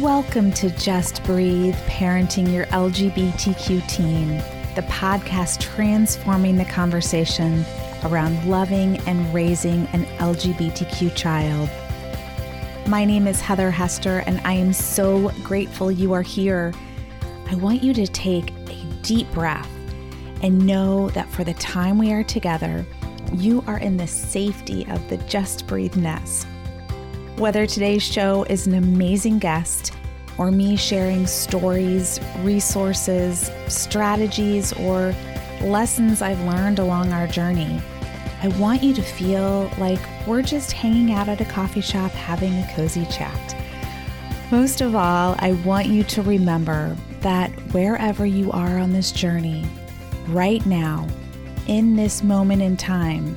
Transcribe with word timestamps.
Welcome 0.00 0.52
to 0.54 0.68
Just 0.76 1.24
Breathe 1.24 1.74
Parenting 1.86 2.52
Your 2.52 2.66
LGBTQ 2.66 3.88
Teen, 3.88 4.28
the 4.74 4.84
podcast 4.90 5.60
transforming 5.60 6.58
the 6.58 6.66
conversation 6.66 7.64
around 8.04 8.46
loving 8.46 8.98
and 9.06 9.32
raising 9.32 9.86
an 9.94 10.04
LGBTQ 10.18 11.16
child. 11.16 11.70
My 12.86 13.06
name 13.06 13.26
is 13.26 13.40
Heather 13.40 13.70
Hester, 13.70 14.18
and 14.26 14.38
I 14.44 14.52
am 14.52 14.74
so 14.74 15.30
grateful 15.42 15.90
you 15.90 16.12
are 16.12 16.22
here. 16.22 16.74
I 17.48 17.54
want 17.54 17.82
you 17.82 17.94
to 17.94 18.06
take 18.06 18.50
a 18.50 18.84
deep 19.00 19.30
breath 19.32 19.70
and 20.42 20.66
know 20.66 21.08
that 21.10 21.30
for 21.30 21.42
the 21.42 21.54
time 21.54 21.96
we 21.96 22.12
are 22.12 22.24
together, 22.24 22.84
you 23.32 23.64
are 23.66 23.78
in 23.78 23.96
the 23.96 24.06
safety 24.06 24.84
of 24.90 25.08
the 25.08 25.16
Just 25.28 25.66
Breathe 25.66 25.96
nest. 25.96 26.46
Whether 27.36 27.66
today's 27.66 28.02
show 28.02 28.44
is 28.44 28.66
an 28.66 28.72
amazing 28.72 29.40
guest 29.40 29.92
or 30.38 30.50
me 30.50 30.74
sharing 30.74 31.26
stories, 31.26 32.18
resources, 32.38 33.50
strategies, 33.68 34.72
or 34.72 35.14
lessons 35.60 36.22
I've 36.22 36.40
learned 36.46 36.78
along 36.78 37.12
our 37.12 37.26
journey, 37.26 37.82
I 38.42 38.48
want 38.58 38.82
you 38.82 38.94
to 38.94 39.02
feel 39.02 39.70
like 39.76 40.00
we're 40.26 40.40
just 40.40 40.72
hanging 40.72 41.12
out 41.12 41.28
at 41.28 41.42
a 41.42 41.44
coffee 41.44 41.82
shop 41.82 42.10
having 42.12 42.54
a 42.54 42.72
cozy 42.74 43.04
chat. 43.10 43.54
Most 44.50 44.80
of 44.80 44.94
all, 44.94 45.36
I 45.38 45.60
want 45.62 45.88
you 45.88 46.04
to 46.04 46.22
remember 46.22 46.96
that 47.20 47.50
wherever 47.74 48.24
you 48.24 48.50
are 48.52 48.78
on 48.78 48.94
this 48.94 49.12
journey, 49.12 49.66
right 50.28 50.64
now, 50.64 51.06
in 51.66 51.96
this 51.96 52.22
moment 52.22 52.62
in 52.62 52.78
time, 52.78 53.36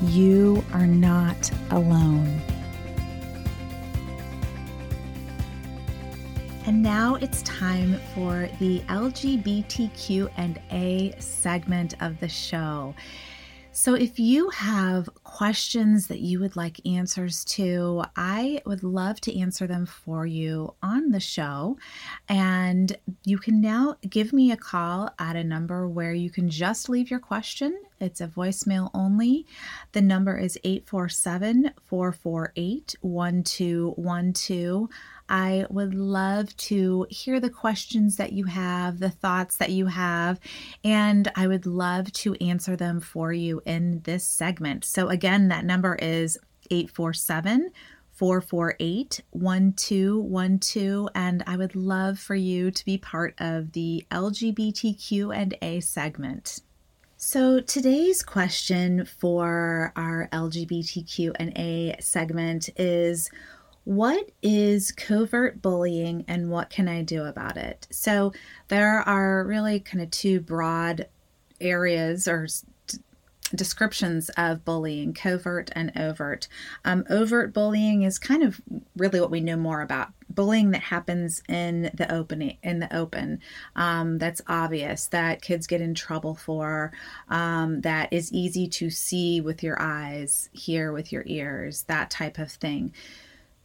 you 0.00 0.64
are 0.72 0.86
not 0.86 1.50
alone. 1.70 2.40
And 6.66 6.82
now 6.82 7.16
it's 7.16 7.42
time 7.42 8.00
for 8.14 8.48
the 8.58 8.80
LGBTQ 8.88 10.30
and 10.38 10.58
A 10.70 11.14
segment 11.18 11.94
of 12.00 12.18
the 12.20 12.28
show. 12.28 12.94
So, 13.76 13.94
if 13.94 14.20
you 14.20 14.50
have 14.50 15.08
questions 15.24 16.06
that 16.06 16.20
you 16.20 16.38
would 16.38 16.54
like 16.54 16.80
answers 16.86 17.44
to, 17.56 18.04
I 18.14 18.62
would 18.64 18.84
love 18.84 19.20
to 19.22 19.36
answer 19.36 19.66
them 19.66 19.84
for 19.84 20.24
you 20.26 20.74
on 20.80 21.10
the 21.10 21.18
show. 21.18 21.76
And 22.28 22.96
you 23.24 23.36
can 23.36 23.60
now 23.60 23.96
give 24.08 24.32
me 24.32 24.52
a 24.52 24.56
call 24.56 25.10
at 25.18 25.34
a 25.34 25.42
number 25.42 25.88
where 25.88 26.14
you 26.14 26.30
can 26.30 26.48
just 26.48 26.88
leave 26.88 27.10
your 27.10 27.18
question. 27.18 27.76
It's 27.98 28.20
a 28.20 28.28
voicemail 28.28 28.90
only. 28.94 29.44
The 29.90 30.02
number 30.02 30.38
is 30.38 30.56
847 30.62 31.72
448 31.82 32.94
1212. 33.00 34.88
I 35.28 35.66
would 35.70 35.94
love 35.94 36.56
to 36.56 37.06
hear 37.08 37.40
the 37.40 37.50
questions 37.50 38.16
that 38.16 38.32
you 38.32 38.44
have, 38.44 38.98
the 38.98 39.10
thoughts 39.10 39.56
that 39.56 39.70
you 39.70 39.86
have, 39.86 40.38
and 40.82 41.30
I 41.34 41.46
would 41.46 41.66
love 41.66 42.12
to 42.12 42.34
answer 42.34 42.76
them 42.76 43.00
for 43.00 43.32
you 43.32 43.62
in 43.64 44.00
this 44.04 44.26
segment. 44.26 44.84
So, 44.84 45.08
again, 45.08 45.48
that 45.48 45.64
number 45.64 45.94
is 45.94 46.38
847 46.70 47.70
448 48.12 49.20
1212. 49.30 51.08
And 51.14 51.42
I 51.46 51.56
would 51.56 51.74
love 51.74 52.18
for 52.18 52.34
you 52.34 52.70
to 52.70 52.84
be 52.84 52.98
part 52.98 53.34
of 53.38 53.72
the 53.72 54.04
LGBTQ 54.10 55.34
and 55.34 55.56
A 55.62 55.80
segment. 55.80 56.60
So, 57.16 57.60
today's 57.60 58.22
question 58.22 59.04
for 59.06 59.92
our 59.96 60.28
LGBTQ 60.32 61.32
and 61.36 61.56
A 61.56 61.96
segment 62.00 62.68
is 62.76 63.30
what 63.84 64.30
is 64.42 64.92
covert 64.92 65.60
bullying 65.62 66.24
and 66.26 66.50
what 66.50 66.70
can 66.70 66.88
I 66.88 67.02
do 67.02 67.24
about 67.24 67.56
it? 67.56 67.86
So, 67.90 68.32
there 68.68 69.00
are 69.00 69.44
really 69.44 69.80
kind 69.80 70.02
of 70.02 70.10
two 70.10 70.40
broad 70.40 71.06
areas 71.60 72.26
or 72.26 72.48
descriptions 73.54 74.30
of 74.36 74.64
bullying 74.64 75.12
covert 75.12 75.70
and 75.74 75.92
overt. 75.96 76.48
Um, 76.84 77.04
overt 77.08 77.52
bullying 77.52 78.02
is 78.02 78.18
kind 78.18 78.42
of 78.42 78.60
really 78.96 79.20
what 79.20 79.30
we 79.30 79.40
know 79.40 79.56
more 79.56 79.80
about 79.80 80.08
bullying 80.28 80.70
that 80.70 80.82
happens 80.82 81.42
in 81.48 81.90
the 81.94 82.12
open 82.12 82.42
in 82.62 82.78
the 82.80 82.94
open. 82.96 83.40
Um, 83.76 84.18
that's 84.18 84.40
obvious 84.48 85.06
that 85.08 85.42
kids 85.42 85.66
get 85.66 85.80
in 85.80 85.94
trouble 85.94 86.34
for 86.34 86.92
um, 87.28 87.82
that 87.82 88.12
is 88.12 88.32
easy 88.32 88.66
to 88.68 88.90
see 88.90 89.40
with 89.40 89.62
your 89.62 89.80
eyes 89.80 90.48
hear 90.52 90.92
with 90.92 91.12
your 91.12 91.22
ears 91.26 91.84
that 91.84 92.10
type 92.10 92.38
of 92.38 92.50
thing 92.50 92.92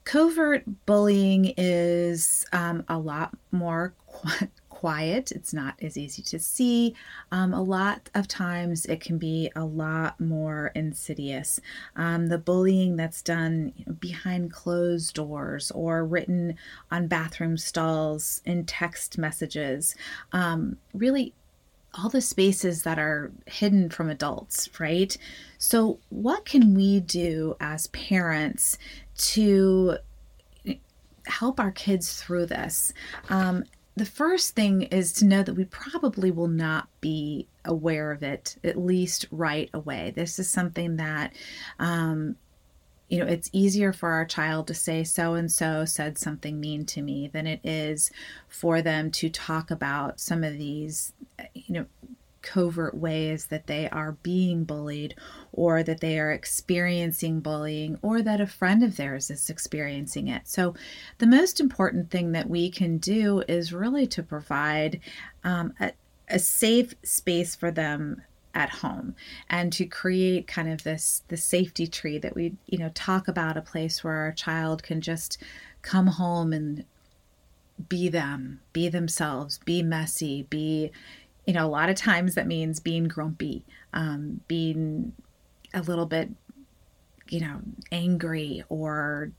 Covert 0.10 0.64
bullying 0.88 1.54
is 1.56 2.44
um, 2.52 2.84
a 2.88 2.98
lot 2.98 3.38
more 3.52 3.94
qu- 4.08 4.48
quiet. 4.68 5.32
It's 5.32 5.54
not 5.54 5.76
as 5.84 6.00
easy 6.00 6.24
to 6.24 6.40
see. 6.40 6.96
Um, 7.32 7.54
a 7.54 7.62
lot 7.62 8.10
of 8.16 8.28
times 8.28 8.88
it 8.88 9.02
can 9.02 9.20
be 9.20 9.52
a 9.56 9.64
lot 9.64 10.20
more 10.20 10.72
insidious. 10.74 11.60
Um, 11.96 12.26
the 12.26 12.40
bullying 12.40 12.96
that's 12.96 13.22
done 13.22 13.72
behind 14.00 14.52
closed 14.52 15.14
doors 15.14 15.70
or 15.76 16.04
written 16.04 16.56
on 16.90 17.06
bathroom 17.06 17.56
stalls 17.56 18.42
in 18.46 18.66
text 18.66 19.20
messages 19.20 19.96
um, 20.32 20.78
really 20.92 21.36
all 21.94 22.10
the 22.10 22.22
spaces 22.22 22.84
that 22.84 23.00
are 23.00 23.32
hidden 23.48 23.90
from 23.90 24.10
adults, 24.10 24.70
right? 24.80 25.18
So, 25.58 26.00
what 26.10 26.46
can 26.46 26.76
we 26.76 27.00
do 27.00 27.56
as 27.60 27.88
parents 27.88 28.78
to 29.20 29.98
help 31.26 31.60
our 31.60 31.72
kids 31.72 32.22
through 32.22 32.48
this? 32.48 32.94
Um, 33.30 33.64
the 33.96 34.06
first 34.06 34.56
thing 34.56 34.84
is 34.84 35.14
to 35.14 35.26
know 35.26 35.44
that 35.44 35.56
we 35.56 35.66
probably 35.66 36.32
will 36.32 36.48
not 36.48 36.88
be 37.02 37.48
aware 37.66 38.12
of 38.12 38.24
it 38.24 38.56
at 38.64 38.78
least 38.78 39.26
right 39.32 39.70
away. 39.74 40.14
This 40.16 40.40
is 40.40 40.50
something 40.50 40.96
that 40.98 41.34
um, 41.80 42.36
you 43.10 43.18
know, 43.18 43.26
it's 43.26 43.50
easier 43.52 43.92
for 43.92 44.12
our 44.12 44.26
child 44.26 44.68
to 44.68 44.74
say 44.74 45.04
so 45.04 45.34
and 45.34 45.52
so 45.52 45.84
said 45.84 46.18
something 46.18 46.60
mean 46.60 46.86
to 46.86 47.02
me 47.02 47.28
than 47.28 47.48
it 47.48 47.60
is 47.64 48.12
for 48.48 48.82
them 48.82 49.10
to 49.12 49.30
talk 49.30 49.72
about 49.72 50.20
some 50.20 50.44
of 50.44 50.54
these, 50.58 51.12
you 51.56 51.74
know, 51.74 51.86
covert 52.42 52.96
ways 52.96 53.48
that 53.48 53.68
they 53.68 53.90
are 53.90 54.14
being 54.24 54.64
bullied 54.64 55.16
or 55.52 55.84
that 55.84 56.00
they 56.00 56.20
are 56.20 56.32
experiencing 56.32 57.40
bullying 57.40 57.98
or 58.02 58.22
that 58.22 58.42
a 58.42 58.48
friend 58.48 58.84
of 58.84 58.98
theirs 58.98 59.30
is 59.30 59.50
experiencing 59.50 60.28
it. 60.28 60.48
So, 60.48 60.76
the 61.18 61.28
most 61.28 61.60
important 61.60 62.10
thing 62.10 62.32
that 62.34 62.50
we 62.50 62.70
can 62.70 62.98
do 62.98 63.44
is 63.48 63.74
really 63.74 64.08
to 64.08 64.24
provide 64.24 65.00
um, 65.44 65.74
a, 65.80 65.92
a 66.30 66.40
safe 66.40 66.94
space 67.04 67.56
for 67.56 67.72
them 67.72 68.22
at 68.54 68.70
home 68.70 69.16
and 69.50 69.72
to 69.72 69.86
create 69.86 70.48
kind 70.48 70.72
of 70.72 70.84
this 70.84 71.24
the 71.28 71.38
safety 71.38 71.86
tree 71.86 72.18
that 72.18 72.36
we 72.36 72.56
you 72.68 72.78
know 72.78 72.90
talk 72.94 73.28
about 73.28 73.58
a 73.58 73.62
place 73.62 74.04
where 74.04 74.16
our 74.16 74.32
child 74.32 74.82
can 74.82 75.02
just 75.02 75.38
come 75.82 76.08
home 76.08 76.52
and 76.52 76.84
be 77.88 78.10
them 78.10 78.60
be 78.74 78.90
themselves 78.90 79.60
be 79.66 79.84
messy 79.84 80.44
be 80.50 80.92
you 81.50 81.56
know 81.56 81.66
a 81.66 81.68
lot 81.68 81.90
of 81.90 81.96
times 81.96 82.36
that 82.36 82.46
means 82.46 82.80
being 82.80 83.08
grumpy 83.08 83.66
um, 83.94 84.40
being 84.48 85.12
a 85.74 85.82
little 85.82 86.06
bit 86.06 86.30
you 87.28 87.40
know 87.40 87.60
angry 87.92 88.64
or 88.70 89.32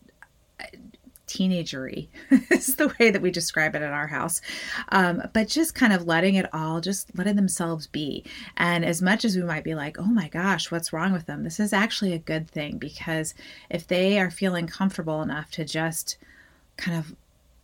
teenagery 1.29 2.09
is 2.51 2.75
the 2.75 2.93
way 2.99 3.13
that 3.13 3.23
we 3.23 3.31
describe 3.31 3.77
it 3.77 3.83
in 3.83 3.91
our 3.93 4.09
house. 4.09 4.41
Um, 4.89 5.23
but 5.33 5.47
just 5.47 5.77
kind 5.77 5.93
of 5.93 6.09
letting 6.09 6.35
it 6.35 6.53
all 6.53 6.81
just 6.81 7.17
letting 7.17 7.37
themselves 7.37 7.87
be. 7.87 8.25
And 8.57 8.85
as 8.85 9.01
much 9.01 9.25
as 9.25 9.37
we 9.37 9.45
might 9.45 9.63
be 9.63 9.77
like 9.77 9.97
oh 9.97 10.07
my 10.07 10.27
gosh 10.27 10.73
what's 10.73 10.93
wrong 10.93 11.13
with 11.13 11.27
them? 11.27 11.45
This 11.45 11.61
is 11.61 11.73
actually 11.73 12.13
a 12.13 12.19
good 12.19 12.51
thing 12.51 12.79
because 12.79 13.35
if 13.71 13.87
they 13.87 14.19
are 14.19 14.33
feeling 14.33 14.67
comfortable 14.67 15.23
enough 15.23 15.53
to 15.53 15.65
just 15.65 16.17
kind 16.77 16.99
of 16.99 17.15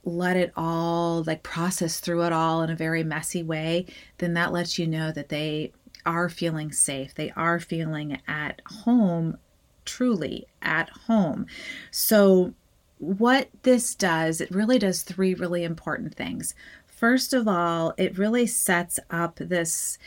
let 0.06 0.36
it 0.36 0.52
all 0.56 1.22
like 1.24 1.42
process 1.42 2.00
through 2.00 2.22
it 2.22 2.32
all 2.32 2.62
in 2.62 2.70
a 2.70 2.76
very 2.76 3.04
messy 3.04 3.42
way 3.42 3.84
then 4.18 4.32
that 4.34 4.52
lets 4.52 4.78
you 4.78 4.86
know 4.86 5.12
that 5.12 5.28
they 5.28 5.70
are 6.06 6.28
feeling 6.28 6.72
safe 6.72 7.14
they 7.14 7.30
are 7.32 7.60
feeling 7.60 8.18
at 8.26 8.62
home 8.66 9.36
truly 9.84 10.46
at 10.62 10.88
home 11.06 11.44
so 11.90 12.54
what 12.98 13.48
this 13.62 13.94
does, 13.94 14.40
it 14.40 14.50
really 14.50 14.78
does 14.78 15.02
three 15.02 15.34
really 15.34 15.64
important 15.64 16.14
things. 16.14 16.54
First 16.86 17.34
of 17.34 17.46
all, 17.46 17.92
it 17.98 18.18
really 18.18 18.46
sets 18.46 18.98
up 19.10 19.36
this 19.36 19.98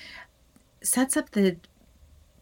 sets 0.82 1.18
up 1.18 1.32
the 1.32 1.58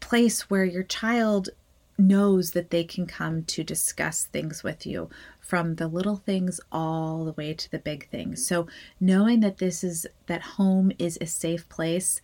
place 0.00 0.48
where 0.48 0.64
your 0.64 0.84
child 0.84 1.50
knows 1.98 2.52
that 2.52 2.70
they 2.70 2.84
can 2.84 3.06
come 3.06 3.42
to 3.42 3.64
discuss 3.64 4.24
things 4.24 4.62
with 4.62 4.86
you 4.86 5.10
from 5.40 5.74
the 5.74 5.88
little 5.88 6.16
things 6.16 6.60
all 6.70 7.24
the 7.24 7.32
way 7.32 7.52
to 7.52 7.70
the 7.70 7.78
big 7.78 8.08
things. 8.08 8.46
So 8.46 8.68
knowing 9.00 9.40
that 9.40 9.58
this 9.58 9.82
is 9.82 10.06
that 10.26 10.42
home 10.42 10.92
is 10.98 11.18
a 11.20 11.26
safe 11.26 11.68
place 11.68 12.20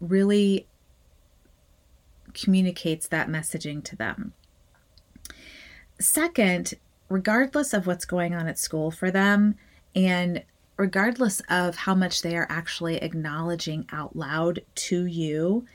really 0.00 0.66
communicates 2.32 3.06
that 3.08 3.28
messaging 3.28 3.84
to 3.84 3.94
them. 3.94 4.32
Second, 6.00 6.74
regardless 7.08 7.72
of 7.72 7.86
what's 7.86 8.04
going 8.04 8.34
on 8.34 8.48
at 8.48 8.58
school 8.58 8.90
for 8.90 9.12
them, 9.12 9.54
And 9.94 10.42
regardless 10.76 11.40
of 11.48 11.76
how 11.76 11.94
much 11.94 12.22
they 12.22 12.36
are 12.36 12.46
actually 12.50 12.96
acknowledging 12.96 13.86
out 13.92 14.16
loud 14.16 14.60
to 14.74 15.06
you, 15.06 15.66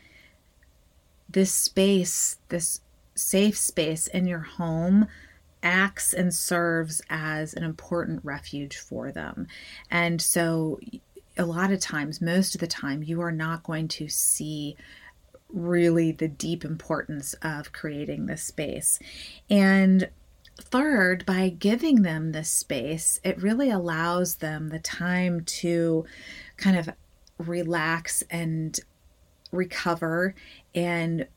this 1.29 1.53
space, 1.53 2.37
this 2.49 2.81
safe 3.19 3.57
space 3.57 4.07
in 4.07 4.27
your 4.27 4.39
home, 4.39 5.07
acts 5.61 6.13
and 6.13 6.33
serves 6.33 7.01
as 7.09 7.53
an 7.53 7.63
important 7.63 8.23
refuge 8.23 8.77
for 8.77 9.11
them. 9.11 9.47
And 9.91 10.21
so, 10.21 10.79
a 11.37 11.45
lot 11.45 11.71
of 11.71 11.79
times, 11.79 12.21
most 12.21 12.55
of 12.55 12.61
the 12.61 12.67
time, 12.67 13.03
you 13.03 13.21
are 13.21 13.31
not 13.31 13.63
going 13.63 13.87
to 13.87 14.09
see 14.09 14.75
really 15.49 16.11
the 16.11 16.27
deep 16.27 16.63
importance 16.63 17.33
of 17.41 17.71
creating 17.71 18.25
this 18.25 18.43
space. 18.43 18.99
And 19.49 20.09
third, 20.59 21.25
by 21.25 21.49
giving 21.49 22.01
them 22.01 22.31
this 22.31 22.49
space, 22.49 23.19
it 23.23 23.41
really 23.41 23.69
allows 23.69 24.35
them 24.35 24.69
the 24.69 24.79
time 24.79 25.41
to 25.45 26.05
kind 26.57 26.77
of 26.77 26.89
relax 27.37 28.21
and 28.29 28.79
recover 29.51 30.35
and 30.75 31.27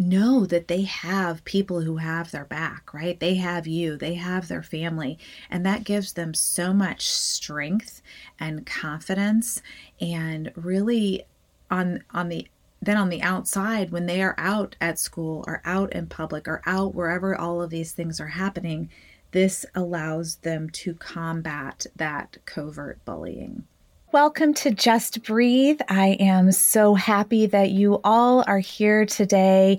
know 0.00 0.46
that 0.46 0.68
they 0.68 0.82
have 0.82 1.44
people 1.44 1.82
who 1.82 1.98
have 1.98 2.30
their 2.30 2.46
back, 2.46 2.92
right? 2.94 3.20
They 3.20 3.34
have 3.36 3.66
you, 3.66 3.96
they 3.96 4.14
have 4.14 4.48
their 4.48 4.62
family, 4.62 5.18
and 5.50 5.64
that 5.66 5.84
gives 5.84 6.14
them 6.14 6.34
so 6.34 6.72
much 6.72 7.08
strength 7.08 8.02
and 8.38 8.66
confidence 8.66 9.62
and 10.00 10.50
really 10.56 11.24
on 11.70 12.02
on 12.10 12.28
the 12.28 12.48
then 12.82 12.96
on 12.96 13.10
the 13.10 13.22
outside 13.22 13.90
when 13.92 14.06
they 14.06 14.22
are 14.22 14.34
out 14.38 14.74
at 14.80 14.98
school 14.98 15.44
or 15.46 15.60
out 15.64 15.92
in 15.92 16.06
public 16.06 16.48
or 16.48 16.62
out 16.64 16.94
wherever 16.94 17.36
all 17.36 17.60
of 17.60 17.70
these 17.70 17.92
things 17.92 18.18
are 18.20 18.28
happening, 18.28 18.88
this 19.32 19.66
allows 19.74 20.36
them 20.36 20.70
to 20.70 20.94
combat 20.94 21.86
that 21.94 22.38
covert 22.46 23.04
bullying. 23.04 23.64
Welcome 24.12 24.54
to 24.54 24.72
Just 24.72 25.22
Breathe. 25.22 25.80
I 25.88 26.16
am 26.18 26.50
so 26.50 26.96
happy 26.96 27.46
that 27.46 27.70
you 27.70 28.00
all 28.02 28.42
are 28.48 28.58
here 28.58 29.06
today. 29.06 29.78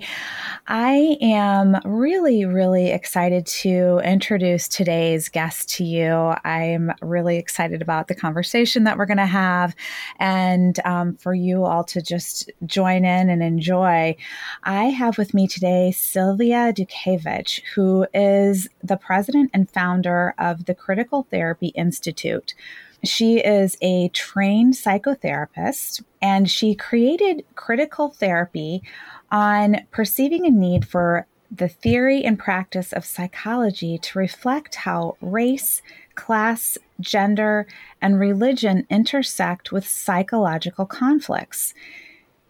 I 0.66 1.18
am 1.20 1.78
really, 1.84 2.46
really 2.46 2.92
excited 2.92 3.44
to 3.46 4.00
introduce 4.02 4.68
today's 4.68 5.28
guest 5.28 5.68
to 5.76 5.84
you. 5.84 6.34
I'm 6.44 6.92
really 7.02 7.36
excited 7.36 7.82
about 7.82 8.08
the 8.08 8.14
conversation 8.14 8.84
that 8.84 8.96
we're 8.96 9.04
going 9.04 9.18
to 9.18 9.26
have 9.26 9.76
and 10.18 10.80
um, 10.86 11.14
for 11.16 11.34
you 11.34 11.66
all 11.66 11.84
to 11.84 12.00
just 12.00 12.50
join 12.64 13.04
in 13.04 13.28
and 13.28 13.42
enjoy. 13.42 14.16
I 14.64 14.84
have 14.84 15.18
with 15.18 15.34
me 15.34 15.46
today 15.46 15.92
Silvia 15.92 16.72
Dutchevici, 16.72 17.60
who 17.74 18.06
is 18.14 18.66
the 18.82 18.96
president 18.96 19.50
and 19.52 19.68
founder 19.68 20.34
of 20.38 20.64
the 20.64 20.74
Critical 20.74 21.26
Therapy 21.30 21.68
Institute. 21.68 22.54
She 23.04 23.38
is 23.38 23.76
a 23.80 24.08
trained 24.10 24.74
psychotherapist 24.74 26.02
and 26.20 26.48
she 26.48 26.74
created 26.74 27.44
critical 27.56 28.10
therapy 28.10 28.82
on 29.30 29.86
perceiving 29.90 30.46
a 30.46 30.50
need 30.50 30.86
for 30.86 31.26
the 31.50 31.68
theory 31.68 32.24
and 32.24 32.38
practice 32.38 32.92
of 32.92 33.04
psychology 33.04 33.98
to 33.98 34.18
reflect 34.18 34.76
how 34.76 35.16
race, 35.20 35.82
class, 36.14 36.78
gender, 37.00 37.66
and 38.00 38.18
religion 38.18 38.86
intersect 38.88 39.72
with 39.72 39.86
psychological 39.86 40.86
conflicts. 40.86 41.74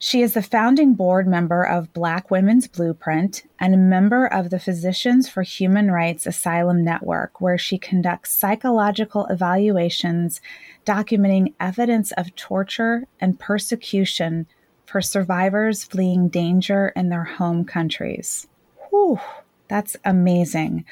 She 0.04 0.20
is 0.20 0.34
the 0.34 0.43
founding 0.43 0.94
board 0.94 1.28
member 1.28 1.62
of 1.62 1.93
Black 1.93 2.28
Women's 2.28 2.66
Blueprint 2.66 3.44
and 3.60 3.72
a 3.72 3.76
member 3.78 4.26
of 4.26 4.50
the 4.50 4.58
Physicians 4.58 5.28
for 5.28 5.43
Human 5.43 5.93
Rights 5.93 6.26
Asylum 6.26 6.82
Network, 6.82 7.40
where 7.40 7.56
she 7.56 7.78
conducts 7.78 8.32
psychological 8.32 9.26
evaluations 9.26 10.40
documenting 10.84 11.54
evidence 11.60 12.10
of 12.16 12.34
torture 12.34 13.06
and 13.20 13.38
persecution 13.38 14.49
for 14.87 15.00
survivors 15.00 15.84
fleeing 15.84 16.28
danger 16.28 16.88
in 16.96 17.08
their 17.08 17.22
home 17.22 17.64
countries. 17.64 18.48
Whew, 18.90 19.20
that's 19.69 19.96
amazing. 20.05 20.84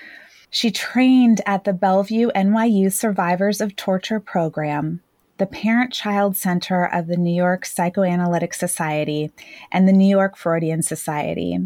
She 0.51 0.71
trained 0.71 1.41
at 1.47 1.65
the 1.65 1.73
Bellevue 1.73 2.31
NYU 2.31 2.93
Survivors 2.93 3.61
of 3.61 3.75
Torture 3.75 4.21
program 4.21 5.03
the 5.41 5.47
Parent 5.47 5.91
Child 5.91 6.37
Center 6.37 6.85
of 6.85 7.07
the 7.07 7.17
New 7.17 7.35
York 7.35 7.65
Psychoanalytic 7.65 8.53
Society 8.53 9.33
and 9.73 9.89
the 9.89 9.93
New 9.93 10.07
York 10.07 10.37
Freudian 10.37 10.83
Society. 10.83 11.59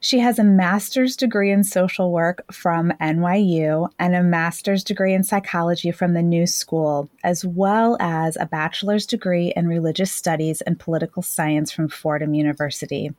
She 0.00 0.18
has 0.18 0.38
a 0.38 0.44
master's 0.44 1.16
degree 1.16 1.50
in 1.50 1.64
social 1.64 2.12
work 2.12 2.44
from 2.52 2.92
NYU 3.00 3.88
and 3.98 4.14
a 4.14 4.22
master's 4.22 4.84
degree 4.84 5.14
in 5.14 5.24
psychology 5.24 5.90
from 5.90 6.12
the 6.12 6.20
New 6.20 6.46
School, 6.46 7.08
as 7.24 7.46
well 7.46 7.96
as 7.98 8.36
a 8.36 8.44
bachelor's 8.44 9.06
degree 9.06 9.54
in 9.56 9.68
religious 9.68 10.12
studies 10.12 10.60
and 10.60 10.78
political 10.78 11.22
science 11.22 11.72
from 11.72 11.88
Fordham 11.88 12.34
University. 12.34 13.10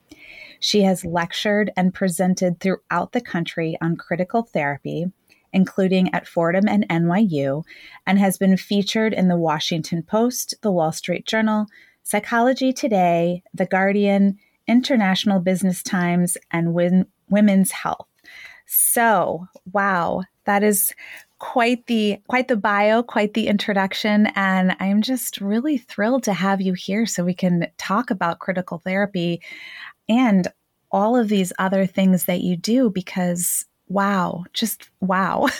She 0.59 0.83
has 0.83 1.03
lectured 1.03 1.71
and 1.75 1.95
presented 1.95 2.59
throughout 2.59 3.13
the 3.13 3.21
country 3.21 3.75
on 3.81 3.95
critical 3.95 4.43
therapy, 4.43 5.11
including 5.53 6.13
at 6.13 6.27
Fordham 6.27 6.67
and 6.67 6.87
NYU, 6.89 7.63
and 8.05 8.19
has 8.19 8.37
been 8.37 8.57
featured 8.57 9.13
in 9.13 9.27
the 9.27 9.37
Washington 9.37 10.03
Post, 10.03 10.55
the 10.61 10.71
Wall 10.71 10.91
Street 10.91 11.25
Journal, 11.25 11.67
Psychology 12.03 12.73
Today, 12.73 13.43
The 13.53 13.65
Guardian, 13.65 14.37
International 14.67 15.39
Business 15.39 15.81
Times, 15.83 16.37
and 16.51 16.73
Win- 16.73 17.07
Women's 17.29 17.71
Health. 17.71 18.07
So, 18.65 19.47
wow, 19.71 20.23
that 20.45 20.63
is 20.63 20.93
quite 21.39 21.85
the 21.87 22.17
quite 22.27 22.47
the 22.47 22.57
bio, 22.57 23.03
quite 23.03 23.33
the 23.33 23.47
introduction, 23.47 24.27
and 24.35 24.75
I'm 24.79 25.01
just 25.01 25.41
really 25.41 25.77
thrilled 25.77 26.23
to 26.23 26.33
have 26.33 26.61
you 26.61 26.73
here 26.73 27.05
so 27.05 27.23
we 27.23 27.33
can 27.33 27.67
talk 27.77 28.09
about 28.11 28.39
critical 28.39 28.79
therapy 28.79 29.41
and 30.07 30.47
all 30.91 31.17
of 31.17 31.27
these 31.27 31.51
other 31.59 31.85
things 31.85 32.25
that 32.25 32.41
you 32.41 32.55
do 32.55 32.89
because 32.89 33.65
wow, 33.87 34.43
just 34.53 34.89
wow. 34.99 35.47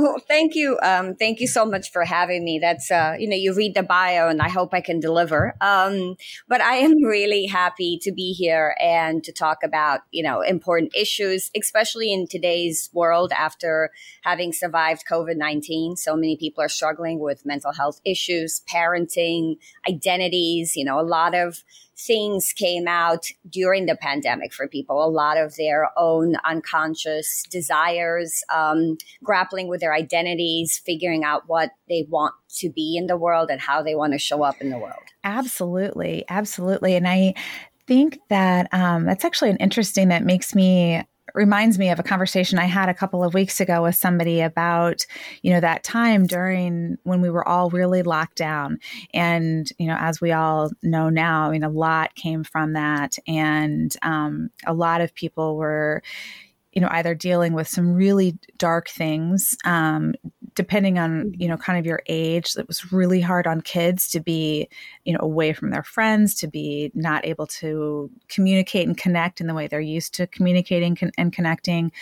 Oh, 0.00 0.20
thank 0.28 0.54
you. 0.54 0.78
Um, 0.80 1.16
thank 1.16 1.40
you 1.40 1.48
so 1.48 1.66
much 1.66 1.90
for 1.90 2.04
having 2.04 2.44
me. 2.44 2.60
That's, 2.60 2.88
uh, 2.88 3.16
you 3.18 3.28
know, 3.28 3.34
you 3.34 3.52
read 3.52 3.74
the 3.74 3.82
bio 3.82 4.28
and 4.28 4.40
I 4.40 4.48
hope 4.48 4.72
I 4.72 4.80
can 4.80 5.00
deliver. 5.00 5.56
Um, 5.60 6.14
but 6.46 6.60
I 6.60 6.74
am 6.76 7.02
really 7.02 7.46
happy 7.46 7.98
to 8.02 8.12
be 8.12 8.32
here 8.32 8.76
and 8.80 9.24
to 9.24 9.32
talk 9.32 9.64
about, 9.64 10.02
you 10.12 10.22
know, 10.22 10.40
important 10.40 10.94
issues, 10.94 11.50
especially 11.60 12.12
in 12.12 12.28
today's 12.28 12.90
world 12.92 13.32
after 13.36 13.90
having 14.22 14.52
survived 14.52 15.02
COVID-19. 15.10 15.98
So 15.98 16.14
many 16.14 16.36
people 16.36 16.62
are 16.62 16.68
struggling 16.68 17.18
with 17.18 17.44
mental 17.44 17.72
health 17.72 18.00
issues, 18.04 18.62
parenting, 18.72 19.56
identities, 19.88 20.76
you 20.76 20.84
know, 20.84 21.00
a 21.00 21.02
lot 21.02 21.34
of 21.34 21.64
things 21.98 22.52
came 22.52 22.86
out 22.86 23.26
during 23.48 23.86
the 23.86 23.96
pandemic 23.96 24.52
for 24.52 24.68
people, 24.68 25.04
a 25.04 25.10
lot 25.10 25.36
of 25.36 25.56
their 25.56 25.90
own 25.96 26.36
unconscious 26.44 27.44
desires, 27.50 28.42
um, 28.54 28.96
grappling 29.22 29.68
with 29.68 29.80
their 29.80 29.92
identities, 29.92 30.80
figuring 30.84 31.24
out 31.24 31.42
what 31.46 31.70
they 31.88 32.06
want 32.08 32.34
to 32.48 32.70
be 32.70 32.96
in 32.96 33.06
the 33.06 33.16
world 33.16 33.50
and 33.50 33.60
how 33.60 33.82
they 33.82 33.94
want 33.94 34.12
to 34.12 34.18
show 34.18 34.42
up 34.42 34.60
in 34.60 34.70
the 34.70 34.78
world. 34.78 34.94
Absolutely. 35.24 36.24
Absolutely. 36.28 36.94
And 36.94 37.08
I 37.08 37.34
think 37.86 38.20
that 38.28 38.68
um, 38.72 39.04
that's 39.04 39.24
actually 39.24 39.50
an 39.50 39.56
interesting 39.56 40.08
that 40.08 40.24
makes 40.24 40.54
me 40.54 41.02
reminds 41.34 41.78
me 41.78 41.90
of 41.90 41.98
a 41.98 42.02
conversation 42.02 42.58
I 42.58 42.64
had 42.64 42.88
a 42.88 42.94
couple 42.94 43.24
of 43.24 43.34
weeks 43.34 43.60
ago 43.60 43.82
with 43.82 43.94
somebody 43.94 44.40
about, 44.40 45.06
you 45.42 45.52
know, 45.52 45.60
that 45.60 45.84
time 45.84 46.26
during 46.26 46.98
when 47.04 47.20
we 47.20 47.30
were 47.30 47.46
all 47.46 47.70
really 47.70 48.02
locked 48.02 48.36
down. 48.36 48.78
And, 49.12 49.70
you 49.78 49.86
know, 49.86 49.96
as 49.98 50.20
we 50.20 50.32
all 50.32 50.70
know 50.82 51.08
now, 51.08 51.48
I 51.48 51.50
mean, 51.50 51.64
a 51.64 51.68
lot 51.68 52.14
came 52.14 52.44
from 52.44 52.74
that. 52.74 53.16
And 53.26 53.94
um, 54.02 54.50
a 54.66 54.74
lot 54.74 55.00
of 55.00 55.14
people 55.14 55.56
were, 55.56 56.02
you 56.72 56.82
know 56.82 56.88
either 56.92 57.14
dealing 57.14 57.54
with 57.54 57.66
some 57.66 57.94
really 57.94 58.38
dark 58.56 58.88
things 58.88 59.56
um, 59.64 60.14
depending 60.58 60.98
on 60.98 61.10
mm-hmm. 61.22 61.40
you 61.40 61.46
know 61.46 61.56
kind 61.56 61.78
of 61.78 61.86
your 61.86 62.02
age 62.08 62.56
it 62.56 62.66
was 62.66 62.92
really 62.92 63.20
hard 63.20 63.46
on 63.46 63.60
kids 63.60 64.10
to 64.10 64.18
be 64.18 64.68
you 65.04 65.12
know 65.12 65.20
away 65.22 65.52
from 65.52 65.70
their 65.70 65.84
friends 65.84 66.34
to 66.34 66.48
be 66.48 66.90
not 66.94 67.24
able 67.24 67.46
to 67.46 68.10
communicate 68.28 68.84
and 68.84 68.98
connect 68.98 69.40
in 69.40 69.46
the 69.46 69.54
way 69.54 69.68
they're 69.68 69.78
used 69.78 70.12
to 70.12 70.26
communicating 70.26 70.98
and 71.16 71.32
connecting 71.32 71.92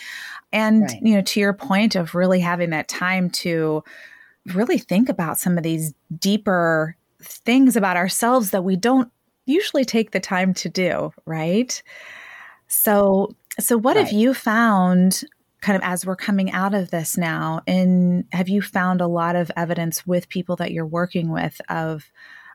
and 0.51 0.81
right. 0.81 0.99
you 1.03 1.13
know 1.13 1.21
to 1.21 1.39
your 1.39 1.53
point 1.53 1.95
of 1.95 2.15
really 2.15 2.39
having 2.39 2.71
that 2.71 2.87
time 2.87 3.29
to 3.29 3.83
really 4.55 4.79
think 4.79 5.07
about 5.07 5.37
some 5.37 5.55
of 5.55 5.63
these 5.63 5.93
deeper 6.17 6.95
things 7.21 7.75
about 7.75 7.95
ourselves 7.95 8.49
that 8.49 8.63
we 8.63 8.75
don't 8.75 9.11
usually 9.45 9.85
take 9.85 10.11
the 10.11 10.19
time 10.19 10.51
to 10.51 10.67
do 10.67 11.11
right 11.27 11.83
so 12.67 13.29
so, 13.59 13.77
what 13.77 13.95
right. 13.95 14.05
have 14.05 14.13
you 14.13 14.33
found 14.33 15.23
kind 15.61 15.75
of 15.75 15.83
as 15.83 16.05
we're 16.05 16.15
coming 16.15 16.51
out 16.51 16.73
of 16.73 16.91
this 16.91 17.17
now? 17.17 17.61
And 17.67 18.25
have 18.31 18.49
you 18.49 18.61
found 18.61 19.01
a 19.01 19.07
lot 19.07 19.35
of 19.35 19.51
evidence 19.55 20.05
with 20.05 20.29
people 20.29 20.55
that 20.57 20.71
you're 20.71 20.85
working 20.85 21.31
with 21.31 21.59
of 21.69 22.11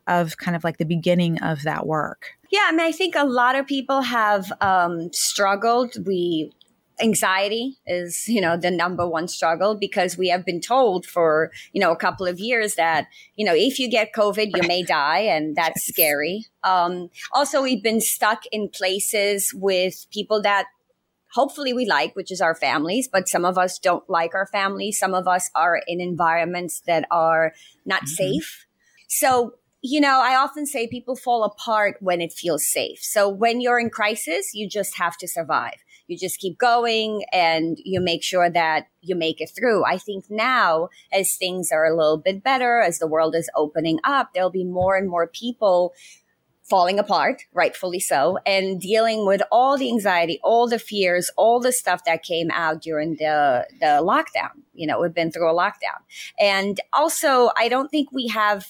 of 0.09 0.37
kind 0.37 0.57
of 0.57 0.65
like 0.65 0.79
the 0.79 0.85
beginning 0.85 1.39
of 1.39 1.63
that 1.63 1.87
work? 1.87 2.33
Yeah, 2.51 2.65
I 2.67 2.73
mean, 2.73 2.81
I 2.81 2.93
think 2.93 3.15
a 3.15 3.25
lot 3.25 3.55
of 3.55 3.67
people 3.67 4.03
have 4.03 4.53
um, 4.61 5.13
struggled. 5.13 5.95
We 6.07 6.53
anxiety 7.01 7.79
is 7.87 8.29
you 8.29 8.41
know 8.41 8.57
the 8.57 8.71
number 8.71 9.09
one 9.09 9.27
struggle 9.27 9.75
because 9.75 10.17
we 10.17 10.29
have 10.29 10.45
been 10.45 10.61
told 10.61 11.07
for 11.07 11.51
you 11.73 11.81
know 11.81 11.91
a 11.91 11.97
couple 11.97 12.27
of 12.27 12.39
years 12.39 12.75
that 12.75 13.07
you 13.35 13.45
know 13.45 13.55
if 13.55 13.79
you 13.79 13.91
get 13.91 14.13
covid 14.13 14.51
you 14.55 14.69
may 14.69 14.83
die 14.83 15.21
and 15.21 15.57
that's 15.57 15.85
scary 15.87 16.45
um, 16.65 17.09
also 17.33 17.63
we've 17.63 17.83
been 17.83 18.01
stuck 18.01 18.43
in 18.53 18.69
places 18.69 19.53
with 19.55 20.07
people 20.13 20.41
that 20.43 20.67
hopefully 21.35 21.73
we 21.73 21.87
like 21.87 22.15
which 22.17 22.31
is 22.31 22.41
our 22.41 22.55
families 22.55 23.09
but 23.11 23.29
some 23.29 23.45
of 23.45 23.59
us 23.59 23.79
don't 23.79 24.09
like 24.09 24.35
our 24.35 24.47
families 24.47 24.99
some 24.99 25.15
of 25.15 25.27
us 25.27 25.51
are 25.55 25.81
in 25.87 26.01
environments 26.01 26.83
that 26.87 27.07
are 27.11 27.53
not 27.85 28.03
mm-hmm. 28.03 28.15
safe 28.15 28.67
so 29.09 29.55
you 29.85 30.01
know, 30.01 30.21
I 30.23 30.37
often 30.37 30.65
say 30.65 30.87
people 30.87 31.17
fall 31.17 31.43
apart 31.43 31.97
when 31.99 32.21
it 32.21 32.33
feels 32.33 32.65
safe. 32.65 33.01
So 33.03 33.29
when 33.29 33.61
you're 33.61 33.81
in 33.81 33.91
crisis, 33.91 34.55
you 34.55 34.69
just 34.69 34.97
have 34.97 35.17
to 35.17 35.27
survive 35.27 35.75
you 36.13 36.19
just 36.19 36.39
keep 36.39 36.59
going 36.59 37.25
and 37.33 37.79
you 37.85 38.01
make 38.01 38.23
sure 38.23 38.51
that 38.51 38.87
you 39.01 39.17
make 39.17 39.41
it 39.41 39.51
through. 39.57 39.85
I 39.85 39.99
think 39.99 40.27
now, 40.29 40.89
as 41.13 41.37
things 41.37 41.71
are 41.73 41.87
a 41.87 41.97
little 41.97 42.19
bit 42.19 42.45
better, 42.45 42.81
as 42.81 42.99
the 42.99 43.07
world 43.07 43.35
is 43.35 43.51
opening 43.57 43.99
up, 44.05 44.31
there'll 44.33 44.51
be 44.51 44.65
more 44.65 44.97
and 44.97 45.09
more 45.09 45.27
people 45.27 45.95
falling 46.63 46.99
apart, 46.99 47.43
rightfully 47.53 48.01
so, 48.01 48.39
and 48.47 48.81
dealing 48.81 49.27
with 49.27 49.43
all 49.51 49.77
the 49.77 49.89
anxiety, 49.89 50.39
all 50.43 50.69
the 50.69 50.79
fears, 50.79 51.31
all 51.37 51.61
the 51.61 51.73
stuff 51.73 52.05
that 52.05 52.23
came 52.23 52.51
out 52.51 52.81
during 52.81 53.17
the, 53.17 53.67
the 53.81 54.01
lockdown. 54.03 54.51
You 54.73 54.87
know, 54.87 55.01
we've 55.01 55.15
been 55.15 55.33
through 55.33 55.51
a 55.51 55.55
lockdown. 55.55 56.01
And 56.41 56.81
also, 56.93 57.51
I 57.57 57.69
don't 57.69 57.91
think 57.91 58.13
we 58.13 58.29
have 58.29 58.67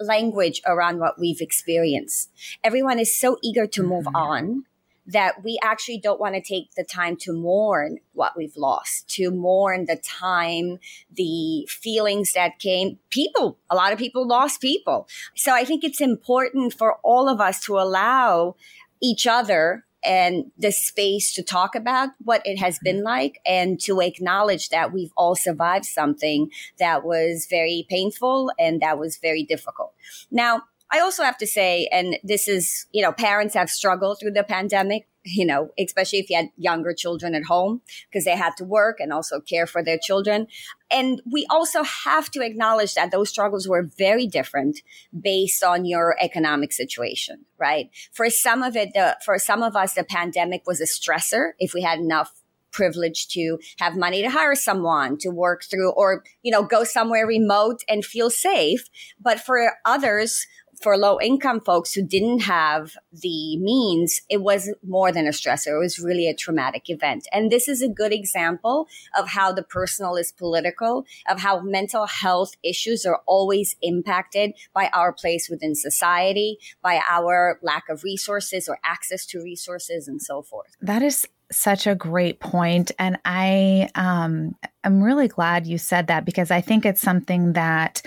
language 0.00 0.60
around 0.66 0.98
what 0.98 1.18
we've 1.18 1.40
experienced. 1.40 2.30
Everyone 2.62 2.98
is 2.98 3.16
so 3.18 3.38
eager 3.42 3.66
to 3.66 3.82
move 3.82 4.04
mm-hmm. 4.04 4.16
on 4.16 4.64
that 5.06 5.44
we 5.44 5.58
actually 5.62 5.98
don't 5.98 6.20
want 6.20 6.34
to 6.34 6.40
take 6.40 6.74
the 6.74 6.84
time 6.84 7.16
to 7.16 7.32
mourn 7.32 7.98
what 8.12 8.36
we've 8.36 8.56
lost, 8.56 9.08
to 9.10 9.30
mourn 9.30 9.86
the 9.86 9.96
time, 9.96 10.78
the 11.12 11.66
feelings 11.68 12.32
that 12.32 12.58
came. 12.58 12.98
People, 13.10 13.58
a 13.70 13.76
lot 13.76 13.92
of 13.92 13.98
people 13.98 14.26
lost 14.26 14.60
people. 14.60 15.08
So 15.34 15.52
I 15.54 15.64
think 15.64 15.84
it's 15.84 16.00
important 16.00 16.74
for 16.74 16.96
all 17.02 17.28
of 17.28 17.40
us 17.40 17.60
to 17.64 17.78
allow 17.78 18.56
each 19.00 19.26
other 19.26 19.84
and 20.04 20.52
the 20.56 20.70
space 20.70 21.34
to 21.34 21.42
talk 21.42 21.74
about 21.74 22.10
what 22.22 22.40
it 22.44 22.58
has 22.58 22.78
been 22.78 22.96
mm-hmm. 22.96 23.06
like 23.06 23.40
and 23.44 23.80
to 23.80 24.00
acknowledge 24.00 24.68
that 24.68 24.92
we've 24.92 25.12
all 25.16 25.34
survived 25.34 25.84
something 25.84 26.50
that 26.78 27.04
was 27.04 27.46
very 27.50 27.86
painful 27.90 28.52
and 28.58 28.80
that 28.80 28.98
was 28.98 29.18
very 29.18 29.42
difficult. 29.42 29.92
Now, 30.30 30.62
I 30.90 31.00
also 31.00 31.24
have 31.24 31.38
to 31.38 31.46
say, 31.46 31.88
and 31.90 32.16
this 32.22 32.48
is, 32.48 32.86
you 32.92 33.02
know, 33.02 33.12
parents 33.12 33.54
have 33.54 33.68
struggled 33.68 34.18
through 34.20 34.32
the 34.32 34.44
pandemic, 34.44 35.08
you 35.24 35.44
know, 35.44 35.70
especially 35.78 36.20
if 36.20 36.30
you 36.30 36.36
had 36.36 36.50
younger 36.56 36.94
children 36.94 37.34
at 37.34 37.44
home 37.44 37.82
because 38.08 38.24
they 38.24 38.36
had 38.36 38.56
to 38.58 38.64
work 38.64 39.00
and 39.00 39.12
also 39.12 39.40
care 39.40 39.66
for 39.66 39.82
their 39.82 39.98
children. 39.98 40.46
And 40.90 41.20
we 41.30 41.44
also 41.50 41.82
have 41.82 42.30
to 42.30 42.42
acknowledge 42.42 42.94
that 42.94 43.10
those 43.10 43.28
struggles 43.28 43.66
were 43.66 43.90
very 43.98 44.28
different 44.28 44.80
based 45.18 45.64
on 45.64 45.84
your 45.84 46.16
economic 46.20 46.72
situation, 46.72 47.46
right? 47.58 47.90
For 48.12 48.30
some 48.30 48.62
of 48.62 48.76
it, 48.76 48.90
the, 48.94 49.16
for 49.24 49.38
some 49.38 49.64
of 49.64 49.74
us, 49.74 49.94
the 49.94 50.04
pandemic 50.04 50.62
was 50.66 50.80
a 50.80 50.84
stressor 50.84 51.52
if 51.58 51.74
we 51.74 51.82
had 51.82 51.98
enough 51.98 52.32
privilege 52.72 53.26
to 53.28 53.58
have 53.78 53.96
money 53.96 54.20
to 54.20 54.28
hire 54.28 54.54
someone 54.54 55.16
to 55.16 55.30
work 55.30 55.64
through 55.64 55.90
or 55.92 56.22
you 56.42 56.52
know 56.52 56.62
go 56.62 56.84
somewhere 56.84 57.26
remote 57.26 57.80
and 57.88 58.04
feel 58.04 58.28
safe 58.28 58.84
but 59.18 59.40
for 59.40 59.72
others 59.86 60.46
for 60.80 60.96
low 60.96 61.20
income 61.20 61.60
folks 61.60 61.94
who 61.94 62.02
didn't 62.02 62.40
have 62.40 62.96
the 63.12 63.56
means, 63.58 64.20
it 64.28 64.42
was 64.42 64.72
more 64.86 65.12
than 65.12 65.26
a 65.26 65.30
stressor. 65.30 65.76
It 65.76 65.78
was 65.78 65.98
really 65.98 66.28
a 66.28 66.34
traumatic 66.34 66.88
event. 66.90 67.26
And 67.32 67.50
this 67.50 67.68
is 67.68 67.82
a 67.82 67.88
good 67.88 68.12
example 68.12 68.86
of 69.18 69.28
how 69.28 69.52
the 69.52 69.62
personal 69.62 70.16
is 70.16 70.32
political, 70.32 71.04
of 71.28 71.40
how 71.40 71.60
mental 71.60 72.06
health 72.06 72.56
issues 72.62 73.06
are 73.06 73.20
always 73.26 73.76
impacted 73.82 74.52
by 74.74 74.90
our 74.92 75.12
place 75.12 75.48
within 75.48 75.74
society, 75.74 76.58
by 76.82 77.00
our 77.08 77.58
lack 77.62 77.88
of 77.88 78.04
resources 78.04 78.68
or 78.68 78.78
access 78.84 79.24
to 79.26 79.42
resources 79.42 80.08
and 80.08 80.20
so 80.20 80.42
forth. 80.42 80.76
That 80.80 81.02
is 81.02 81.26
such 81.52 81.86
a 81.86 81.94
great 81.94 82.40
point 82.40 82.90
and 82.98 83.20
i 83.24 83.88
um 83.94 84.56
i'm 84.82 85.00
really 85.00 85.28
glad 85.28 85.64
you 85.64 85.78
said 85.78 86.08
that 86.08 86.24
because 86.24 86.50
i 86.50 86.60
think 86.60 86.84
it's 86.84 87.00
something 87.00 87.52
that 87.52 88.02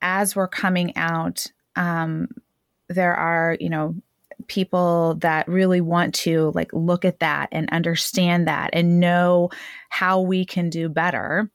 as 0.00 0.36
we're 0.36 0.46
coming 0.46 0.96
out 0.96 1.48
um, 1.78 2.28
there 2.88 3.14
are, 3.14 3.56
you 3.60 3.70
know, 3.70 3.94
people 4.48 5.14
that 5.20 5.48
really 5.48 5.80
want 5.80 6.14
to 6.14 6.50
like 6.54 6.72
look 6.72 7.04
at 7.04 7.20
that 7.20 7.48
and 7.52 7.68
understand 7.70 8.48
that 8.48 8.70
and 8.72 9.00
know 9.00 9.50
how 9.88 10.20
we 10.20 10.44
can 10.44 10.68
do 10.68 10.88
better, 10.88 11.50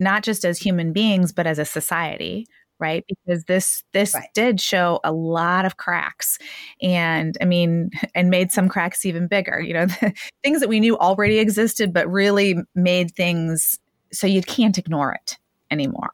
not 0.00 0.22
just 0.22 0.44
as 0.44 0.58
human 0.58 0.92
beings, 0.92 1.32
but 1.32 1.46
as 1.46 1.58
a 1.58 1.64
society 1.64 2.46
right 2.80 3.04
because 3.08 3.44
this 3.44 3.84
this 3.92 4.14
right. 4.14 4.28
did 4.34 4.60
show 4.60 4.98
a 5.04 5.12
lot 5.12 5.64
of 5.64 5.76
cracks 5.76 6.38
and 6.82 7.38
i 7.40 7.44
mean 7.44 7.88
and 8.16 8.30
made 8.30 8.50
some 8.50 8.68
cracks 8.68 9.06
even 9.06 9.28
bigger 9.28 9.60
you 9.60 9.72
know 9.72 9.86
things 10.42 10.58
that 10.58 10.68
we 10.68 10.80
knew 10.80 10.98
already 10.98 11.38
existed 11.38 11.92
but 11.92 12.10
really 12.10 12.56
made 12.74 13.14
things 13.14 13.78
so 14.12 14.26
you 14.26 14.42
can't 14.42 14.76
ignore 14.76 15.12
it 15.12 15.38
anymore 15.70 16.10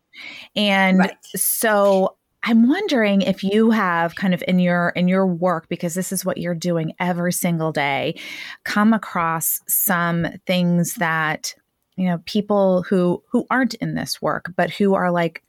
and 0.54 0.98
right. 0.98 1.16
so 1.34 2.14
I'm 2.42 2.68
wondering 2.68 3.22
if 3.22 3.44
you 3.44 3.70
have 3.70 4.14
kind 4.16 4.32
of 4.32 4.42
in 4.48 4.58
your 4.58 4.90
in 4.90 5.08
your 5.08 5.26
work 5.26 5.68
because 5.68 5.94
this 5.94 6.10
is 6.12 6.24
what 6.24 6.38
you're 6.38 6.54
doing 6.54 6.94
every 6.98 7.32
single 7.32 7.72
day 7.72 8.18
come 8.64 8.92
across 8.92 9.60
some 9.68 10.26
things 10.46 10.94
that 10.94 11.54
you 11.96 12.06
know 12.06 12.18
people 12.24 12.82
who 12.82 13.22
who 13.28 13.46
aren't 13.50 13.74
in 13.74 13.94
this 13.94 14.22
work 14.22 14.52
but 14.56 14.70
who 14.70 14.94
are 14.94 15.10
like 15.10 15.42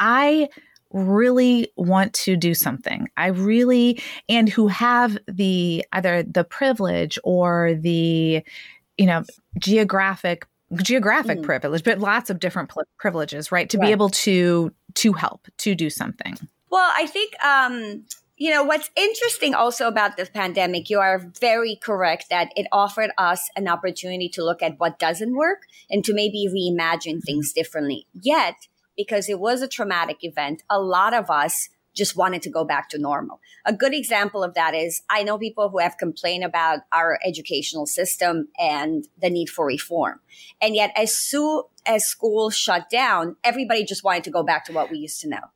I 0.00 0.48
really 0.94 1.72
want 1.76 2.12
to 2.14 2.36
do 2.36 2.54
something. 2.54 3.08
I 3.16 3.26
really 3.26 4.00
and 4.28 4.48
who 4.48 4.68
have 4.68 5.18
the 5.26 5.84
either 5.92 6.22
the 6.22 6.44
privilege 6.44 7.18
or 7.24 7.74
the 7.74 8.42
you 8.96 9.06
know 9.06 9.24
geographic 9.58 10.46
geographic 10.76 11.38
mm. 11.38 11.42
privilege, 11.42 11.84
but 11.84 11.98
lots 11.98 12.30
of 12.30 12.40
different 12.40 12.68
pl- 12.68 12.84
privileges, 12.98 13.52
right? 13.52 13.68
To 13.70 13.78
right. 13.78 13.86
be 13.86 13.92
able 13.92 14.10
to 14.10 14.72
to 14.94 15.12
help 15.12 15.46
to 15.58 15.74
do 15.74 15.90
something. 15.90 16.36
Well, 16.70 16.90
I 16.96 17.06
think 17.06 17.32
um, 17.44 18.04
you 18.36 18.50
know 18.50 18.64
what's 18.64 18.90
interesting 18.96 19.54
also 19.54 19.88
about 19.88 20.16
this 20.16 20.28
pandemic. 20.28 20.90
You 20.90 21.00
are 21.00 21.18
very 21.40 21.76
correct 21.76 22.26
that 22.30 22.50
it 22.56 22.66
offered 22.72 23.10
us 23.18 23.48
an 23.56 23.68
opportunity 23.68 24.28
to 24.30 24.44
look 24.44 24.62
at 24.62 24.78
what 24.78 24.98
doesn't 24.98 25.36
work 25.36 25.62
and 25.90 26.04
to 26.04 26.14
maybe 26.14 26.48
reimagine 26.48 27.22
things 27.22 27.52
differently. 27.52 28.06
Yet, 28.12 28.54
because 28.96 29.28
it 29.28 29.38
was 29.38 29.62
a 29.62 29.68
traumatic 29.68 30.18
event, 30.22 30.62
a 30.70 30.80
lot 30.80 31.14
of 31.14 31.30
us 31.30 31.68
just 31.94 32.16
wanted 32.16 32.42
to 32.42 32.50
go 32.50 32.64
back 32.64 32.88
to 32.90 32.98
normal. 32.98 33.40
A 33.64 33.72
good 33.72 33.94
example 33.94 34.42
of 34.42 34.54
that 34.54 34.74
is 34.74 35.02
I 35.08 35.22
know 35.22 35.38
people 35.38 35.70
who 35.70 35.78
have 35.78 35.96
complained 35.96 36.44
about 36.44 36.80
our 36.92 37.18
educational 37.24 37.86
system 37.86 38.48
and 38.58 39.06
the 39.20 39.30
need 39.30 39.48
for 39.48 39.66
reform. 39.66 40.20
And 40.60 40.74
yet 40.74 40.92
as 40.96 41.16
soon 41.16 41.62
as 41.86 42.04
school 42.04 42.50
shut 42.50 42.90
down, 42.90 43.36
everybody 43.44 43.84
just 43.84 44.04
wanted 44.04 44.24
to 44.24 44.30
go 44.30 44.42
back 44.42 44.64
to 44.66 44.72
what 44.72 44.90
we 44.90 44.98
used 44.98 45.20
to 45.20 45.28
know. 45.28 45.50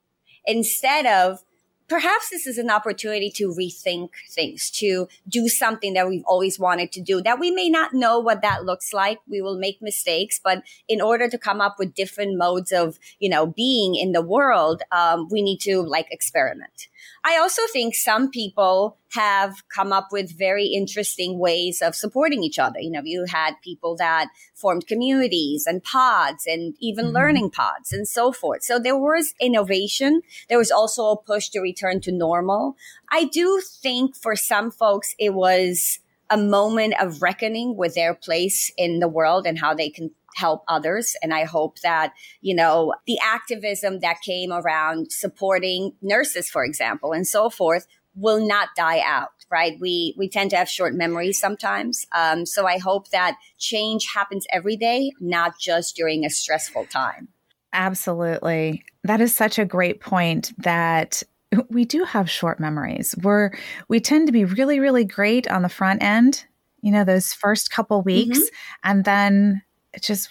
Instead 0.45 1.07
of 1.07 1.43
perhaps 1.89 2.31
this 2.31 2.47
is 2.47 2.59
an 2.59 2.71
opportunity 2.71 3.31
to 3.31 3.49
rethink 3.49 4.11
things, 4.31 4.71
to 4.71 5.09
do 5.29 5.49
something 5.49 5.95
that 5.95 6.09
we've 6.09 6.25
always 6.27 6.59
wanted 6.59 6.93
to 6.93 7.01
do 7.01 7.21
that 7.23 7.41
we 7.41 7.51
may 7.51 7.69
not 7.69 7.95
know 7.95 8.19
what 8.19 8.43
that 8.43 8.65
looks 8.65 8.93
like. 8.93 9.21
We 9.29 9.41
will 9.41 9.59
make 9.59 9.81
mistakes, 9.81 10.41
but 10.43 10.63
in 10.89 11.01
order 11.01 11.29
to 11.29 11.39
come 11.39 11.61
up 11.61 11.77
with 11.79 11.95
different 11.95 12.37
modes 12.37 12.73
of, 12.73 12.99
you 13.19 13.29
know, 13.29 13.47
being 13.47 13.95
in 13.95 14.13
the 14.13 14.23
world, 14.23 14.83
um, 14.93 15.29
we 15.31 15.43
need 15.43 15.61
to 15.61 15.83
like 15.83 16.09
experiment. 16.11 16.89
I 17.25 17.37
also 17.39 17.63
think 17.73 17.95
some 17.95 18.31
people 18.31 18.99
have 19.13 19.63
come 19.75 19.93
up 19.93 20.09
with 20.13 20.37
very 20.37 20.67
interesting 20.67 21.39
ways 21.39 21.81
of 21.81 21.95
supporting 21.95 22.43
each 22.43 22.59
other. 22.59 22.81
You 22.81 22.91
know, 22.91 23.03
you 23.05 23.25
had 23.29 23.55
people 23.63 23.97
that 23.97 24.29
formed 24.55 24.87
communities 24.87 25.67
and 25.67 25.83
pods 25.83 26.47
and 26.47 26.75
even 26.81 27.07
mm-hmm. 27.07 27.15
learning 27.15 27.51
pods 27.51 27.93
and 27.93 28.07
so 28.07 28.33
forth. 28.33 28.63
So 28.63 28.79
there 28.79 28.99
was 28.99 29.35
innovation. 29.41 30.23
There 30.49 30.59
was 30.59 30.71
also 30.71 31.07
a 31.11 31.17
push 31.17 31.49
to 31.51 31.61
return 31.61 32.01
to 32.03 32.13
normal. 32.13 32.77
I 33.11 33.25
do 33.25 33.63
think 33.83 34.17
for 34.17 34.37
some 34.37 34.71
folks, 34.71 35.15
it 35.19 35.35
was 35.35 36.01
a 36.31 36.37
moment 36.37 36.95
of 37.01 37.23
reckoning 37.23 37.77
with 37.77 37.95
their 37.95 38.15
place 38.15 38.71
in 38.77 38.99
the 38.99 39.09
world 39.09 39.47
and 39.47 39.59
how 39.59 39.73
they 39.75 39.89
can 39.89 40.11
help 40.39 40.63
others. 40.69 41.17
And 41.23 41.35
I 41.35 41.45
hope 41.45 41.81
that, 41.81 42.13
you 42.41 42.55
know, 42.55 42.95
the 43.07 43.19
activism 43.23 44.01
that 44.01 44.23
came 44.25 44.53
around 44.53 45.13
supporting 45.13 45.93
nurses, 46.01 46.49
for 46.49 46.65
example, 46.65 47.13
and 47.13 47.27
so 47.27 47.51
forth 47.51 47.87
will 48.15 48.47
not 48.47 48.69
die 48.77 49.01
out 49.05 49.31
right? 49.51 49.79
We 49.81 50.15
we 50.19 50.29
tend 50.29 50.51
to 50.51 50.59
have 50.59 50.69
short 50.69 50.95
memories 50.95 51.41
sometimes. 51.41 52.07
Um, 52.15 52.45
so 52.45 52.67
i 52.67 52.77
hope 52.77 53.09
that 53.11 53.39
change 53.57 54.07
happens 54.13 54.47
every 54.53 54.77
day 54.77 55.11
not 55.21 55.59
just 55.59 55.97
during 55.97 56.27
a 56.27 56.29
stressful 56.29 56.85
time. 56.87 57.29
Absolutely. 57.73 58.85
That 59.05 59.23
is 59.23 59.35
such 59.35 59.59
a 59.59 59.65
great 59.65 60.01
point 60.01 60.53
that 60.59 61.23
we 61.71 61.87
do 61.87 62.05
have 62.05 62.29
short 62.29 62.61
memories. 62.61 63.15
We're 63.23 63.53
we 63.89 64.01
tend 64.01 64.27
to 64.29 64.33
be 64.33 64.45
really 64.45 64.81
really 64.81 65.07
great 65.07 65.49
on 65.49 65.63
the 65.63 65.71
front 65.71 66.03
end 66.03 66.45
you 66.81 66.93
know, 66.93 67.05
those 67.05 67.33
first 67.33 67.71
couple 67.71 68.03
weeks, 68.03 68.39
mm-hmm. 68.39 68.91
and 68.91 69.05
then 69.05 69.63
it 69.93 70.03
just. 70.03 70.29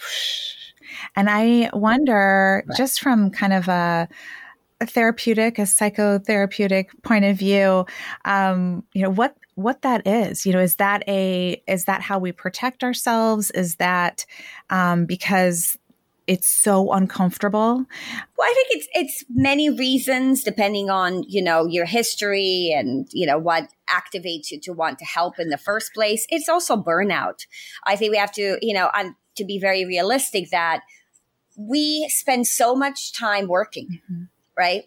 And 1.15 1.29
I 1.29 1.69
wonder, 1.73 2.63
right. 2.65 2.77
just 2.77 3.01
from 3.01 3.29
kind 3.29 3.53
of 3.53 3.67
a, 3.67 4.07
a, 4.79 4.85
therapeutic, 4.85 5.59
a 5.59 5.63
psychotherapeutic 5.63 6.87
point 7.03 7.25
of 7.25 7.37
view, 7.37 7.85
um, 8.25 8.83
you 8.93 9.03
know, 9.03 9.09
what 9.09 9.35
what 9.57 9.81
that 9.81 10.05
is 10.05 10.45
you 10.45 10.53
know 10.53 10.59
is 10.59 10.75
that 10.75 11.03
a 11.07 11.61
is 11.67 11.85
that 11.85 12.01
how 12.03 12.19
we 12.19 12.31
protect 12.31 12.83
ourselves 12.83 13.49
is 13.51 13.77
that 13.77 14.23
um, 14.69 15.05
because 15.05 15.79
it's 16.27 16.47
so 16.47 16.91
uncomfortable 16.91 17.77
well 18.37 18.47
i 18.47 18.53
think 18.53 18.67
it's 18.69 18.87
it's 18.93 19.25
many 19.29 19.69
reasons 19.69 20.43
depending 20.43 20.91
on 20.91 21.23
you 21.27 21.41
know 21.41 21.65
your 21.65 21.85
history 21.85 22.71
and 22.75 23.07
you 23.11 23.25
know 23.25 23.39
what 23.39 23.67
activates 23.89 24.51
you 24.51 24.59
to 24.59 24.73
want 24.73 24.99
to 24.99 25.05
help 25.05 25.39
in 25.39 25.49
the 25.49 25.57
first 25.57 25.91
place 25.93 26.27
it's 26.29 26.47
also 26.47 26.75
burnout 26.75 27.47
i 27.85 27.95
think 27.95 28.11
we 28.11 28.17
have 28.17 28.31
to 28.31 28.59
you 28.61 28.73
know 28.75 28.91
and 28.93 29.15
to 29.37 29.45
be 29.45 29.59
very 29.59 29.85
realistic 29.85 30.49
that 30.49 30.81
we 31.57 32.07
spend 32.09 32.47
so 32.47 32.75
much 32.75 33.13
time 33.13 33.47
working 33.47 34.01
mm-hmm. 34.11 34.23
right 34.57 34.83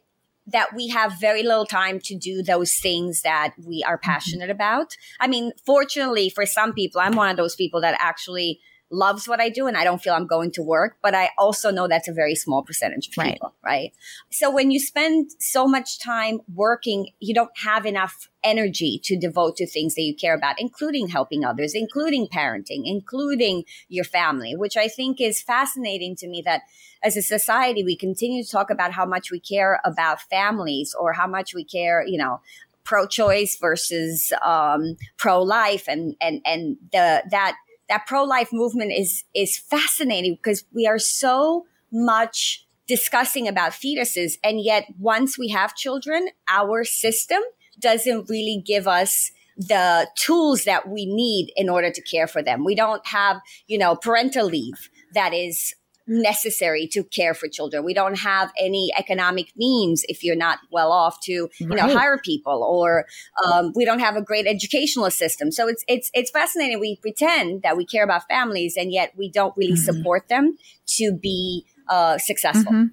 that 0.46 0.74
we 0.74 0.88
have 0.88 1.20
very 1.20 1.42
little 1.42 1.66
time 1.66 2.00
to 2.00 2.16
do 2.16 2.42
those 2.42 2.74
things 2.74 3.22
that 3.22 3.54
we 3.64 3.84
are 3.86 3.96
mm-hmm. 3.96 4.10
passionate 4.10 4.44
mm-hmm. 4.44 4.52
about. 4.52 4.96
I 5.18 5.26
mean, 5.26 5.52
fortunately 5.64 6.30
for 6.30 6.46
some 6.46 6.72
people, 6.72 7.00
I'm 7.00 7.14
one 7.14 7.30
of 7.30 7.36
those 7.36 7.56
people 7.56 7.80
that 7.82 7.96
actually 8.00 8.60
loves 8.90 9.28
what 9.28 9.40
I 9.40 9.48
do 9.48 9.66
and 9.66 9.76
I 9.76 9.84
don't 9.84 10.02
feel 10.02 10.14
I'm 10.14 10.26
going 10.26 10.50
to 10.52 10.62
work, 10.62 10.96
but 11.02 11.14
I 11.14 11.30
also 11.38 11.70
know 11.70 11.86
that's 11.86 12.08
a 12.08 12.12
very 12.12 12.34
small 12.34 12.62
percentage 12.62 13.08
of 13.08 13.12
people, 13.12 13.54
right? 13.62 13.70
right? 13.70 13.92
So 14.30 14.50
when 14.50 14.70
you 14.70 14.80
spend 14.80 15.30
so 15.38 15.66
much 15.66 16.00
time 16.00 16.40
working, 16.52 17.10
you 17.20 17.34
don't 17.34 17.56
have 17.58 17.86
enough 17.86 18.28
energy 18.42 19.00
to 19.04 19.18
devote 19.18 19.56
to 19.56 19.66
things 19.66 19.94
that 19.94 20.02
you 20.02 20.14
care 20.14 20.34
about, 20.34 20.60
including 20.60 21.08
helping 21.08 21.44
others, 21.44 21.74
including 21.74 22.26
parenting, 22.26 22.82
including 22.84 23.64
your 23.88 24.04
family, 24.04 24.56
which 24.56 24.76
I 24.76 24.88
think 24.88 25.20
is 25.20 25.40
fascinating 25.40 26.16
to 26.16 26.28
me 26.28 26.42
that 26.44 26.62
as 27.02 27.16
a 27.16 27.22
society, 27.22 27.82
we 27.84 27.96
continue 27.96 28.42
to 28.42 28.50
talk 28.50 28.70
about 28.70 28.92
how 28.92 29.06
much 29.06 29.30
we 29.30 29.40
care 29.40 29.80
about 29.84 30.20
families 30.22 30.94
or 30.98 31.12
how 31.12 31.26
much 31.26 31.54
we 31.54 31.64
care, 31.64 32.04
you 32.06 32.18
know, 32.18 32.40
pro-choice 32.84 33.56
versus 33.56 34.32
um, 34.42 34.96
pro-life 35.16 35.86
and 35.86 36.16
and 36.20 36.40
and 36.44 36.76
the 36.92 37.22
that 37.30 37.56
that 37.90 38.06
pro-life 38.06 38.48
movement 38.52 38.92
is 38.96 39.24
is 39.34 39.58
fascinating 39.58 40.36
because 40.36 40.64
we 40.74 40.86
are 40.86 40.98
so 40.98 41.66
much 41.92 42.66
discussing 42.86 43.46
about 43.46 43.72
fetuses 43.72 44.38
and 44.42 44.60
yet 44.60 44.86
once 44.98 45.38
we 45.38 45.48
have 45.48 45.76
children 45.76 46.28
our 46.48 46.84
system 46.84 47.42
doesn't 47.78 48.28
really 48.30 48.62
give 48.64 48.88
us 48.88 49.30
the 49.56 50.08
tools 50.16 50.64
that 50.64 50.88
we 50.88 51.04
need 51.04 51.52
in 51.54 51.68
order 51.68 51.90
to 51.90 52.02
care 52.02 52.26
for 52.26 52.42
them. 52.42 52.64
We 52.64 52.74
don't 52.74 53.06
have 53.06 53.40
you 53.66 53.76
know 53.76 53.94
parental 53.94 54.46
leave 54.46 54.88
that 55.12 55.34
is 55.34 55.74
necessary 56.10 56.88
to 56.88 57.04
care 57.04 57.34
for 57.34 57.48
children. 57.48 57.84
We 57.84 57.94
don't 57.94 58.18
have 58.18 58.52
any 58.58 58.90
economic 58.98 59.52
means 59.56 60.04
if 60.08 60.24
you're 60.24 60.36
not 60.36 60.58
well 60.70 60.90
off 60.90 61.20
to, 61.22 61.32
you 61.32 61.50
right. 61.60 61.76
know, 61.76 61.96
hire 61.96 62.18
people 62.18 62.64
or 62.64 63.06
um, 63.46 63.72
we 63.76 63.84
don't 63.84 64.00
have 64.00 64.16
a 64.16 64.22
great 64.22 64.46
educational 64.46 65.10
system. 65.10 65.52
So 65.52 65.68
it's, 65.68 65.84
it's, 65.86 66.10
it's 66.12 66.30
fascinating. 66.30 66.80
We 66.80 66.96
pretend 66.96 67.62
that 67.62 67.76
we 67.76 67.86
care 67.86 68.02
about 68.02 68.26
families 68.28 68.76
and 68.76 68.92
yet 68.92 69.12
we 69.16 69.30
don't 69.30 69.56
really 69.56 69.74
mm-hmm. 69.74 69.98
support 69.98 70.28
them 70.28 70.58
to 70.98 71.12
be 71.12 71.64
uh, 71.88 72.18
successful. 72.18 72.72
Mm-hmm. 72.72 72.84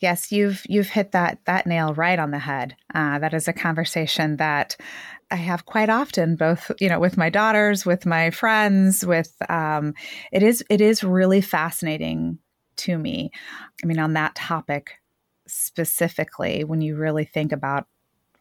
Yes, 0.00 0.32
you've 0.32 0.62
you've 0.68 0.88
hit 0.88 1.12
that 1.12 1.38
that 1.44 1.64
nail 1.64 1.94
right 1.94 2.18
on 2.18 2.32
the 2.32 2.40
head. 2.40 2.74
Uh, 2.92 3.20
that 3.20 3.32
is 3.34 3.46
a 3.46 3.52
conversation 3.52 4.36
that 4.38 4.76
I 5.32 5.36
have 5.36 5.64
quite 5.64 5.88
often, 5.88 6.36
both 6.36 6.70
you 6.78 6.88
know, 6.90 7.00
with 7.00 7.16
my 7.16 7.30
daughters, 7.30 7.86
with 7.86 8.04
my 8.04 8.30
friends, 8.30 9.04
with 9.04 9.34
um, 9.48 9.94
it 10.30 10.42
is 10.42 10.62
it 10.68 10.80
is 10.82 11.02
really 11.02 11.40
fascinating 11.40 12.38
to 12.76 12.98
me. 12.98 13.30
I 13.82 13.86
mean, 13.86 13.98
on 13.98 14.12
that 14.12 14.34
topic 14.34 14.92
specifically, 15.46 16.64
when 16.64 16.82
you 16.82 16.96
really 16.96 17.24
think 17.24 17.50
about 17.50 17.86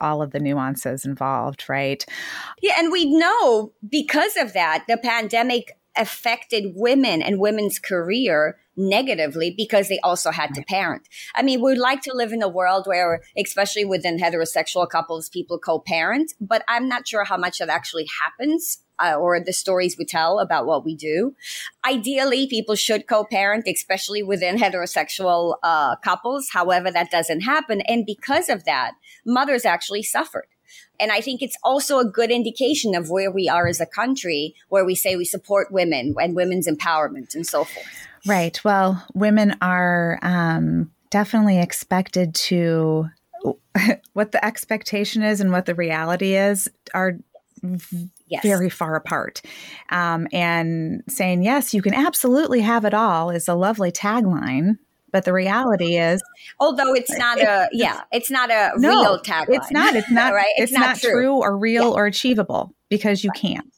all 0.01 0.21
of 0.21 0.31
the 0.31 0.39
nuances 0.39 1.05
involved, 1.05 1.65
right? 1.69 2.05
Yeah, 2.61 2.73
and 2.77 2.91
we 2.91 3.05
know 3.05 3.71
because 3.87 4.35
of 4.35 4.53
that, 4.53 4.83
the 4.87 4.97
pandemic 4.97 5.77
affected 6.01 6.73
women 6.75 7.21
and 7.21 7.39
women's 7.39 7.77
career 7.79 8.57
negatively 8.75 9.53
because 9.55 9.87
they 9.87 9.99
also 9.99 10.31
had 10.31 10.53
to 10.55 10.63
parent. 10.63 11.07
I 11.35 11.43
mean, 11.43 11.61
we'd 11.61 11.77
like 11.77 12.01
to 12.03 12.13
live 12.13 12.33
in 12.33 12.41
a 12.41 12.49
world 12.49 12.87
where, 12.87 13.21
especially 13.37 13.85
within 13.85 14.17
heterosexual 14.17 14.89
couples, 14.89 15.29
people 15.29 15.59
co-parent, 15.59 16.33
but 16.41 16.63
I'm 16.67 16.87
not 16.87 17.07
sure 17.07 17.23
how 17.23 17.37
much 17.37 17.59
that 17.59 17.69
actually 17.69 18.07
happens. 18.21 18.79
Uh, 19.03 19.15
or 19.15 19.39
the 19.39 19.51
stories 19.51 19.95
we 19.97 20.05
tell 20.05 20.37
about 20.37 20.67
what 20.67 20.85
we 20.85 20.95
do. 20.95 21.33
Ideally, 21.83 22.45
people 22.45 22.75
should 22.75 23.07
co-parent, 23.07 23.67
especially 23.67 24.21
within 24.21 24.57
heterosexual 24.57 25.55
uh, 25.63 25.95
couples. 25.95 26.49
However, 26.53 26.91
that 26.91 27.09
doesn't 27.09 27.41
happen, 27.41 27.81
and 27.81 28.05
because 28.05 28.47
of 28.47 28.63
that, 28.65 28.91
mothers 29.25 29.65
actually 29.65 30.03
suffered. 30.03 30.45
And 31.01 31.11
I 31.11 31.19
think 31.19 31.41
it's 31.41 31.57
also 31.63 31.97
a 31.97 32.05
good 32.05 32.31
indication 32.31 32.95
of 32.95 33.09
where 33.09 33.31
we 33.31 33.49
are 33.49 33.67
as 33.67 33.81
a 33.81 33.85
country, 33.87 34.55
where 34.69 34.85
we 34.85 34.95
say 34.95 35.15
we 35.15 35.25
support 35.25 35.71
women 35.71 36.13
and 36.21 36.35
women's 36.35 36.67
empowerment 36.67 37.33
and 37.33 37.45
so 37.45 37.63
forth. 37.63 38.07
Right. 38.27 38.63
Well, 38.63 39.03
women 39.15 39.57
are 39.61 40.19
um, 40.21 40.91
definitely 41.09 41.59
expected 41.59 42.35
to, 42.35 43.09
what 44.13 44.31
the 44.31 44.45
expectation 44.45 45.23
is 45.23 45.41
and 45.41 45.51
what 45.51 45.65
the 45.65 45.73
reality 45.73 46.35
is 46.35 46.69
are 46.93 47.17
yes. 48.27 48.43
very 48.43 48.69
far 48.69 48.95
apart. 48.95 49.41
Um, 49.89 50.27
and 50.31 51.03
saying, 51.09 51.43
yes, 51.43 51.73
you 51.73 51.81
can 51.81 51.93
absolutely 51.93 52.61
have 52.61 52.85
it 52.85 52.93
all 52.93 53.29
is 53.31 53.47
a 53.47 53.55
lovely 53.55 53.91
tagline. 53.91 54.77
But 55.11 55.25
the 55.25 55.33
reality 55.33 55.97
is, 55.97 56.21
although 56.59 56.93
it's 56.93 57.15
not 57.17 57.39
a 57.39 57.69
yeah, 57.73 58.01
it's 58.11 58.31
not 58.31 58.49
a 58.49 58.71
no, 58.77 58.89
real 58.89 59.19
tagline. 59.19 59.45
It's 59.49 59.71
not. 59.71 59.95
It's 59.95 60.11
not 60.11 60.33
right. 60.33 60.45
It's, 60.55 60.71
it's 60.71 60.79
not, 60.79 60.87
not, 60.87 60.97
true. 60.99 61.11
true 61.11 61.35
or 61.35 61.57
real 61.57 61.89
yeah. 61.89 61.95
or 61.95 62.05
achievable 62.05 62.73
because 62.89 63.23
you 63.23 63.29
right. 63.29 63.41
can't. 63.41 63.73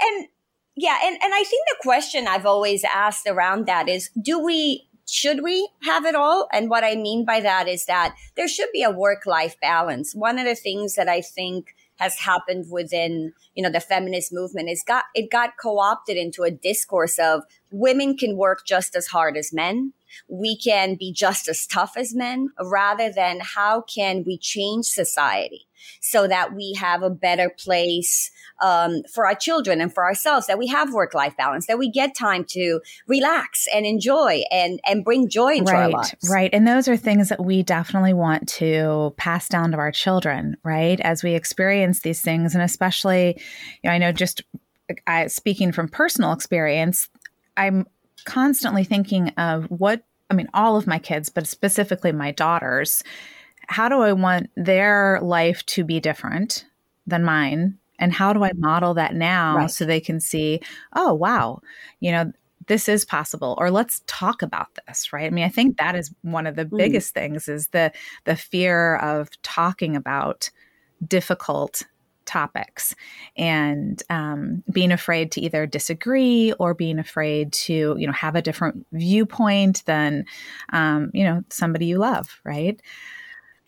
And 0.00 0.28
yeah, 0.76 0.98
and, 1.04 1.14
and 1.22 1.34
I 1.34 1.44
think 1.44 1.66
the 1.68 1.76
question 1.82 2.26
I've 2.26 2.46
always 2.46 2.84
asked 2.84 3.26
around 3.26 3.66
that 3.66 3.88
is 3.88 4.10
do 4.20 4.38
we 4.38 4.86
should 5.10 5.42
we 5.42 5.68
have 5.82 6.04
it 6.04 6.14
all? 6.14 6.48
And 6.52 6.70
what 6.70 6.84
I 6.84 6.94
mean 6.94 7.24
by 7.24 7.40
that 7.40 7.68
is 7.68 7.86
that 7.86 8.14
there 8.36 8.48
should 8.48 8.68
be 8.72 8.82
a 8.82 8.90
work 8.90 9.26
life 9.26 9.56
balance. 9.60 10.14
One 10.14 10.38
of 10.38 10.44
the 10.44 10.54
things 10.54 10.94
that 10.94 11.08
I 11.08 11.20
think 11.20 11.74
has 11.96 12.18
happened 12.20 12.66
within, 12.70 13.32
you 13.54 13.62
know, 13.62 13.70
the 13.70 13.80
feminist 13.80 14.32
movement 14.32 14.70
is 14.70 14.82
got 14.82 15.04
it 15.14 15.30
got 15.30 15.58
co-opted 15.60 16.16
into 16.16 16.44
a 16.44 16.50
discourse 16.50 17.18
of 17.18 17.42
women 17.70 18.16
can 18.16 18.36
work 18.36 18.64
just 18.66 18.96
as 18.96 19.08
hard 19.08 19.36
as 19.36 19.52
men. 19.52 19.92
We 20.28 20.56
can 20.56 20.96
be 20.96 21.12
just 21.12 21.48
as 21.48 21.66
tough 21.66 21.94
as 21.96 22.14
men 22.14 22.50
rather 22.60 23.12
than 23.12 23.40
how 23.40 23.82
can 23.82 24.24
we 24.24 24.38
change 24.38 24.86
society 24.86 25.66
so 26.00 26.26
that 26.26 26.54
we 26.54 26.74
have 26.74 27.02
a 27.02 27.10
better 27.10 27.50
place 27.50 28.30
um, 28.62 29.02
for 29.12 29.26
our 29.26 29.34
children 29.34 29.80
and 29.80 29.92
for 29.92 30.04
ourselves, 30.04 30.46
that 30.46 30.58
we 30.58 30.66
have 30.66 30.92
work 30.92 31.14
life 31.14 31.36
balance, 31.36 31.66
that 31.66 31.78
we 31.78 31.90
get 31.90 32.14
time 32.14 32.44
to 32.44 32.80
relax 33.06 33.66
and 33.74 33.86
enjoy 33.86 34.42
and, 34.50 34.80
and 34.86 35.04
bring 35.04 35.28
joy 35.28 35.54
into 35.54 35.72
right, 35.72 35.84
our 35.84 35.90
lives. 35.90 36.30
Right. 36.30 36.50
And 36.52 36.68
those 36.68 36.88
are 36.88 36.96
things 36.96 37.30
that 37.30 37.42
we 37.42 37.62
definitely 37.62 38.12
want 38.12 38.48
to 38.50 39.14
pass 39.16 39.48
down 39.48 39.72
to 39.72 39.78
our 39.78 39.92
children, 39.92 40.56
right? 40.62 41.00
As 41.00 41.22
we 41.22 41.34
experience 41.34 42.00
these 42.00 42.20
things. 42.20 42.54
And 42.54 42.62
especially, 42.62 43.40
you 43.82 43.88
know, 43.88 43.92
I 43.92 43.98
know 43.98 44.12
just 44.12 44.42
I, 45.06 45.28
speaking 45.28 45.72
from 45.72 45.88
personal 45.88 46.32
experience, 46.32 47.08
I'm 47.56 47.86
constantly 48.24 48.84
thinking 48.84 49.30
of 49.30 49.64
what, 49.66 50.02
I 50.30 50.34
mean, 50.34 50.48
all 50.54 50.76
of 50.76 50.86
my 50.86 50.98
kids, 50.98 51.28
but 51.28 51.46
specifically 51.46 52.12
my 52.12 52.30
daughters 52.30 53.02
how 53.70 53.88
do 53.88 54.00
I 54.00 54.12
want 54.12 54.50
their 54.56 55.20
life 55.22 55.64
to 55.66 55.84
be 55.84 56.00
different 56.00 56.66
than 57.06 57.22
mine? 57.24 57.78
And 58.00 58.12
how 58.12 58.32
do 58.32 58.42
I 58.42 58.50
model 58.56 58.94
that 58.94 59.14
now 59.14 59.56
right. 59.56 59.70
so 59.70 59.84
they 59.84 60.00
can 60.00 60.18
see, 60.18 60.60
oh, 60.94 61.14
wow, 61.14 61.60
you 62.00 62.10
know, 62.10 62.32
this 62.66 62.88
is 62.88 63.04
possible 63.04 63.54
or 63.58 63.70
let's 63.70 64.02
talk 64.06 64.42
about 64.42 64.68
this 64.86 65.12
right 65.12 65.26
i 65.26 65.30
mean 65.30 65.44
i 65.44 65.48
think 65.48 65.76
that 65.78 65.96
is 65.96 66.14
one 66.22 66.46
of 66.46 66.54
the 66.54 66.66
mm. 66.66 66.76
biggest 66.76 67.12
things 67.14 67.48
is 67.48 67.68
the 67.68 67.90
the 68.26 68.36
fear 68.36 68.96
of 68.96 69.28
talking 69.42 69.96
about 69.96 70.50
difficult 71.04 71.82
topics 72.30 72.94
and 73.36 74.02
um, 74.08 74.62
being 74.70 74.92
afraid 74.92 75.32
to 75.32 75.40
either 75.40 75.66
disagree 75.66 76.52
or 76.60 76.74
being 76.74 76.98
afraid 76.98 77.52
to 77.52 77.96
you 77.98 78.06
know 78.06 78.12
have 78.12 78.36
a 78.36 78.42
different 78.42 78.86
viewpoint 78.92 79.82
than 79.86 80.24
um, 80.72 81.10
you 81.12 81.24
know 81.24 81.42
somebody 81.50 81.86
you 81.86 81.98
love 81.98 82.40
right 82.44 82.80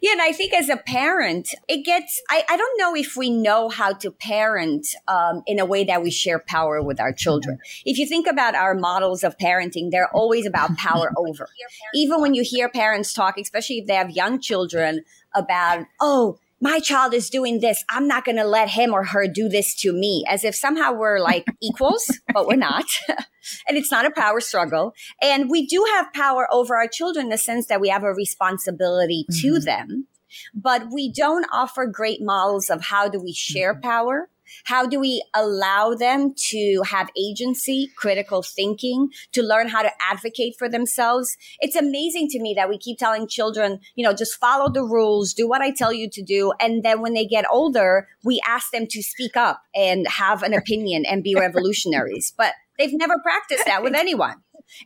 yeah, 0.02 0.10
and 0.10 0.20
I 0.20 0.32
think 0.32 0.52
as 0.52 0.68
a 0.68 0.76
parent, 0.76 1.54
it 1.68 1.84
gets, 1.84 2.20
I, 2.28 2.42
I 2.50 2.56
don't 2.56 2.76
know 2.76 2.96
if 2.96 3.16
we 3.16 3.30
know 3.30 3.68
how 3.68 3.92
to 3.92 4.10
parent 4.10 4.84
um, 5.06 5.44
in 5.46 5.60
a 5.60 5.64
way 5.64 5.84
that 5.84 6.02
we 6.02 6.10
share 6.10 6.40
power 6.40 6.82
with 6.82 6.98
our 7.00 7.12
children. 7.12 7.54
Mm-hmm. 7.54 7.82
If 7.88 7.98
you 7.98 8.06
think 8.08 8.26
about 8.26 8.56
our 8.56 8.74
models 8.74 9.22
of 9.22 9.38
parenting, 9.38 9.92
they're 9.92 10.10
always 10.12 10.44
about 10.44 10.76
power 10.76 11.12
over. 11.16 11.46
Even 11.94 12.20
when 12.20 12.34
you 12.34 12.42
hear 12.44 12.68
parents 12.68 13.12
talk, 13.12 13.38
especially 13.38 13.78
if 13.78 13.86
they 13.86 13.94
have 13.94 14.10
young 14.10 14.40
children, 14.40 15.02
about, 15.36 15.86
oh, 16.00 16.36
my 16.62 16.78
child 16.78 17.12
is 17.12 17.28
doing 17.28 17.58
this. 17.58 17.84
I'm 17.90 18.06
not 18.06 18.24
going 18.24 18.36
to 18.36 18.44
let 18.44 18.70
him 18.70 18.94
or 18.94 19.04
her 19.04 19.26
do 19.26 19.48
this 19.48 19.74
to 19.80 19.92
me 19.92 20.24
as 20.28 20.44
if 20.44 20.54
somehow 20.54 20.92
we're 20.92 21.18
like 21.18 21.44
equals, 21.60 22.04
but 22.32 22.46
we're 22.46 22.54
not. 22.54 22.84
and 23.08 23.76
it's 23.76 23.90
not 23.90 24.06
a 24.06 24.12
power 24.12 24.40
struggle. 24.40 24.94
And 25.20 25.50
we 25.50 25.66
do 25.66 25.84
have 25.94 26.12
power 26.12 26.46
over 26.52 26.76
our 26.76 26.86
children 26.86 27.26
in 27.26 27.30
the 27.30 27.36
sense 27.36 27.66
that 27.66 27.80
we 27.80 27.88
have 27.88 28.04
a 28.04 28.14
responsibility 28.14 29.26
mm-hmm. 29.28 29.40
to 29.40 29.58
them, 29.58 30.06
but 30.54 30.86
we 30.92 31.12
don't 31.12 31.46
offer 31.52 31.84
great 31.84 32.22
models 32.22 32.70
of 32.70 32.80
how 32.80 33.08
do 33.08 33.20
we 33.20 33.32
share 33.32 33.74
mm-hmm. 33.74 33.82
power 33.82 34.28
how 34.64 34.86
do 34.86 35.00
we 35.00 35.24
allow 35.34 35.94
them 35.94 36.34
to 36.50 36.82
have 36.86 37.10
agency, 37.16 37.90
critical 37.96 38.42
thinking, 38.42 39.08
to 39.32 39.42
learn 39.42 39.68
how 39.68 39.82
to 39.82 39.90
advocate 40.00 40.54
for 40.58 40.68
themselves? 40.68 41.36
It's 41.60 41.76
amazing 41.76 42.28
to 42.28 42.40
me 42.40 42.54
that 42.56 42.68
we 42.68 42.78
keep 42.78 42.98
telling 42.98 43.28
children, 43.28 43.80
you 43.94 44.04
know, 44.04 44.14
just 44.14 44.38
follow 44.38 44.70
the 44.70 44.82
rules, 44.82 45.34
do 45.34 45.48
what 45.48 45.62
I 45.62 45.70
tell 45.70 45.92
you 45.92 46.08
to 46.10 46.22
do. 46.22 46.52
And 46.60 46.82
then 46.82 47.00
when 47.00 47.14
they 47.14 47.26
get 47.26 47.44
older, 47.50 48.08
we 48.24 48.40
ask 48.46 48.70
them 48.70 48.86
to 48.88 49.02
speak 49.02 49.36
up 49.36 49.62
and 49.74 50.06
have 50.08 50.42
an 50.42 50.54
opinion 50.54 51.04
and 51.06 51.22
be 51.22 51.34
revolutionaries. 51.38 52.32
But 52.36 52.54
they've 52.78 52.92
never 52.92 53.18
practiced 53.22 53.66
that 53.66 53.82
with 53.82 53.94
anyone. 53.94 54.36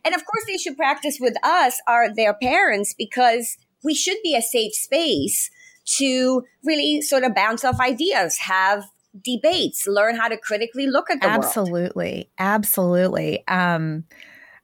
And 0.03 0.13
of 0.13 0.25
course, 0.25 0.45
they 0.45 0.57
should 0.57 0.77
practice 0.77 1.17
with 1.19 1.35
us, 1.43 1.79
our 1.87 2.13
their 2.13 2.33
parents, 2.33 2.93
because 2.97 3.57
we 3.83 3.93
should 3.93 4.17
be 4.23 4.35
a 4.35 4.41
safe 4.41 4.73
space 4.73 5.49
to 5.97 6.43
really 6.63 7.01
sort 7.01 7.23
of 7.23 7.33
bounce 7.33 7.63
off 7.63 7.79
ideas, 7.79 8.37
have 8.39 8.85
debates, 9.21 9.87
learn 9.87 10.15
how 10.15 10.27
to 10.27 10.37
critically 10.37 10.87
look 10.87 11.09
at 11.09 11.21
the 11.21 11.27
absolutely, 11.27 12.13
world. 12.13 12.25
Absolutely. 12.37 13.47
Um, 13.47 14.03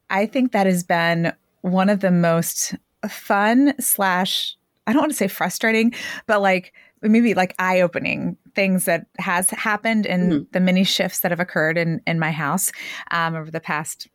I 0.09 0.25
think 0.25 0.51
that 0.51 0.67
has 0.67 0.83
been 0.83 1.33
one 1.61 1.89
of 1.89 2.01
the 2.01 2.11
most 2.11 2.75
fun 3.09 3.73
slash 3.79 4.55
I 4.85 4.91
don't 4.91 5.01
want 5.01 5.11
to 5.11 5.17
say 5.17 5.27
frustrating, 5.27 5.93
but 6.27 6.41
like 6.41 6.73
maybe 7.01 7.33
like 7.33 7.55
eye 7.57 7.81
opening 7.81 8.37
things 8.53 8.85
that 8.85 9.07
has 9.17 9.49
happened 9.49 10.05
in 10.05 10.29
mm-hmm. 10.29 10.43
the 10.51 10.59
many 10.59 10.83
shifts 10.83 11.19
that 11.19 11.31
have 11.31 11.39
occurred 11.39 11.77
in 11.77 12.01
in 12.05 12.19
my 12.19 12.31
house 12.31 12.71
um, 13.11 13.35
over 13.35 13.49
the 13.49 13.59
past 13.59 14.07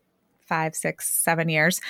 five, 0.47 0.75
six, 0.75 1.09
seven 1.09 1.49
years. 1.49 1.81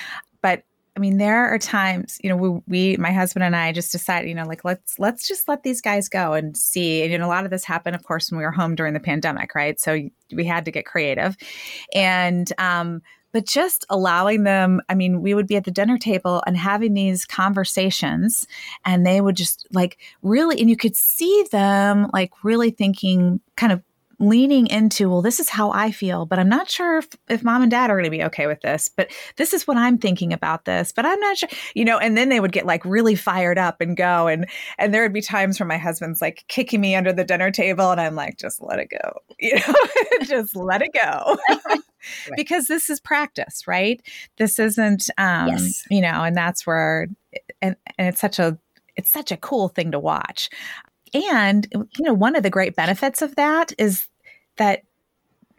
But 0.41 0.63
I 0.95 0.99
mean, 0.99 1.17
there 1.17 1.47
are 1.47 1.57
times, 1.57 2.19
you 2.23 2.29
know, 2.29 2.35
we, 2.35 2.61
we, 2.67 2.97
my 2.97 3.11
husband 3.11 3.43
and 3.43 3.55
I 3.55 3.71
just 3.71 3.91
decided, 3.91 4.27
you 4.27 4.35
know, 4.35 4.45
like 4.45 4.65
let's 4.65 4.99
let's 4.99 5.27
just 5.27 5.47
let 5.47 5.63
these 5.63 5.81
guys 5.81 6.09
go 6.09 6.33
and 6.33 6.57
see. 6.57 7.03
And 7.03 7.11
you 7.11 7.17
know, 7.17 7.25
a 7.25 7.27
lot 7.27 7.45
of 7.45 7.51
this 7.51 7.63
happened, 7.63 7.95
of 7.95 8.03
course, 8.03 8.31
when 8.31 8.37
we 8.37 8.43
were 8.43 8.51
home 8.51 8.75
during 8.75 8.93
the 8.93 8.99
pandemic, 8.99 9.55
right? 9.55 9.79
So 9.79 10.09
we 10.33 10.45
had 10.45 10.65
to 10.65 10.71
get 10.71 10.85
creative, 10.85 11.37
and 11.93 12.51
um, 12.57 13.01
but 13.31 13.45
just 13.45 13.85
allowing 13.89 14.43
them. 14.43 14.81
I 14.89 14.95
mean, 14.95 15.21
we 15.21 15.33
would 15.33 15.47
be 15.47 15.55
at 15.55 15.63
the 15.63 15.71
dinner 15.71 15.97
table 15.97 16.43
and 16.45 16.57
having 16.57 16.93
these 16.93 17.25
conversations, 17.25 18.47
and 18.85 19.05
they 19.05 19.21
would 19.21 19.35
just 19.35 19.67
like 19.71 19.99
really, 20.21 20.59
and 20.59 20.69
you 20.69 20.77
could 20.77 20.95
see 20.95 21.45
them 21.51 22.09
like 22.13 22.31
really 22.43 22.71
thinking, 22.71 23.39
kind 23.55 23.71
of 23.71 23.83
leaning 24.19 24.67
into, 24.67 25.09
well, 25.09 25.21
this 25.21 25.39
is 25.39 25.49
how 25.49 25.71
I 25.71 25.91
feel, 25.91 26.25
but 26.25 26.39
I'm 26.39 26.49
not 26.49 26.69
sure 26.69 26.97
if, 26.97 27.07
if 27.29 27.43
mom 27.43 27.61
and 27.61 27.71
dad 27.71 27.89
are 27.89 27.95
going 27.95 28.03
to 28.03 28.09
be 28.09 28.23
okay 28.25 28.47
with 28.47 28.59
this, 28.61 28.89
but 28.95 29.11
this 29.37 29.53
is 29.53 29.65
what 29.65 29.77
I'm 29.77 29.97
thinking 29.97 30.33
about 30.33 30.65
this, 30.65 30.91
but 30.91 31.05
I'm 31.05 31.19
not 31.19 31.37
sure, 31.37 31.49
you 31.73 31.85
know, 31.85 31.97
and 31.97 32.17
then 32.17 32.27
they 32.27 32.41
would 32.41 32.51
get 32.51 32.65
like 32.65 32.83
really 32.83 33.15
fired 33.15 33.57
up 33.57 33.79
and 33.79 33.95
go. 33.95 34.27
And, 34.27 34.47
and 34.77 34.93
there 34.93 35.03
would 35.03 35.13
be 35.13 35.21
times 35.21 35.59
where 35.59 35.67
my 35.67 35.77
husband's 35.77 36.21
like 36.21 36.43
kicking 36.49 36.81
me 36.81 36.95
under 36.95 37.13
the 37.13 37.23
dinner 37.23 37.49
table 37.49 37.91
and 37.91 38.01
I'm 38.01 38.15
like, 38.15 38.37
just 38.37 38.61
let 38.61 38.79
it 38.79 38.89
go, 38.89 39.19
you 39.39 39.55
know, 39.55 39.73
just 40.23 40.55
let 40.55 40.81
it 40.81 40.91
go. 40.93 41.37
right. 41.65 41.79
Because 42.37 42.67
this 42.67 42.89
is 42.89 43.01
practice, 43.01 43.67
right? 43.67 44.01
This 44.37 44.57
isn't, 44.57 45.09
um, 45.17 45.49
yes. 45.49 45.83
you 45.91 45.99
know, 45.99 46.23
and 46.23 46.35
that's 46.35 46.65
where, 46.65 47.07
and, 47.61 47.75
and 47.97 48.07
it's 48.07 48.21
such 48.21 48.39
a, 48.39 48.57
it's 48.95 49.11
such 49.11 49.33
a 49.33 49.37
cool 49.37 49.67
thing 49.67 49.91
to 49.91 49.99
watch. 49.99 50.49
And, 51.13 51.67
you 51.73 52.05
know, 52.05 52.13
one 52.13 52.35
of 52.35 52.43
the 52.43 52.49
great 52.49 52.75
benefits 52.75 53.21
of 53.21 53.35
that 53.35 53.73
is 53.77 54.07
that 54.57 54.83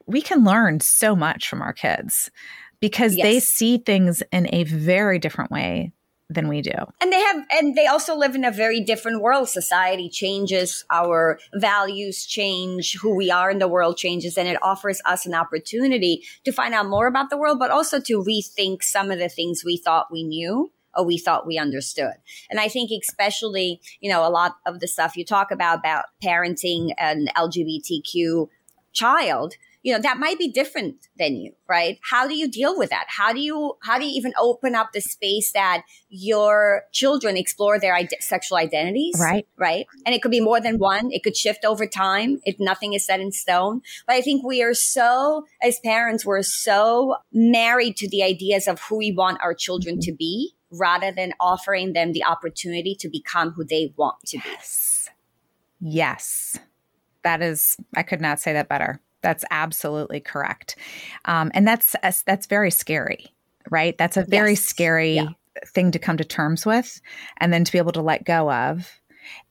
we 0.06 0.22
can 0.22 0.44
learn 0.44 0.80
so 0.80 1.14
much 1.14 1.48
from 1.48 1.62
our 1.62 1.72
kids 1.72 2.30
because 2.80 3.14
yes. 3.16 3.24
they 3.24 3.40
see 3.40 3.78
things 3.78 4.22
in 4.32 4.52
a 4.52 4.64
very 4.64 5.18
different 5.18 5.50
way 5.50 5.92
than 6.30 6.48
we 6.48 6.62
do. 6.62 6.70
And 7.00 7.12
they 7.12 7.20
have 7.20 7.44
and 7.52 7.74
they 7.74 7.86
also 7.86 8.16
live 8.16 8.34
in 8.34 8.44
a 8.44 8.52
very 8.52 8.80
different 8.80 9.20
world. 9.20 9.48
Society 9.48 10.08
changes, 10.08 10.84
our 10.90 11.40
values 11.54 12.24
change, 12.24 12.96
who 13.00 13.14
we 13.14 13.30
are 13.30 13.50
in 13.50 13.58
the 13.58 13.68
world 13.68 13.96
changes 13.96 14.38
and 14.38 14.48
it 14.48 14.56
offers 14.62 15.02
us 15.04 15.26
an 15.26 15.34
opportunity 15.34 16.22
to 16.44 16.52
find 16.52 16.72
out 16.72 16.88
more 16.88 17.08
about 17.08 17.30
the 17.30 17.36
world 17.36 17.58
but 17.58 17.70
also 17.70 18.00
to 18.00 18.22
rethink 18.22 18.82
some 18.82 19.10
of 19.10 19.18
the 19.18 19.28
things 19.28 19.64
we 19.64 19.76
thought 19.76 20.06
we 20.12 20.22
knew 20.22 20.70
or 20.96 21.04
we 21.04 21.18
thought 21.18 21.46
we 21.46 21.58
understood. 21.58 22.14
And 22.50 22.60
I 22.60 22.68
think 22.68 22.90
especially, 22.90 23.80
you 24.00 24.10
know, 24.10 24.26
a 24.26 24.30
lot 24.30 24.56
of 24.66 24.80
the 24.80 24.88
stuff 24.88 25.16
you 25.16 25.24
talk 25.24 25.50
about 25.50 25.78
about 25.78 26.06
parenting 26.22 26.92
an 26.98 27.28
LGBTQ 27.36 28.48
child, 28.92 29.54
you 29.82 29.94
know, 29.94 30.00
that 30.00 30.18
might 30.18 30.38
be 30.38 30.50
different 30.50 31.08
than 31.18 31.36
you, 31.36 31.52
right? 31.66 31.98
How 32.10 32.28
do 32.28 32.34
you 32.34 32.50
deal 32.50 32.76
with 32.76 32.90
that? 32.90 33.06
How 33.08 33.32
do 33.32 33.40
you, 33.40 33.78
how 33.82 33.98
do 33.98 34.04
you 34.04 34.12
even 34.14 34.34
open 34.38 34.74
up 34.74 34.92
the 34.92 35.00
space 35.00 35.52
that 35.52 35.84
your 36.10 36.82
children 36.92 37.36
explore 37.36 37.80
their 37.80 37.94
ide- 37.94 38.20
sexual 38.20 38.58
identities? 38.58 39.16
Right. 39.18 39.46
Right. 39.56 39.86
And 40.04 40.14
it 40.14 40.20
could 40.20 40.30
be 40.30 40.40
more 40.40 40.60
than 40.60 40.76
one. 40.76 41.10
It 41.12 41.22
could 41.22 41.36
shift 41.36 41.64
over 41.64 41.86
time 41.86 42.40
if 42.44 42.56
nothing 42.58 42.92
is 42.92 43.06
set 43.06 43.20
in 43.20 43.32
stone. 43.32 43.80
But 44.06 44.16
I 44.16 44.20
think 44.20 44.44
we 44.44 44.62
are 44.62 44.74
so, 44.74 45.46
as 45.62 45.78
parents, 45.80 46.26
we're 46.26 46.42
so 46.42 47.16
married 47.32 47.96
to 47.98 48.08
the 48.08 48.22
ideas 48.22 48.68
of 48.68 48.80
who 48.82 48.98
we 48.98 49.12
want 49.12 49.40
our 49.42 49.54
children 49.54 49.98
to 50.00 50.12
be 50.12 50.54
rather 50.70 51.12
than 51.12 51.34
offering 51.40 51.92
them 51.92 52.12
the 52.12 52.24
opportunity 52.24 52.94
to 52.94 53.08
become 53.08 53.50
who 53.50 53.64
they 53.64 53.92
want 53.96 54.16
to 54.26 54.38
be. 54.38 54.48
Yes. 54.48 55.08
Yes. 55.80 56.58
That 57.22 57.42
is, 57.42 57.76
I 57.96 58.02
could 58.02 58.20
not 58.20 58.40
say 58.40 58.52
that 58.52 58.68
better. 58.68 59.00
That's 59.22 59.44
absolutely 59.50 60.20
correct. 60.20 60.76
Um, 61.24 61.50
and 61.54 61.66
that's, 61.66 61.94
that's 62.24 62.46
very 62.46 62.70
scary, 62.70 63.26
right? 63.70 63.98
That's 63.98 64.16
a 64.16 64.24
very 64.24 64.52
yes. 64.52 64.62
scary 64.62 65.14
yeah. 65.14 65.28
thing 65.66 65.90
to 65.90 65.98
come 65.98 66.16
to 66.16 66.24
terms 66.24 66.64
with 66.64 67.00
and 67.38 67.52
then 67.52 67.64
to 67.64 67.72
be 67.72 67.78
able 67.78 67.92
to 67.92 68.02
let 68.02 68.24
go 68.24 68.50
of. 68.50 69.00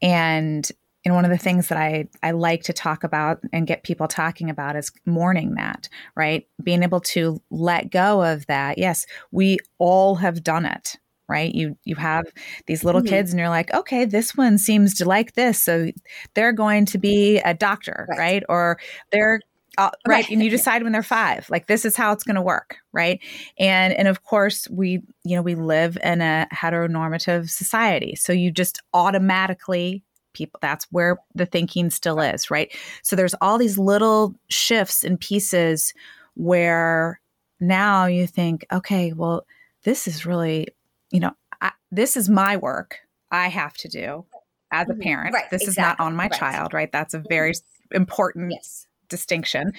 And 0.01 0.69
and 1.05 1.15
one 1.15 1.23
of 1.23 1.31
the 1.31 1.37
things 1.37 1.69
that 1.69 1.77
I, 1.77 2.09
I 2.21 2.31
like 2.31 2.63
to 2.63 2.73
talk 2.73 3.05
about 3.05 3.39
and 3.53 3.65
get 3.65 3.83
people 3.83 4.07
talking 4.07 4.49
about 4.49 4.75
is 4.75 4.91
mourning 5.05 5.55
that, 5.55 5.87
right? 6.15 6.45
Being 6.61 6.83
able 6.83 6.99
to 7.01 7.41
let 7.49 7.89
go 7.89 8.21
of 8.21 8.45
that. 8.47 8.77
Yes, 8.77 9.05
we 9.31 9.59
all 9.77 10.15
have 10.15 10.43
done 10.43 10.65
it, 10.65 10.97
right 11.29 11.53
you 11.53 11.77
you 11.85 11.95
have 11.95 12.25
these 12.65 12.83
little 12.83 13.01
mm-hmm. 13.01 13.09
kids 13.09 13.31
and 13.31 13.39
you're 13.39 13.49
like 13.49 13.73
okay 13.73 14.03
this 14.03 14.35
one 14.35 14.57
seems 14.57 14.95
to 14.95 15.05
like 15.05 15.33
this 15.33 15.61
so 15.61 15.89
they're 16.33 16.51
going 16.51 16.85
to 16.85 16.97
be 16.97 17.37
a 17.39 17.53
doctor 17.53 18.05
right, 18.09 18.17
right? 18.17 18.43
or 18.49 18.79
they're 19.11 19.39
uh, 19.77 19.91
right. 20.07 20.25
right 20.25 20.29
and 20.29 20.43
you 20.43 20.49
decide 20.49 20.83
when 20.83 20.91
they're 20.91 21.03
five 21.03 21.49
like 21.49 21.67
this 21.67 21.85
is 21.85 21.95
how 21.95 22.11
it's 22.11 22.23
going 22.23 22.35
to 22.35 22.41
work 22.41 22.77
right 22.91 23.21
and 23.57 23.93
and 23.93 24.07
of 24.07 24.23
course 24.23 24.67
we 24.69 25.01
you 25.23 25.35
know 25.35 25.41
we 25.41 25.55
live 25.55 25.97
in 26.03 26.21
a 26.21 26.47
heteronormative 26.53 27.49
society 27.49 28.15
so 28.15 28.33
you 28.33 28.51
just 28.51 28.81
automatically 28.93 30.03
people 30.33 30.59
that's 30.61 30.85
where 30.91 31.17
the 31.35 31.45
thinking 31.45 31.89
still 31.89 32.19
is 32.19 32.51
right 32.51 32.75
so 33.03 33.15
there's 33.15 33.35
all 33.41 33.57
these 33.57 33.77
little 33.77 34.35
shifts 34.49 35.03
and 35.03 35.19
pieces 35.19 35.93
where 36.35 37.19
now 37.59 38.05
you 38.05 38.27
think 38.27 38.65
okay 38.71 39.13
well 39.13 39.45
this 39.83 40.07
is 40.07 40.25
really 40.25 40.67
you 41.11 41.19
know, 41.19 41.31
I, 41.61 41.71
this 41.91 42.17
is 42.17 42.29
my 42.29 42.57
work 42.57 42.97
I 43.31 43.47
have 43.47 43.73
to 43.77 43.87
do 43.87 44.25
as 44.71 44.89
a 44.89 44.93
mm-hmm. 44.93 45.01
parent. 45.01 45.33
Right, 45.33 45.49
this 45.49 45.63
exactly. 45.63 45.71
is 45.71 45.77
not 45.77 46.05
on 46.05 46.15
my 46.15 46.23
right. 46.23 46.33
child, 46.33 46.73
right? 46.73 46.91
That's 46.91 47.13
a 47.13 47.23
very 47.29 47.51
mm-hmm. 47.51 47.95
important 47.95 48.51
yes. 48.51 48.87
distinction. 49.07 49.73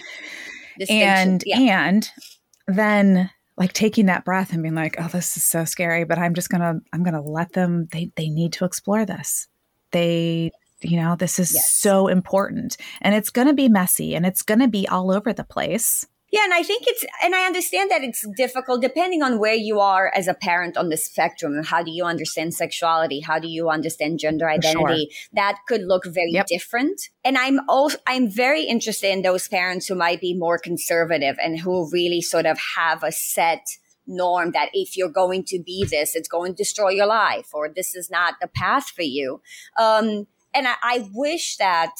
distinction. 0.79 1.09
And 1.09 1.45
yeah. 1.47 1.88
and 1.88 2.11
then 2.66 3.31
like 3.57 3.73
taking 3.73 4.07
that 4.07 4.25
breath 4.25 4.53
and 4.53 4.62
being 4.62 4.75
like, 4.75 4.97
"Oh, 4.99 5.09
this 5.09 5.37
is 5.37 5.45
so 5.45 5.64
scary, 5.64 6.05
but 6.05 6.19
I'm 6.19 6.35
just 6.35 6.49
going 6.49 6.62
to 6.62 6.81
I'm 6.93 7.03
going 7.03 7.14
to 7.14 7.21
let 7.21 7.53
them 7.53 7.88
they 7.93 8.11
they 8.16 8.29
need 8.29 8.53
to 8.55 8.64
explore 8.64 9.05
this. 9.05 9.49
They 9.93 10.51
you 10.83 10.97
know, 10.97 11.16
this 11.16 11.38
is 11.38 11.53
yes. 11.55 11.71
so 11.71 12.09
important 12.09 12.77
and 13.01 13.14
it's 13.14 13.31
going 13.31 13.49
to 13.49 13.55
be 13.55 13.69
messy 13.69 14.14
and 14.14 14.25
it's 14.25 14.43
going 14.43 14.61
to 14.61 14.69
be 14.69 14.88
all 14.88 15.11
over 15.11 15.33
the 15.33 15.45
place. 15.45 16.07
Yeah, 16.33 16.45
and 16.45 16.55
I 16.55 16.62
think 16.62 16.85
it's, 16.87 17.05
and 17.25 17.35
I 17.35 17.45
understand 17.45 17.90
that 17.90 18.03
it's 18.03 18.25
difficult 18.37 18.83
depending 18.83 19.23
on 19.23 19.40
where 19.40 19.55
you 19.55 19.81
are 19.81 20.12
as 20.14 20.29
a 20.29 20.35
parent 20.35 20.77
on 20.77 20.88
the 20.88 20.97
spectrum. 20.97 21.62
How 21.64 21.83
do 21.83 21.90
you 21.90 22.05
understand 22.05 22.55
sexuality? 22.55 23.21
How 23.21 23.40
do 23.40 23.49
you 23.49 23.69
understand 23.69 24.21
gender 24.21 24.49
identity? 24.49 25.09
Sure. 25.11 25.29
That 25.33 25.59
could 25.66 25.83
look 25.83 26.05
very 26.07 26.33
yep. 26.33 26.47
different. 26.47 27.09
And 27.25 27.37
I'm 27.37 27.61
also, 27.69 27.99
I'm 28.07 28.31
very 28.31 28.62
interested 28.62 29.11
in 29.11 29.23
those 29.23 29.49
parents 29.49 29.88
who 29.88 29.97
might 29.97 30.21
be 30.21 30.35
more 30.35 30.59
conservative 30.59 31.37
and 31.43 31.59
who 31.59 31.90
really 31.90 32.21
sort 32.21 32.47
of 32.47 32.59
have 32.77 33.03
a 33.03 33.11
set 33.11 33.66
norm 34.07 34.53
that 34.53 34.71
if 34.73 34.97
you're 34.97 35.09
going 35.09 35.45
to 35.45 35.59
be 35.59 35.85
this, 35.85 36.14
it's 36.14 36.29
going 36.29 36.53
to 36.53 36.57
destroy 36.57 36.90
your 36.90 37.07
life 37.07 37.51
or 37.53 37.69
this 37.69 37.95
is 37.95 38.09
not 38.09 38.35
the 38.40 38.49
path 38.49 38.90
for 38.90 39.03
you. 39.03 39.40
Um, 39.79 40.29
and 40.55 40.66
I, 40.69 40.75
I 40.83 41.09
wish 41.12 41.57
that 41.57 41.93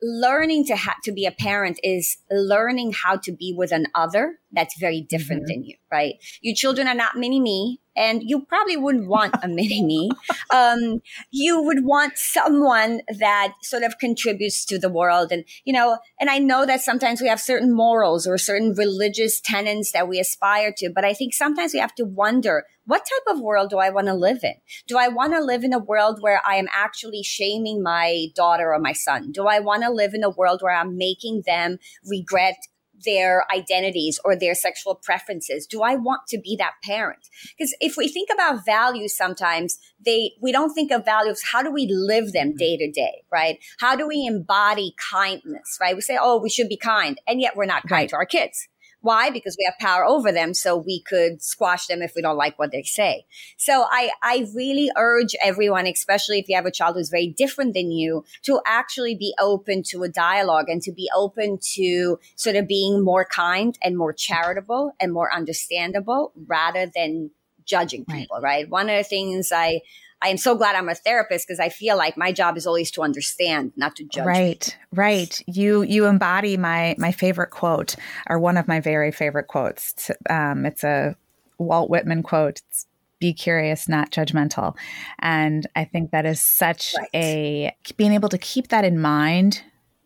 learning 0.00 0.64
to 0.66 0.76
ha- 0.76 0.96
to 1.04 1.12
be 1.12 1.26
a 1.26 1.32
parent 1.32 1.78
is 1.82 2.18
learning 2.30 2.92
how 2.92 3.16
to 3.16 3.32
be 3.32 3.54
with 3.56 3.72
an 3.72 3.86
other 3.94 4.38
that's 4.52 4.78
very 4.78 5.00
different 5.00 5.42
mm-hmm. 5.42 5.60
than 5.60 5.64
you, 5.64 5.76
right? 5.92 6.14
Your 6.40 6.54
children 6.54 6.88
are 6.88 6.94
not 6.94 7.16
mini 7.16 7.40
me, 7.40 7.80
and 7.96 8.22
you 8.22 8.46
probably 8.46 8.76
wouldn't 8.76 9.08
want 9.08 9.34
a 9.42 9.48
mini 9.48 9.84
me. 9.84 10.10
Um, 10.50 11.02
you 11.30 11.60
would 11.62 11.84
want 11.84 12.16
someone 12.16 13.02
that 13.18 13.52
sort 13.62 13.82
of 13.82 13.98
contributes 13.98 14.64
to 14.64 14.78
the 14.78 14.88
world. 14.88 15.30
And, 15.30 15.44
you 15.66 15.74
know, 15.74 15.98
and 16.18 16.30
I 16.30 16.38
know 16.38 16.64
that 16.64 16.80
sometimes 16.80 17.20
we 17.20 17.28
have 17.28 17.38
certain 17.38 17.70
morals 17.70 18.26
or 18.26 18.38
certain 18.38 18.72
religious 18.72 19.38
tenets 19.42 19.92
that 19.92 20.08
we 20.08 20.18
aspire 20.18 20.72
to, 20.78 20.90
but 20.94 21.04
I 21.04 21.12
think 21.12 21.34
sometimes 21.34 21.74
we 21.74 21.80
have 21.80 21.94
to 21.96 22.06
wonder, 22.06 22.64
what 22.86 23.00
type 23.00 23.34
of 23.34 23.42
world 23.42 23.68
do 23.68 23.76
I 23.76 23.90
want 23.90 24.06
to 24.06 24.14
live 24.14 24.38
in? 24.42 24.54
Do 24.86 24.96
I 24.96 25.08
want 25.08 25.34
to 25.34 25.44
live 25.44 25.64
in 25.64 25.74
a 25.74 25.78
world 25.78 26.22
where 26.22 26.40
I 26.46 26.54
am 26.54 26.68
actually 26.72 27.22
shaming 27.22 27.82
my 27.82 28.28
daughter 28.34 28.72
or 28.72 28.78
my 28.78 28.94
son? 28.94 29.30
Do 29.30 29.46
I 29.46 29.60
want 29.60 29.82
to 29.82 29.90
live 29.90 30.14
in 30.14 30.24
a 30.24 30.30
world 30.30 30.60
where 30.62 30.74
I'm 30.74 30.96
making 30.96 31.42
them 31.44 31.76
regret 32.06 32.56
their 33.04 33.44
identities 33.54 34.18
or 34.24 34.36
their 34.36 34.54
sexual 34.54 34.94
preferences? 34.94 35.66
Do 35.66 35.82
I 35.82 35.94
want 35.94 36.22
to 36.28 36.38
be 36.38 36.56
that 36.56 36.74
parent? 36.82 37.28
Because 37.56 37.74
if 37.80 37.96
we 37.96 38.08
think 38.08 38.28
about 38.32 38.64
values 38.64 39.16
sometimes, 39.16 39.78
they, 40.04 40.32
we 40.40 40.52
don't 40.52 40.74
think 40.74 40.90
of 40.90 41.04
values. 41.04 41.42
How 41.52 41.62
do 41.62 41.70
we 41.70 41.86
live 41.90 42.32
them 42.32 42.54
day 42.56 42.76
to 42.76 42.90
day, 42.90 43.22
right? 43.32 43.58
How 43.78 43.96
do 43.96 44.06
we 44.06 44.26
embody 44.26 44.94
kindness, 45.10 45.78
right? 45.80 45.94
We 45.94 46.02
say, 46.02 46.18
oh, 46.20 46.40
we 46.40 46.50
should 46.50 46.68
be 46.68 46.76
kind. 46.76 47.20
And 47.26 47.40
yet 47.40 47.56
we're 47.56 47.66
not 47.66 47.82
kind 47.82 47.90
right. 47.90 48.08
to 48.10 48.16
our 48.16 48.26
kids. 48.26 48.68
Why? 49.00 49.30
Because 49.30 49.56
we 49.58 49.64
have 49.64 49.78
power 49.78 50.04
over 50.04 50.32
them. 50.32 50.54
So 50.54 50.76
we 50.76 51.00
could 51.00 51.42
squash 51.42 51.86
them 51.86 52.02
if 52.02 52.12
we 52.16 52.22
don't 52.22 52.36
like 52.36 52.58
what 52.58 52.72
they 52.72 52.82
say. 52.82 53.26
So 53.56 53.86
I, 53.90 54.10
I 54.22 54.46
really 54.54 54.90
urge 54.96 55.36
everyone, 55.42 55.86
especially 55.86 56.40
if 56.40 56.48
you 56.48 56.56
have 56.56 56.66
a 56.66 56.70
child 56.70 56.96
who's 56.96 57.08
very 57.08 57.28
different 57.28 57.74
than 57.74 57.92
you, 57.92 58.24
to 58.42 58.60
actually 58.66 59.14
be 59.14 59.34
open 59.40 59.82
to 59.84 60.02
a 60.02 60.08
dialogue 60.08 60.68
and 60.68 60.82
to 60.82 60.92
be 60.92 61.08
open 61.14 61.58
to 61.74 62.18
sort 62.34 62.56
of 62.56 62.66
being 62.66 63.04
more 63.04 63.24
kind 63.24 63.78
and 63.82 63.96
more 63.96 64.12
charitable 64.12 64.92
and 64.98 65.12
more 65.12 65.32
understandable 65.32 66.32
rather 66.46 66.90
than 66.92 67.30
judging 67.64 68.04
people, 68.04 68.38
right? 68.40 68.62
right? 68.62 68.68
One 68.68 68.88
of 68.88 68.96
the 68.96 69.04
things 69.04 69.52
I, 69.52 69.82
I 70.20 70.28
am 70.28 70.36
so 70.36 70.56
glad 70.56 70.74
I'm 70.74 70.88
a 70.88 70.94
therapist 70.94 71.46
because 71.46 71.60
I 71.60 71.68
feel 71.68 71.96
like 71.96 72.16
my 72.16 72.32
job 72.32 72.56
is 72.56 72.66
always 72.66 72.90
to 72.92 73.02
understand, 73.02 73.72
not 73.76 73.96
to 73.96 74.04
judge. 74.04 74.26
Right, 74.26 74.78
right. 74.92 75.40
You 75.46 75.82
you 75.82 76.06
embody 76.06 76.56
my 76.56 76.96
my 76.98 77.12
favorite 77.12 77.50
quote, 77.50 77.94
or 78.28 78.38
one 78.38 78.56
of 78.56 78.66
my 78.66 78.80
very 78.80 79.12
favorite 79.12 79.46
quotes. 79.46 80.10
Um, 80.28 80.66
it's 80.66 80.82
a 80.82 81.16
Walt 81.58 81.90
Whitman 81.90 82.22
quote. 82.22 82.60
It's, 82.68 82.86
be 83.20 83.32
curious, 83.32 83.88
not 83.88 84.12
judgmental. 84.12 84.76
And 85.18 85.66
I 85.74 85.84
think 85.84 86.12
that 86.12 86.24
is 86.24 86.40
such 86.40 86.94
right. 86.96 87.08
a 87.14 87.76
being 87.96 88.12
able 88.12 88.28
to 88.28 88.38
keep 88.38 88.68
that 88.68 88.84
in 88.84 89.00
mind. 89.00 89.62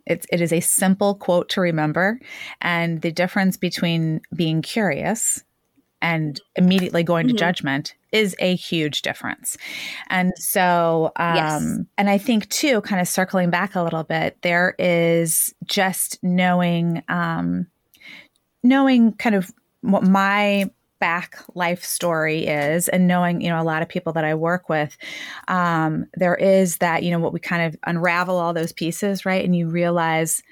It's, 0.07 0.27
it 0.33 0.41
is 0.41 0.53
a 0.53 0.61
simple 0.61 1.15
quote 1.15 1.49
to 1.51 1.61
remember. 1.61 2.19
And 2.61 3.03
the 3.03 3.13
difference 3.13 3.57
between 3.57 4.23
being 4.35 4.63
curious 4.63 5.45
and 6.01 6.41
immediately 6.57 7.03
going 7.03 7.27
mm-hmm. 7.27 7.37
to 7.37 7.41
judgment 7.41 7.95
is 8.13 8.37
a 8.39 8.55
huge 8.55 9.03
difference. 9.03 9.57
And 10.09 10.33
so, 10.37 11.13
um, 11.17 11.35
yes. 11.35 11.79
and 11.99 12.11
I 12.11 12.19
think 12.19 12.49
too, 12.51 12.83
kind 12.83 13.01
of 13.01 13.09
circling 13.09 13.51
back 13.51 13.75
a 13.75 13.83
little 13.83 14.05
bit, 14.05 14.37
there 14.43 14.75
is 14.79 15.55
just 15.65 16.23
knowing, 16.23 17.03
um, 17.09 17.67
knowing 18.63 19.15
kind 19.15 19.35
of 19.35 19.51
what 19.81 20.05
my 20.05 20.71
back 21.01 21.43
life 21.57 21.85
story 21.85 22.47
is 22.47 22.89
and 22.89 23.09
knowing 23.09 23.41
you 23.41 23.49
know 23.49 23.61
a 23.61 23.65
lot 23.65 23.83
of 23.83 23.89
people 23.89 24.13
that 24.13 24.25
i 24.25 24.37
work 24.37 24.69
with 24.69 24.97
um, 25.49 26.07
there 26.15 26.37
is 26.37 26.77
that 26.77 27.03
you 27.03 27.11
know 27.11 27.19
what 27.19 27.33
we 27.33 27.41
kind 27.41 27.67
of 27.67 27.77
unravel 27.89 28.39
all 28.39 28.55
those 28.55 28.73
pieces 28.73 29.27
right 29.27 29.45
and 29.45 29.57
you 29.57 29.69
realize 29.69 30.45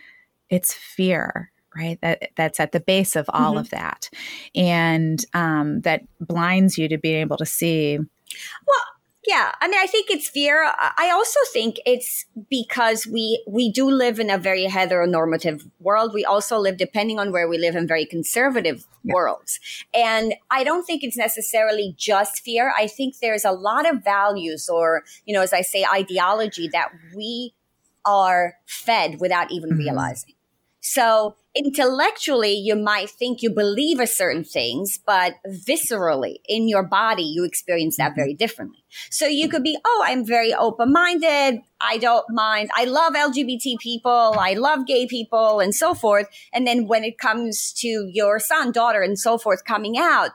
it's 0.49 0.75
fear 0.75 1.53
right? 1.77 1.99
That 2.01 2.31
that's 2.37 2.61
at 2.61 2.73
the 2.73 2.81
base 2.81 3.17
of 3.17 3.29
all 3.33 3.53
mm-hmm. 3.53 3.59
of 3.59 3.71
that. 3.71 4.11
And 4.55 5.25
um, 5.35 5.81
that 5.83 6.03
blinds 6.21 6.79
you 6.79 6.89
to 6.89 6.99
being 6.99 7.21
able 7.21 7.37
to 7.39 7.47
see. 7.47 7.99
Well 7.99 8.85
yeah 9.27 9.53
i 9.61 9.69
mean 9.69 9.79
i 9.79 9.87
think 9.87 10.11
it's 10.11 10.29
fear. 10.29 10.65
I 10.97 11.11
also 11.13 11.39
think 11.53 11.77
it's 11.85 12.25
because 12.49 13.07
we 13.07 13.43
we 13.47 13.71
do 13.71 13.91
live 13.91 14.19
in 14.19 14.31
a 14.31 14.39
very 14.39 14.67
heteronormative 14.67 15.69
world. 15.79 16.13
We 16.15 16.25
also 16.25 16.59
live 16.59 16.77
depending 16.77 17.19
on 17.19 17.31
where 17.31 17.49
we 17.49 17.59
live 17.59 17.77
in 17.77 17.87
very 17.87 18.07
conservative 18.07 18.87
yeah. 19.05 19.15
worlds. 19.15 19.61
And 19.95 20.35
i 20.51 20.65
don't 20.65 20.85
think 20.85 21.03
it's 21.03 21.17
necessarily 21.17 21.95
just 21.97 22.43
fear. 22.43 22.73
I 22.77 22.87
think 22.87 23.19
there's 23.19 23.45
a 23.45 23.53
lot 23.53 23.89
of 23.91 24.03
values 24.03 24.69
or 24.69 25.05
you 25.27 25.35
know 25.35 25.43
as 25.43 25.53
i 25.53 25.63
say 25.63 25.85
ideology 25.85 26.69
that 26.69 26.91
we 27.15 27.55
are 28.05 28.55
fed 28.67 29.21
without 29.21 29.53
even 29.53 29.71
mm-hmm. 29.71 29.81
realizing 29.81 30.35
so 30.81 31.37
intellectually, 31.55 32.55
you 32.55 32.75
might 32.75 33.11
think 33.11 33.43
you 33.43 33.51
believe 33.51 34.01
a 34.01 34.07
certain 34.07 34.45
things, 34.45 34.99
but 35.05 35.35
viscerally 35.47 36.37
in 36.49 36.69
your 36.69 36.83
body, 36.83 37.23
you 37.23 37.45
experience 37.45 37.97
that 37.97 38.11
mm-hmm. 38.11 38.21
very 38.21 38.35
differently. 38.35 38.85
So 39.11 39.27
you 39.27 39.49
could 39.49 39.63
be, 39.63 39.77
oh, 39.85 40.05
I'm 40.07 40.25
very 40.25 40.55
open 40.55 40.93
minded. 40.93 41.61
I 41.81 41.99
don't 41.99 42.25
mind. 42.31 42.71
I 42.75 42.85
love 42.85 43.15
LGBT 43.15 43.79
people. 43.79 44.37
I 44.39 44.55
love 44.55 44.87
gay 44.87 45.07
people 45.07 45.61
and 45.61 45.75
so 45.75 45.95
forth. 45.95 46.29
And 46.53 46.67
then 46.67 46.87
when 46.87 47.05
it 47.05 47.19
comes 47.19 47.73
to 47.79 48.09
your 48.13 48.39
son, 48.39 48.73
daughter 48.73 49.03
and 49.03 49.19
so 49.19 49.39
forth 49.39 49.65
coming 49.65 49.97
out, 49.99 50.31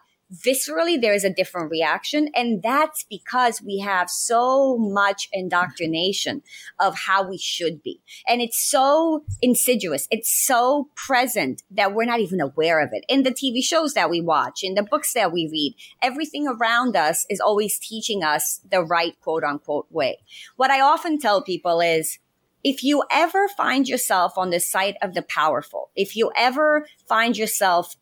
viscerally 0.46 1.00
there 1.00 1.14
is 1.14 1.24
a 1.24 1.34
different 1.34 1.72
reaction 1.72 2.30
and 2.36 2.62
that's 2.62 3.06
because 3.10 3.62
we 3.62 3.80
have 3.80 4.10
so 4.10 4.78
much 4.78 5.30
indoctrination 5.32 6.42
of 6.80 6.98
how 6.98 7.28
we 7.28 7.38
should 7.38 7.82
be. 7.84 8.02
And 8.28 8.42
it's 8.42 8.60
so 8.60 9.24
insidious. 9.42 10.08
It's 10.12 10.32
so 10.32 10.90
present 10.96 11.64
that 11.72 11.94
we're 11.94 12.06
not 12.06 12.20
even 12.20 12.42
aware 12.42 12.82
of 12.82 12.90
it. 12.92 13.06
In 13.08 13.24
the 13.24 13.32
tv 13.32 13.64
shows 13.64 13.94
that 13.94 14.10
we 14.10 14.22
watch 14.22 14.62
in 14.64 14.76
the 14.76 14.84
books 14.84 15.14
that 15.14 15.32
we 15.32 15.50
read 15.52 15.76
everything 16.02 16.48
around 16.48 16.96
us 16.96 17.26
is 17.30 17.40
always 17.40 17.80
teaching 17.80 18.24
us 18.24 18.62
the 18.70 18.84
right 18.84 19.20
quote 19.22 19.44
unquote 19.44 19.88
way. 19.92 20.18
What 20.56 20.72
i 20.72 20.82
often 20.82 21.20
tell 21.20 21.42
people 21.42 21.82
is 21.82 22.20
if 22.66 22.84
you 22.84 23.04
ever 23.12 23.48
find 23.48 23.88
yourself 23.88 24.40
on 24.40 24.50
the 24.50 24.60
side 24.60 24.98
of 25.04 25.14
the 25.14 25.22
powerful, 25.22 25.92
if 25.96 26.16
you 26.16 26.32
ever 26.36 26.88
find 27.08 27.38
yourself 27.38 27.96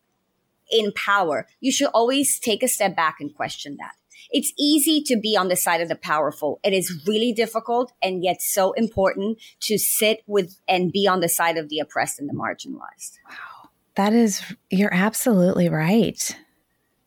in 0.70 0.92
power, 0.92 1.46
you 1.60 1.72
should 1.72 1.90
always 1.94 2.38
take 2.38 2.62
a 2.62 2.68
step 2.68 2.96
back 2.96 3.16
and 3.20 3.34
question 3.34 3.76
that. 3.78 3.92
It's 4.30 4.52
easy 4.58 5.02
to 5.02 5.16
be 5.16 5.36
on 5.36 5.48
the 5.48 5.56
side 5.56 5.80
of 5.80 5.88
the 5.88 5.96
powerful. 5.96 6.58
It 6.64 6.72
is 6.72 7.04
really 7.06 7.32
difficult 7.32 7.92
and 8.02 8.24
yet 8.24 8.42
so 8.42 8.72
important 8.72 9.38
to 9.60 9.78
sit 9.78 10.22
with 10.26 10.58
and 10.66 10.90
be 10.90 11.06
on 11.06 11.20
the 11.20 11.28
side 11.28 11.56
of 11.56 11.68
the 11.68 11.78
oppressed 11.78 12.18
and 12.18 12.28
the 12.28 12.34
marginalized. 12.34 13.18
Wow. 13.28 13.70
That 13.96 14.12
is, 14.12 14.42
you're 14.70 14.92
absolutely 14.92 15.68
right. 15.68 16.36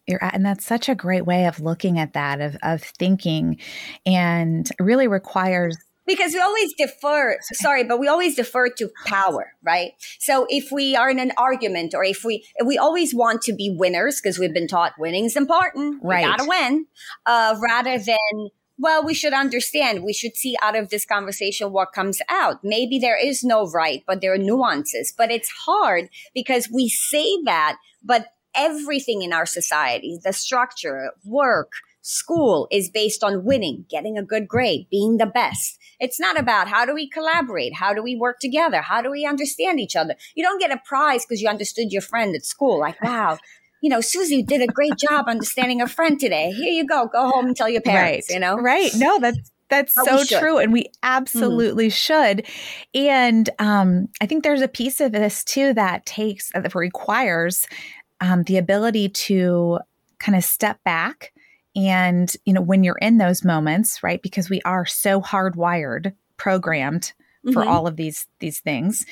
You're, 0.06 0.24
and 0.24 0.46
that's 0.46 0.65
such 0.65 0.88
a 0.88 0.96
great 0.96 1.26
way 1.26 1.48
of 1.48 1.60
looking 1.60 2.00
at 2.00 2.13
that, 2.13 2.39
of, 2.39 2.56
of 2.63 2.82
thinking, 2.82 3.60
and 4.06 4.70
really 4.80 5.10
requires 5.10 5.78
because 6.08 6.34
we 6.34 6.39
always 6.39 6.74
defer 6.78 7.38
sorry 7.54 7.84
but 7.84 8.00
we 8.00 8.08
always 8.08 8.36
defer 8.36 8.70
to 8.70 8.89
power 9.06 9.54
right 9.63 9.91
so 10.20 10.48
if 10.50 10.72
we 10.72 10.96
are 10.96 11.10
in 11.10 11.20
an 11.20 11.32
argument 11.38 11.93
or 11.93 12.04
if 12.04 12.24
we 12.24 12.43
we 12.65 12.78
always 12.78 13.13
want 13.13 13.41
to 13.41 13.54
be 13.54 13.70
winners 13.78 14.20
because 14.22 14.39
we've 14.39 14.54
been 14.54 14.67
taught 14.67 14.93
winning 14.98 15.26
is 15.26 15.36
important 15.36 16.00
right 16.04 16.26
we 16.26 16.32
gotta 16.32 16.46
win 16.48 16.88
uh, 17.26 17.56
rather 17.62 18.00
than 18.00 18.50
well, 18.80 19.04
we 19.04 19.13
should 19.13 19.34
understand. 19.34 20.04
We 20.04 20.13
should 20.13 20.36
see 20.36 20.56
out 20.62 20.76
of 20.76 20.89
this 20.89 21.06
conversation 21.06 21.72
what 21.72 21.93
comes 21.93 22.20
out. 22.30 22.63
Maybe 22.63 23.00
there 23.00 23.17
is 23.17 23.43
no 23.43 23.67
right, 23.67 24.04
but 24.06 24.22
there 24.22 24.34
are 24.34 24.38
nuances. 24.38 25.13
But 25.17 25.32
it's 25.32 25.50
hard 25.65 26.10
because 26.34 26.70
we 26.72 26.88
say 26.88 27.26
that, 27.46 27.78
but 28.04 28.28
everything 28.56 29.24
in 29.24 29.34
our 29.34 29.46
society, 29.46 30.20
the 30.24 30.34
structure, 30.34 31.12
work, 31.26 31.72
school 32.08 32.70
is 32.72 32.89
based 32.89 33.22
on 33.22 33.43
winning, 33.43 33.86
getting 33.89 34.17
a 34.17 34.24
good 34.24 34.48
grade, 34.48 34.88
being 34.89 35.17
the 35.17 35.26
best. 35.26 35.78
It's 36.00 36.20
not 36.20 36.39
about 36.39 36.70
how 36.70 36.86
do 36.86 36.93
we 36.93 37.10
collaborate? 37.10 37.74
How 37.74 37.93
do 37.93 38.02
we 38.02 38.15
work 38.15 38.39
together? 38.39 38.82
How 38.82 39.02
do 39.02 39.12
we 39.12 39.26
understand 39.26 39.82
each 39.82 39.96
other? 39.96 40.15
You 40.34 40.43
don't 40.43 40.60
get 40.60 40.72
a 40.72 40.82
prize 40.86 41.26
because 41.26 41.41
you 41.41 41.50
understood 41.50 41.91
your 41.91 42.02
friend 42.02 42.34
at 42.34 42.46
school. 42.46 42.80
Like, 42.80 43.02
wow, 43.04 43.38
you 43.82 43.89
know, 43.89 44.00
Susie 44.00 44.41
did 44.41 44.62
a 44.62 44.67
great 44.67 44.98
job 44.98 45.26
understanding 45.28 45.82
a 45.82 45.88
friend 45.88 46.17
today. 46.17 46.52
Here 46.52 46.72
you 46.72 46.88
go. 46.88 47.10
Go 47.12 47.30
home 47.30 47.48
and 47.48 47.56
tell 47.58 47.70
your 47.70 47.82
parents, 47.82 48.30
right. 48.30 48.36
you 48.36 48.39
know? 48.39 48.56
Right. 48.56 48.91
No, 48.96 49.20
that's 49.20 49.52
that's 49.70 49.93
but 49.96 50.26
so 50.26 50.39
true. 50.39 50.60
And 50.60 50.72
we 50.72 50.84
mm-hmm. 50.84 51.00
absolutely 51.04 51.88
mm-hmm. 51.88 51.91
should. 51.91 52.46
And 52.93 53.50
um, 53.60 54.08
I 54.22 54.28
think 54.28 54.46
there's 54.46 54.62
a 54.62 54.70
piece 54.70 55.02
of 55.02 55.12
this 55.12 55.43
too 55.43 55.74
that 55.74 56.06
takes, 56.06 56.54
that 56.54 56.74
requires 56.74 57.67
um, 58.22 58.43
the 58.43 58.58
ability 58.58 59.10
to 59.10 59.80
kind 60.20 60.38
of 60.38 60.46
step 60.46 60.82
back 60.86 61.34
and, 61.78 62.36
you 62.44 62.54
know, 62.54 62.62
when 62.62 62.84
you're 62.84 62.98
in 62.98 63.20
those 63.20 63.46
moments, 63.46 64.02
right? 64.02 64.22
Because 64.22 64.50
we 64.50 64.62
are 64.66 64.86
so 64.86 65.22
hardwired, 65.22 66.13
programmed 66.36 67.13
mm-hmm. 67.46 67.54
for 67.54 67.63
all 67.63 67.86
of 67.86 67.96
these 67.96 68.28
these 68.40 68.60
things 68.60 69.06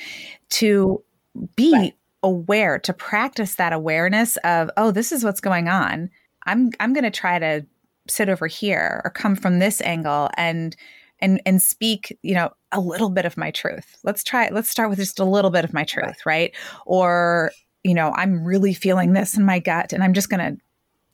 to 0.49 1.01
be 1.56 1.71
right. 1.73 1.93
aware, 2.23 2.80
to 2.80 2.91
practice 2.91 3.56
that 3.56 3.71
awareness 3.71 4.36
of, 4.38 4.71
oh, 4.78 4.89
this 4.91 5.12
is 5.12 5.23
what's 5.23 5.39
going 5.39 5.67
on. 5.67 6.10
I'm 6.47 6.71
I'm 6.80 6.93
going 6.93 7.04
to 7.04 7.12
try 7.12 7.38
to 7.38 7.65
sit 8.08 8.30
over 8.30 8.47
here 8.47 9.01
or 9.04 9.12
come 9.12 9.36
from 9.36 9.60
this 9.60 9.80
angle 9.82 10.30
and 10.36 10.75
and 11.19 11.41
and 11.45 11.62
speak 11.62 12.17
you 12.23 12.36
know 12.36 12.49
a 12.71 12.80
little 12.80 13.10
bit 13.10 13.25
of 13.25 13.38
my 13.38 13.49
truth 13.49 13.97
let's 14.04 14.23
try 14.23 14.49
let's 14.49 14.69
start 14.69 14.89
with 14.89 14.99
just 14.99 15.17
a 15.17 15.25
little 15.25 15.49
bit 15.49 15.63
of 15.63 15.73
my 15.73 15.84
truth 15.84 16.23
right, 16.23 16.54
right? 16.54 16.56
or 16.86 17.51
you 17.86 17.93
know, 17.93 18.12
I'm 18.15 18.43
really 18.43 18.73
feeling 18.73 19.13
this 19.13 19.38
in 19.38 19.45
my 19.45 19.60
gut 19.60 19.93
and 19.93 20.04
I'm 20.04 20.13
just 20.13 20.28
going 20.28 20.39
to 20.39 20.60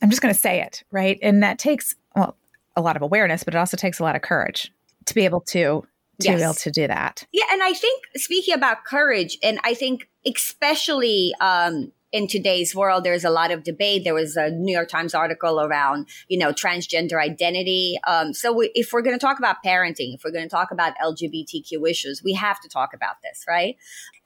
I'm 0.01 0.09
just 0.09 0.21
going 0.21 0.33
to 0.33 0.39
say 0.39 0.61
it, 0.61 0.83
right? 0.91 1.19
And 1.21 1.43
that 1.43 1.59
takes 1.59 1.95
well 2.15 2.35
a 2.75 2.81
lot 2.81 2.95
of 2.95 3.01
awareness, 3.01 3.43
but 3.43 3.53
it 3.53 3.57
also 3.57 3.77
takes 3.77 3.99
a 3.99 4.03
lot 4.03 4.15
of 4.15 4.21
courage 4.21 4.71
to 5.05 5.15
be 5.15 5.25
able 5.25 5.41
to 5.41 5.85
to 6.19 6.27
yes. 6.27 6.39
be 6.39 6.43
able 6.43 6.53
to 6.53 6.71
do 6.71 6.87
that. 6.87 7.25
Yeah, 7.31 7.45
and 7.51 7.63
I 7.63 7.73
think 7.73 8.03
speaking 8.15 8.53
about 8.53 8.85
courage, 8.85 9.37
and 9.41 9.59
I 9.63 9.73
think 9.73 10.07
especially 10.25 11.33
um, 11.41 11.91
in 12.11 12.27
today's 12.27 12.75
world, 12.75 13.03
there's 13.03 13.23
a 13.23 13.29
lot 13.29 13.51
of 13.51 13.63
debate. 13.63 14.03
There 14.03 14.13
was 14.13 14.35
a 14.35 14.49
New 14.49 14.73
York 14.73 14.89
Times 14.89 15.15
article 15.15 15.61
around, 15.61 16.07
you 16.27 16.37
know, 16.37 16.51
transgender 16.51 17.21
identity. 17.21 17.97
Um, 18.05 18.33
so 18.33 18.51
we, 18.51 18.71
if 18.75 18.91
we're 18.91 19.01
going 19.01 19.17
to 19.17 19.25
talk 19.25 19.39
about 19.39 19.57
parenting, 19.65 20.13
if 20.13 20.23
we're 20.23 20.31
going 20.31 20.43
to 20.43 20.49
talk 20.49 20.71
about 20.71 20.93
LGBTQ 21.03 21.89
issues, 21.89 22.21
we 22.23 22.33
have 22.33 22.59
to 22.61 22.69
talk 22.69 22.93
about 22.93 23.15
this, 23.23 23.45
right? 23.47 23.77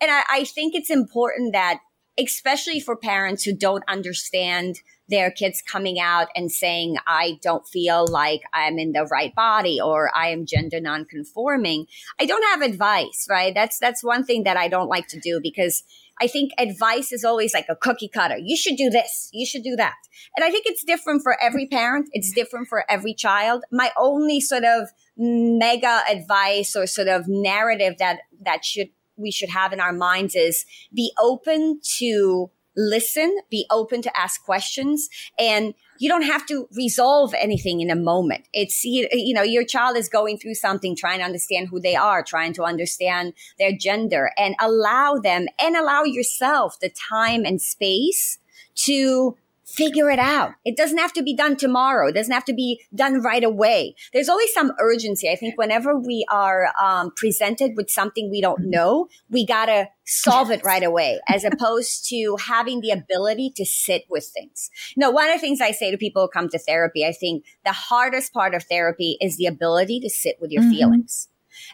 And 0.01 0.11
I, 0.11 0.23
I 0.29 0.43
think 0.43 0.73
it's 0.75 0.89
important 0.89 1.53
that, 1.53 1.79
especially 2.19 2.79
for 2.79 2.95
parents 2.95 3.43
who 3.43 3.53
don't 3.53 3.83
understand 3.87 4.81
their 5.07 5.29
kids 5.29 5.61
coming 5.61 5.99
out 5.99 6.27
and 6.35 6.51
saying, 6.51 6.97
I 7.05 7.39
don't 7.41 7.67
feel 7.67 8.07
like 8.07 8.41
I'm 8.53 8.79
in 8.79 8.91
the 8.91 9.05
right 9.05 9.33
body 9.35 9.79
or 9.79 10.09
I 10.15 10.29
am 10.29 10.45
gender 10.45 10.79
nonconforming. 10.79 11.85
I 12.19 12.25
don't 12.25 12.43
have 12.43 12.61
advice, 12.61 13.27
right? 13.29 13.53
That's, 13.53 13.77
that's 13.77 14.03
one 14.03 14.25
thing 14.25 14.43
that 14.43 14.57
I 14.57 14.67
don't 14.67 14.89
like 14.89 15.07
to 15.09 15.19
do 15.19 15.39
because 15.41 15.83
I 16.19 16.27
think 16.27 16.51
advice 16.57 17.11
is 17.11 17.25
always 17.25 17.53
like 17.53 17.67
a 17.69 17.75
cookie 17.75 18.07
cutter. 18.07 18.37
You 18.37 18.55
should 18.55 18.77
do 18.77 18.89
this. 18.89 19.29
You 19.33 19.45
should 19.45 19.63
do 19.63 19.75
that. 19.75 19.95
And 20.35 20.45
I 20.45 20.49
think 20.49 20.65
it's 20.65 20.83
different 20.83 21.21
for 21.21 21.41
every 21.41 21.67
parent. 21.67 22.09
It's 22.13 22.31
different 22.31 22.67
for 22.67 22.89
every 22.89 23.13
child. 23.13 23.63
My 23.71 23.91
only 23.97 24.39
sort 24.39 24.63
of 24.63 24.89
mega 25.17 26.01
advice 26.09 26.75
or 26.75 26.87
sort 26.87 27.09
of 27.09 27.27
narrative 27.27 27.95
that, 27.99 28.19
that 28.41 28.63
should, 28.63 28.89
we 29.17 29.29
should 29.29 29.49
have 29.49 29.73
in 29.73 29.81
our 29.81 29.93
minds 29.93 30.35
is 30.35 30.65
be 30.93 31.11
open 31.19 31.81
to 31.97 32.49
listen, 32.75 33.37
be 33.49 33.65
open 33.69 34.01
to 34.01 34.19
ask 34.19 34.43
questions 34.43 35.09
and 35.39 35.73
you 35.97 36.09
don't 36.09 36.23
have 36.23 36.45
to 36.47 36.67
resolve 36.75 37.33
anything 37.39 37.79
in 37.81 37.89
a 37.89 37.95
moment. 37.95 38.45
It's, 38.53 38.83
you, 38.83 39.33
know, 39.33 39.43
your 39.43 39.63
child 39.63 39.95
is 39.95 40.09
going 40.09 40.37
through 40.37 40.55
something, 40.55 40.95
trying 40.95 41.19
to 41.19 41.25
understand 41.25 41.69
who 41.69 41.79
they 41.79 41.95
are, 41.95 42.21
trying 42.21 42.53
to 42.53 42.63
understand 42.63 43.33
their 43.57 43.71
gender 43.71 44.31
and 44.37 44.55
allow 44.59 45.15
them 45.15 45.47
and 45.59 45.75
allow 45.75 46.03
yourself 46.03 46.79
the 46.79 46.89
time 46.89 47.45
and 47.45 47.61
space 47.61 48.39
to 48.75 49.37
figure 49.65 50.09
it 50.09 50.19
out. 50.19 50.51
It 50.63 50.77
doesn't 50.77 50.97
have 50.97 51.13
to 51.13 51.23
be 51.23 51.35
done 51.35 51.57
tomorrow. 51.57 52.07
It 52.07 52.13
doesn't 52.13 52.33
have 52.33 52.45
to 52.45 52.53
be 52.53 52.81
done 52.93 53.21
right 53.21 53.43
away. 53.43 53.95
There's 54.13 54.29
always 54.29 54.53
some 54.53 54.71
urgency. 54.79 55.29
I 55.29 55.35
think 55.35 55.57
whenever 55.57 55.97
we 55.97 56.25
are 56.29 56.69
um, 56.81 57.11
presented 57.15 57.71
with 57.75 57.89
something 57.89 58.29
we 58.29 58.41
don't 58.41 58.69
know, 58.69 59.07
we 59.29 59.45
gotta 59.45 59.89
solve 60.05 60.51
it 60.51 60.63
right 60.63 60.83
away, 60.83 61.19
as 61.27 61.43
opposed 61.43 62.07
to 62.09 62.37
having 62.39 62.81
the 62.81 62.91
ability 62.91 63.51
to 63.55 63.65
sit 63.65 64.03
with 64.09 64.25
things. 64.25 64.69
Know, 64.95 65.09
one 65.09 65.29
of 65.29 65.35
the 65.35 65.39
things 65.39 65.61
I 65.61 65.71
say 65.71 65.89
to 65.89 65.97
people 65.97 66.21
who 66.21 66.27
come 66.27 66.47
to 66.49 66.59
therapy, 66.59 67.05
I 67.05 67.11
think 67.11 67.43
the 67.65 67.71
hardest 67.71 68.33
part 68.33 68.53
of 68.53 68.63
therapy 68.63 69.17
is 69.19 69.37
the 69.37 69.47
ability 69.47 69.99
to 70.01 70.09
sit 70.09 70.37
with 70.39 70.51
your 70.51 70.61
mm-hmm. 70.61 70.71
feelings. 70.71 71.27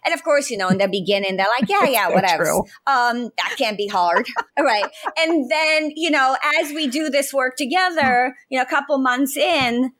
And 0.06 0.13
of 0.13 0.24
course, 0.24 0.50
you 0.50 0.58
know, 0.58 0.70
in 0.70 0.78
the 0.78 0.88
beginning, 0.88 1.38
they're 1.38 1.48
like, 1.60 1.70
yeah, 1.70 1.86
yeah, 1.89 2.10
whatever. 2.10 2.50
Um, 2.88 3.30
that 3.38 3.56
can't 3.58 3.78
be 3.78 3.88
hard. 3.88 4.26
right. 4.60 4.86
And 5.17 5.50
then, 5.50 5.91
you 5.96 6.12
know, 6.12 6.36
as 6.60 6.72
we 6.72 6.88
do 6.88 7.10
this 7.10 7.34
work 7.34 7.56
together, 7.58 8.36
you 8.50 8.58
know, 8.58 8.63
a 8.63 8.67
couple 8.67 8.98
months 8.98 9.38
in, 9.38 9.91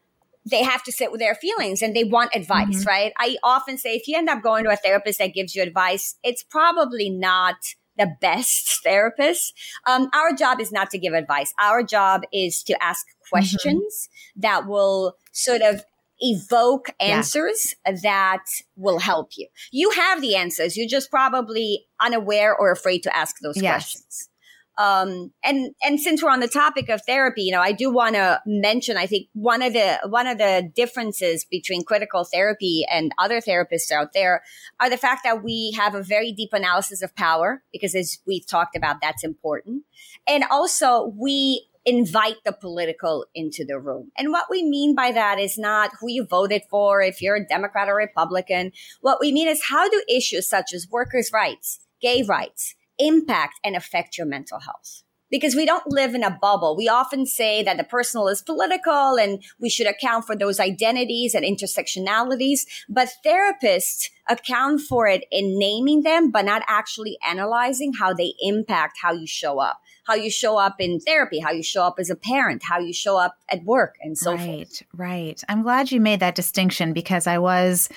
they 0.50 0.64
have 0.64 0.84
to 0.84 0.92
sit 0.92 1.12
with 1.12 1.20
their 1.20 1.36
feelings 1.36 1.82
and 1.82 1.96
they 1.96 2.04
want 2.04 2.32
advice, 2.36 2.80
mm-hmm. 2.80 2.88
right? 2.88 3.14
I 3.18 3.38
often 3.44 3.78
say 3.78 3.96
if 3.96 4.08
you 4.08 4.18
end 4.18 4.30
up 4.30 4.42
going 4.42 4.64
to 4.64 4.72
a 4.72 4.76
therapist 4.76 5.20
that 5.20 5.34
gives 5.34 5.56
you 5.56 5.62
advice, 5.62 6.16
it's 6.24 6.44
probably 6.44 7.10
not 7.10 7.56
the 7.98 8.16
best 8.20 8.80
therapist. 8.84 9.54
Um, 9.88 10.10
our 10.14 10.34
job 10.34 10.60
is 10.60 10.72
not 10.72 10.90
to 10.92 10.98
give 10.98 11.14
advice. 11.14 11.54
Our 11.60 11.84
job 11.84 12.24
is 12.34 12.64
to 12.64 12.84
ask 12.84 13.06
mm-hmm. 13.08 13.30
questions 13.30 14.10
mm-hmm. 14.10 14.42
that 14.42 14.68
will 14.68 15.16
sort 15.32 15.62
of 15.62 15.84
evoke 16.22 16.94
answers 17.00 17.76
yeah. 17.86 17.96
that 18.04 18.44
will 18.76 19.00
help 19.00 19.32
you. 19.36 19.48
You 19.72 19.92
have 19.92 20.22
the 20.22 20.36
answers. 20.36 20.78
You're 20.78 20.88
just 20.88 21.10
probably 21.10 21.88
unaware 22.00 22.56
or 22.56 22.72
afraid 22.72 23.04
to 23.04 23.16
ask 23.16 23.38
those 23.42 23.62
yes. 23.62 23.72
questions. 23.72 24.30
Um, 24.78 25.32
and, 25.44 25.76
and 25.84 26.00
since 26.00 26.24
we're 26.24 26.32
on 26.32 26.40
the 26.40 26.48
topic 26.48 26.90
of 26.90 27.02
therapy, 27.04 27.44
you 27.44 27.52
know, 27.52 27.60
I 27.60 27.72
do 27.72 27.92
want 27.92 28.16
to 28.16 28.42
mention, 28.46 28.98
I 28.98 29.06
think 29.06 29.28
one 29.34 29.62
of 29.62 29.74
the, 29.74 30.00
one 30.08 30.28
of 30.28 30.38
the 30.38 30.72
differences 30.76 31.46
between 31.46 31.84
critical 31.84 32.24
therapy 32.24 32.86
and 32.90 33.12
other 33.20 33.42
therapists 33.42 33.92
out 33.92 34.14
there 34.14 34.42
are 34.80 34.90
the 34.90 34.98
fact 34.98 35.22
that 35.24 35.44
we 35.44 35.76
have 35.78 35.94
a 35.94 36.02
very 36.02 36.32
deep 36.32 36.50
analysis 36.54 37.02
of 37.02 37.16
power 37.16 37.62
because 37.72 37.94
as 37.94 38.20
we've 38.26 38.48
talked 38.48 38.76
about, 38.76 39.02
that's 39.02 39.24
important. 39.24 39.84
And 40.28 40.46
also 40.50 41.14
we 41.16 41.68
invite 41.86 42.38
the 42.46 42.52
political 42.52 43.26
into 43.34 43.66
the 43.66 43.80
room. 43.80 44.12
And 44.18 44.32
what 44.32 44.48
we 44.50 44.64
mean 44.64 44.96
by 44.96 45.12
that 45.12 45.40
is 45.40 45.58
not 45.58 45.92
who 46.00 46.10
you 46.10 46.26
voted 46.26 46.64
for, 46.70 47.02
if 47.02 47.22
you're 47.22 47.38
a 47.38 47.48
Democrat 47.48 47.90
or 47.90 47.96
Republican. 47.96 48.72
What 49.02 49.20
we 49.20 49.32
mean 49.32 49.48
is 49.48 49.64
how 49.70 49.90
do 49.90 50.04
issues 50.08 50.48
such 50.48 50.74
as 50.74 50.88
workers' 50.90 51.32
rights, 51.34 51.80
gay 52.02 52.24
rights, 52.24 52.76
impact 53.00 53.56
and 53.64 53.76
affect 53.76 54.18
your 54.18 54.28
mental 54.28 54.60
health? 54.60 55.04
Because 55.32 55.56
we 55.56 55.66
don't 55.66 55.88
live 55.88 56.14
in 56.14 56.24
a 56.24 56.38
bubble. 56.42 56.76
We 56.76 56.90
often 56.90 57.26
say 57.26 57.64
that 57.64 57.78
the 57.78 57.86
personal 57.86 58.28
is 58.28 58.42
political 58.42 59.18
and 59.18 59.42
we 59.62 59.70
should 59.70 59.88
account 59.88 60.26
for 60.26 60.36
those 60.36 60.60
identities 60.60 61.34
and 61.34 61.46
intersectionalities, 61.46 62.68
but 62.90 63.14
therapists 63.26 64.10
account 64.30 64.82
for 64.82 65.08
it 65.08 65.24
in 65.32 65.58
naming 65.58 66.04
them, 66.04 66.32
but 66.32 66.44
not 66.44 66.64
actually 66.68 67.18
analyzing 67.26 67.94
how 67.94 68.14
they 68.14 68.34
impact 68.42 68.98
how 69.02 69.14
you 69.14 69.26
show 69.26 69.60
up 69.60 69.80
how 70.12 70.18
you 70.18 70.30
show 70.30 70.58
up 70.58 70.76
in 70.80 71.00
therapy, 71.00 71.40
how 71.40 71.52
you 71.52 71.64
show 71.64 71.84
up 71.84 71.96
as 71.98 72.10
a 72.10 72.16
parent, 72.16 72.62
how 72.64 72.80
you 72.80 72.92
show 72.92 73.18
up 73.18 73.38
at 73.50 73.64
work, 73.64 73.96
and 74.02 74.18
so 74.18 74.34
right, 74.34 74.68
forth. 74.68 74.84
Right, 74.94 75.10
right. 75.10 75.44
I'm 75.48 75.64
glad 75.64 75.90
you 75.90 76.02
made 76.02 76.20
that 76.20 76.36
distinction 76.36 76.94
because 76.94 77.28
I 77.28 77.38
was. 77.38 77.90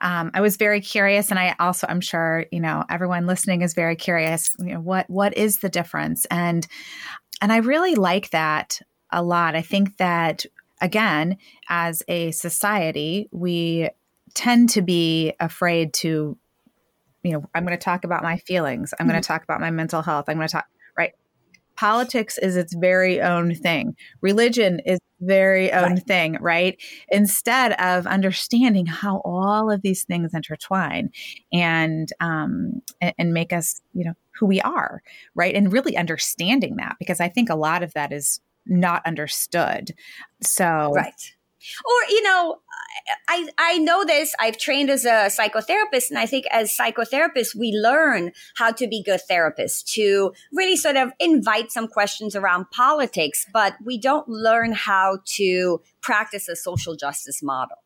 Um, 0.00 0.32
I 0.34 0.40
was 0.40 0.56
very 0.56 0.80
curious, 0.80 1.30
and 1.30 1.38
I 1.38 1.54
also, 1.60 1.86
I'm 1.88 2.00
sure, 2.00 2.46
you 2.50 2.58
know, 2.58 2.84
everyone 2.90 3.28
listening 3.28 3.62
is 3.62 3.72
very 3.72 3.94
curious. 3.94 4.50
You 4.58 4.74
know, 4.74 4.80
what 4.80 5.08
what 5.08 5.36
is 5.36 5.58
the 5.58 5.68
difference? 5.68 6.24
And 6.24 6.66
and 7.40 7.52
I 7.52 7.58
really 7.58 7.94
like 7.94 8.30
that 8.30 8.80
a 9.12 9.22
lot. 9.22 9.54
I 9.54 9.62
think 9.62 9.98
that 9.98 10.44
again, 10.80 11.36
as 11.68 12.02
a 12.08 12.32
society, 12.32 13.28
we 13.30 13.90
tend 14.34 14.70
to 14.70 14.82
be 14.82 15.34
afraid 15.38 15.92
to 15.92 16.36
you 17.22 17.32
know 17.32 17.44
i'm 17.54 17.64
going 17.64 17.76
to 17.76 17.84
talk 17.84 18.04
about 18.04 18.22
my 18.22 18.36
feelings 18.38 18.92
i'm 18.94 19.04
mm-hmm. 19.04 19.12
going 19.12 19.22
to 19.22 19.26
talk 19.26 19.44
about 19.44 19.60
my 19.60 19.70
mental 19.70 20.02
health 20.02 20.24
i'm 20.28 20.36
going 20.36 20.48
to 20.48 20.52
talk 20.52 20.66
politics 21.76 22.38
is 22.38 22.56
its 22.56 22.74
very 22.74 23.20
own 23.20 23.54
thing. 23.54 23.96
Religion 24.20 24.80
is 24.84 24.98
very 25.20 25.72
own 25.72 25.94
right. 25.94 26.06
thing 26.06 26.38
right? 26.40 26.80
Instead 27.08 27.72
of 27.80 28.06
understanding 28.06 28.86
how 28.86 29.22
all 29.24 29.70
of 29.70 29.82
these 29.82 30.04
things 30.04 30.34
intertwine 30.34 31.10
and 31.52 32.08
um 32.20 32.82
and, 33.00 33.14
and 33.18 33.32
make 33.32 33.52
us 33.52 33.80
you 33.94 34.04
know 34.04 34.14
who 34.38 34.46
we 34.46 34.60
are 34.62 35.02
right? 35.34 35.54
And 35.54 35.72
really 35.72 35.96
understanding 35.96 36.76
that 36.76 36.96
because 36.98 37.20
i 37.20 37.28
think 37.28 37.48
a 37.50 37.54
lot 37.54 37.82
of 37.82 37.92
that 37.94 38.12
is 38.12 38.40
not 38.66 39.04
understood. 39.06 39.92
So 40.40 40.92
right 40.94 41.32
or, 41.84 42.10
you 42.10 42.22
know, 42.22 42.58
I, 43.28 43.48
I 43.58 43.78
know 43.78 44.04
this. 44.04 44.34
I've 44.38 44.58
trained 44.58 44.90
as 44.90 45.04
a 45.04 45.28
psychotherapist. 45.28 46.10
And 46.10 46.18
I 46.18 46.26
think 46.26 46.46
as 46.50 46.76
psychotherapists, 46.76 47.54
we 47.54 47.72
learn 47.72 48.32
how 48.56 48.72
to 48.72 48.86
be 48.86 49.02
good 49.02 49.20
therapists 49.30 49.84
to 49.94 50.32
really 50.52 50.76
sort 50.76 50.96
of 50.96 51.12
invite 51.18 51.72
some 51.72 51.88
questions 51.88 52.36
around 52.36 52.70
politics, 52.70 53.46
but 53.52 53.74
we 53.84 53.98
don't 53.98 54.28
learn 54.28 54.72
how 54.72 55.18
to 55.36 55.80
practice 56.00 56.48
a 56.48 56.56
social 56.56 56.96
justice 56.96 57.42
model 57.42 57.76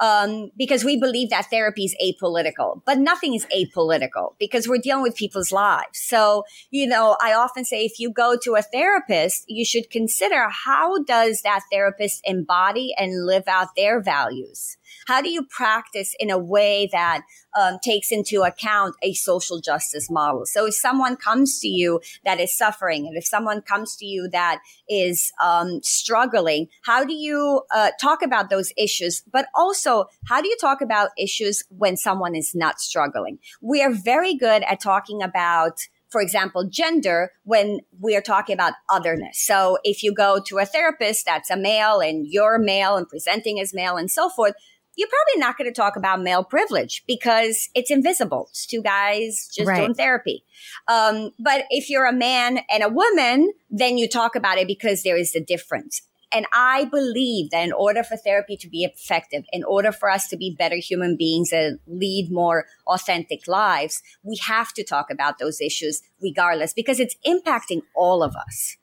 um, 0.00 0.50
because 0.56 0.84
we 0.84 0.98
believe 0.98 1.30
that 1.30 1.50
therapy 1.50 1.84
is 1.84 1.96
apolitical, 2.02 2.82
but 2.84 2.98
nothing 2.98 3.34
is 3.34 3.46
apolitical 3.46 4.34
because 4.38 4.68
we're 4.68 4.78
dealing 4.78 5.02
with 5.02 5.16
people's 5.16 5.52
lives. 5.52 5.98
So, 5.98 6.44
you 6.70 6.86
know, 6.86 7.16
I 7.20 7.34
often 7.34 7.64
say 7.64 7.84
if 7.84 7.98
you 7.98 8.10
go 8.10 8.36
to 8.42 8.54
a 8.54 8.62
therapist, 8.62 9.44
you 9.48 9.64
should 9.64 9.90
consider 9.90 10.48
how 10.48 11.02
does 11.04 11.42
that 11.42 11.60
therapist 11.70 12.22
embody 12.24 12.92
and 12.96 13.26
live 13.26 13.44
out 13.46 13.68
their 13.76 14.00
values? 14.00 14.76
How 15.06 15.20
do 15.20 15.30
you 15.30 15.44
practice 15.44 16.14
in 16.18 16.30
a 16.30 16.38
way 16.38 16.88
that 16.92 17.22
um, 17.58 17.78
takes 17.82 18.10
into 18.10 18.42
account 18.42 18.94
a 19.02 19.14
social 19.14 19.60
justice 19.60 20.10
model? 20.10 20.46
So 20.46 20.66
if 20.66 20.74
someone 20.74 21.16
comes 21.16 21.58
to 21.60 21.68
you 21.68 22.00
that 22.24 22.40
is 22.40 22.56
suffering, 22.56 23.06
and 23.06 23.16
if 23.16 23.26
someone 23.26 23.62
comes 23.62 23.96
to 23.96 24.06
you 24.06 24.28
that 24.32 24.60
is 24.88 25.32
um, 25.42 25.80
struggling, 25.82 26.68
how 26.84 27.04
do 27.04 27.14
you 27.14 27.62
uh, 27.74 27.90
talk 28.00 28.22
about 28.22 28.50
those 28.50 28.72
issues? 28.76 29.22
But 29.30 29.46
also, 29.54 30.06
how 30.28 30.40
do 30.40 30.48
you 30.48 30.56
talk 30.60 30.80
about 30.80 31.10
issues 31.18 31.62
when 31.68 31.96
someone 31.96 32.34
is 32.34 32.54
not 32.54 32.80
struggling? 32.80 33.38
We 33.60 33.82
are 33.82 33.92
very 33.92 34.34
good 34.34 34.62
at 34.64 34.80
talking 34.80 35.22
about 35.22 35.80
for 36.14 36.20
example, 36.20 36.64
gender 36.70 37.32
when 37.42 37.80
we 37.98 38.14
are 38.14 38.20
talking 38.20 38.54
about 38.54 38.74
otherness. 38.88 39.40
So 39.40 39.78
if 39.82 40.04
you 40.04 40.14
go 40.14 40.40
to 40.46 40.58
a 40.58 40.64
therapist 40.64 41.26
that's 41.26 41.50
a 41.50 41.56
male 41.56 41.98
and 41.98 42.24
you're 42.24 42.56
male 42.56 42.96
and 42.96 43.08
presenting 43.08 43.58
as 43.58 43.74
male 43.74 43.96
and 43.96 44.08
so 44.08 44.28
forth, 44.28 44.54
you're 44.96 45.08
probably 45.08 45.40
not 45.40 45.58
going 45.58 45.70
to 45.70 45.74
talk 45.74 45.96
about 45.96 46.22
male 46.22 46.44
privilege 46.44 47.02
because 47.06 47.68
it's 47.74 47.90
invisible. 47.90 48.48
It's 48.50 48.66
two 48.66 48.82
guys 48.82 49.50
just 49.54 49.68
right. 49.68 49.78
doing 49.78 49.94
therapy. 49.94 50.44
Um, 50.88 51.30
but 51.38 51.64
if 51.70 51.90
you're 51.90 52.06
a 52.06 52.12
man 52.12 52.60
and 52.70 52.82
a 52.82 52.88
woman, 52.88 53.52
then 53.70 53.98
you 53.98 54.08
talk 54.08 54.36
about 54.36 54.58
it 54.58 54.66
because 54.66 55.02
there 55.02 55.16
is 55.16 55.34
a 55.34 55.40
difference. 55.40 56.02
And 56.34 56.46
I 56.52 56.86
believe 56.86 57.50
that 57.50 57.62
in 57.62 57.72
order 57.72 58.02
for 58.02 58.16
therapy 58.16 58.56
to 58.56 58.68
be 58.68 58.82
effective, 58.82 59.44
in 59.52 59.62
order 59.62 59.92
for 59.92 60.10
us 60.10 60.26
to 60.28 60.36
be 60.36 60.54
better 60.58 60.76
human 60.76 61.16
beings 61.16 61.52
and 61.52 61.78
lead 61.86 62.28
more 62.32 62.66
authentic 62.88 63.46
lives, 63.46 64.02
we 64.24 64.36
have 64.44 64.72
to 64.72 64.82
talk 64.82 65.10
about 65.10 65.38
those 65.38 65.60
issues 65.60 66.02
regardless 66.20 66.72
because 66.72 66.98
it's 66.98 67.14
impacting 67.24 67.82
all 67.94 68.24
of 68.24 68.34
us. 68.34 68.76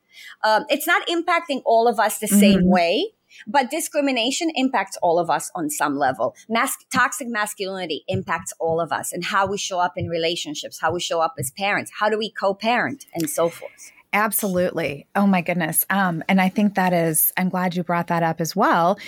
Um, 0.43 0.65
it's 0.69 0.87
not 0.87 1.05
impacting 1.07 1.61
all 1.65 1.89
of 1.89 1.99
us 1.99 2.19
the 2.19 2.27
mm-hmm. 2.27 2.39
same 2.39 2.69
way, 2.69 3.11
but 3.47 3.69
discrimination 3.69 4.51
impacts 4.55 4.97
all 5.01 5.19
of 5.19 5.29
us 5.29 5.51
on 5.55 5.69
some 5.69 5.97
level. 5.97 6.35
Mas- 6.49 6.77
toxic 6.93 7.27
masculinity 7.27 8.03
impacts 8.07 8.53
all 8.59 8.79
of 8.79 8.91
us 8.91 9.11
and 9.13 9.23
how 9.23 9.45
we 9.47 9.57
show 9.57 9.79
up 9.79 9.93
in 9.97 10.07
relationships, 10.07 10.79
how 10.79 10.91
we 10.91 10.99
show 10.99 11.21
up 11.21 11.35
as 11.37 11.51
parents, 11.51 11.91
how 11.99 12.09
do 12.09 12.17
we 12.17 12.31
co-parent 12.31 13.05
and 13.13 13.29
so 13.29 13.49
forth. 13.49 13.91
Absolutely. 14.13 15.07
Oh 15.15 15.25
my 15.25 15.41
goodness. 15.41 15.85
Um, 15.89 16.23
and 16.27 16.41
I 16.41 16.49
think 16.49 16.75
that 16.75 16.91
is, 16.91 17.31
I'm 17.37 17.49
glad 17.49 17.75
you 17.75 17.83
brought 17.83 18.07
that 18.07 18.23
up 18.23 18.41
as 18.41 18.55
well. 18.55 18.99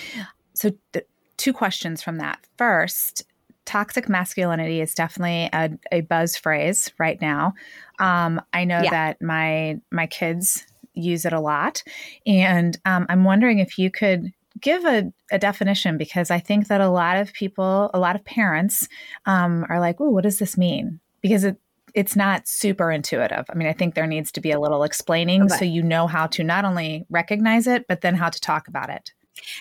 So, 0.54 0.72
th- 0.92 1.06
two 1.36 1.52
questions 1.52 2.02
from 2.02 2.18
that. 2.18 2.38
First, 2.56 3.24
toxic 3.64 4.08
masculinity 4.08 4.80
is 4.80 4.94
definitely 4.94 5.48
a, 5.52 5.70
a 5.92 6.00
buzz 6.02 6.36
phrase 6.36 6.90
right 6.98 7.20
now. 7.20 7.54
Um, 7.98 8.40
I 8.52 8.64
know 8.64 8.80
yeah. 8.82 8.90
that 8.90 9.22
my 9.22 9.80
my 9.90 10.06
kids 10.06 10.66
use 10.94 11.24
it 11.24 11.32
a 11.32 11.40
lot, 11.40 11.82
and 12.26 12.78
um, 12.84 13.06
I'm 13.08 13.24
wondering 13.24 13.58
if 13.58 13.78
you 13.78 13.90
could 13.90 14.32
give 14.60 14.84
a, 14.84 15.12
a, 15.32 15.38
definition 15.38 15.98
because 15.98 16.30
I 16.30 16.38
think 16.38 16.68
that 16.68 16.80
a 16.80 16.88
lot 16.88 17.16
of 17.16 17.32
people, 17.32 17.90
a 17.92 17.98
lot 17.98 18.14
of 18.14 18.24
parents, 18.24 18.88
um, 19.26 19.66
are 19.68 19.80
like, 19.80 20.00
"Oh, 20.00 20.10
what 20.10 20.24
does 20.24 20.38
this 20.38 20.56
mean?" 20.56 21.00
Because 21.20 21.44
it 21.44 21.56
it's 21.94 22.16
not 22.16 22.48
super 22.48 22.90
intuitive. 22.90 23.44
I 23.48 23.54
mean, 23.54 23.68
I 23.68 23.72
think 23.72 23.94
there 23.94 24.06
needs 24.06 24.32
to 24.32 24.40
be 24.40 24.50
a 24.50 24.58
little 24.58 24.82
explaining 24.82 25.44
okay. 25.44 25.56
so 25.56 25.64
you 25.64 25.82
know 25.82 26.08
how 26.08 26.26
to 26.28 26.42
not 26.42 26.64
only 26.64 27.06
recognize 27.08 27.66
it, 27.66 27.86
but 27.86 28.00
then 28.00 28.16
how 28.16 28.28
to 28.28 28.40
talk 28.40 28.66
about 28.68 28.90
it. 28.90 29.12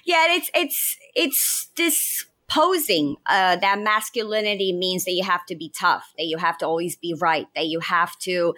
Yeah, 0.04 0.26
it's 0.30 0.50
it's 0.54 0.98
it's 1.16 1.70
this 1.76 2.26
posing 2.50 3.16
uh, 3.26 3.56
that 3.58 3.80
masculinity 3.80 4.74
means 4.74 5.06
that 5.06 5.14
you 5.14 5.24
have 5.24 5.46
to 5.48 5.56
be 5.56 5.70
tough, 5.70 6.14
that 6.18 6.26
you 6.26 6.38
have 6.38 6.58
to 6.60 6.68
always 6.68 6.96
be 6.96 7.14
right, 7.20 7.48
that 7.56 7.68
you 7.68 7.80
have 7.80 8.18
to 8.20 8.54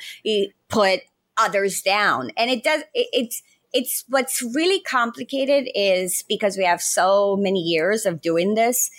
put 0.69 1.01
others 1.37 1.81
down, 1.81 2.31
and 2.37 2.49
it 2.49 2.63
does. 2.63 2.81
It, 2.93 3.07
it's 3.13 3.41
it's 3.73 4.05
what's 4.07 4.41
really 4.41 4.79
complicated 4.81 5.69
is 5.75 6.23
because 6.29 6.57
we 6.57 6.63
have 6.63 6.81
so 6.81 7.35
many 7.35 7.59
years 7.59 8.05
of 8.05 8.21
doing 8.21 8.53
this 8.53 8.89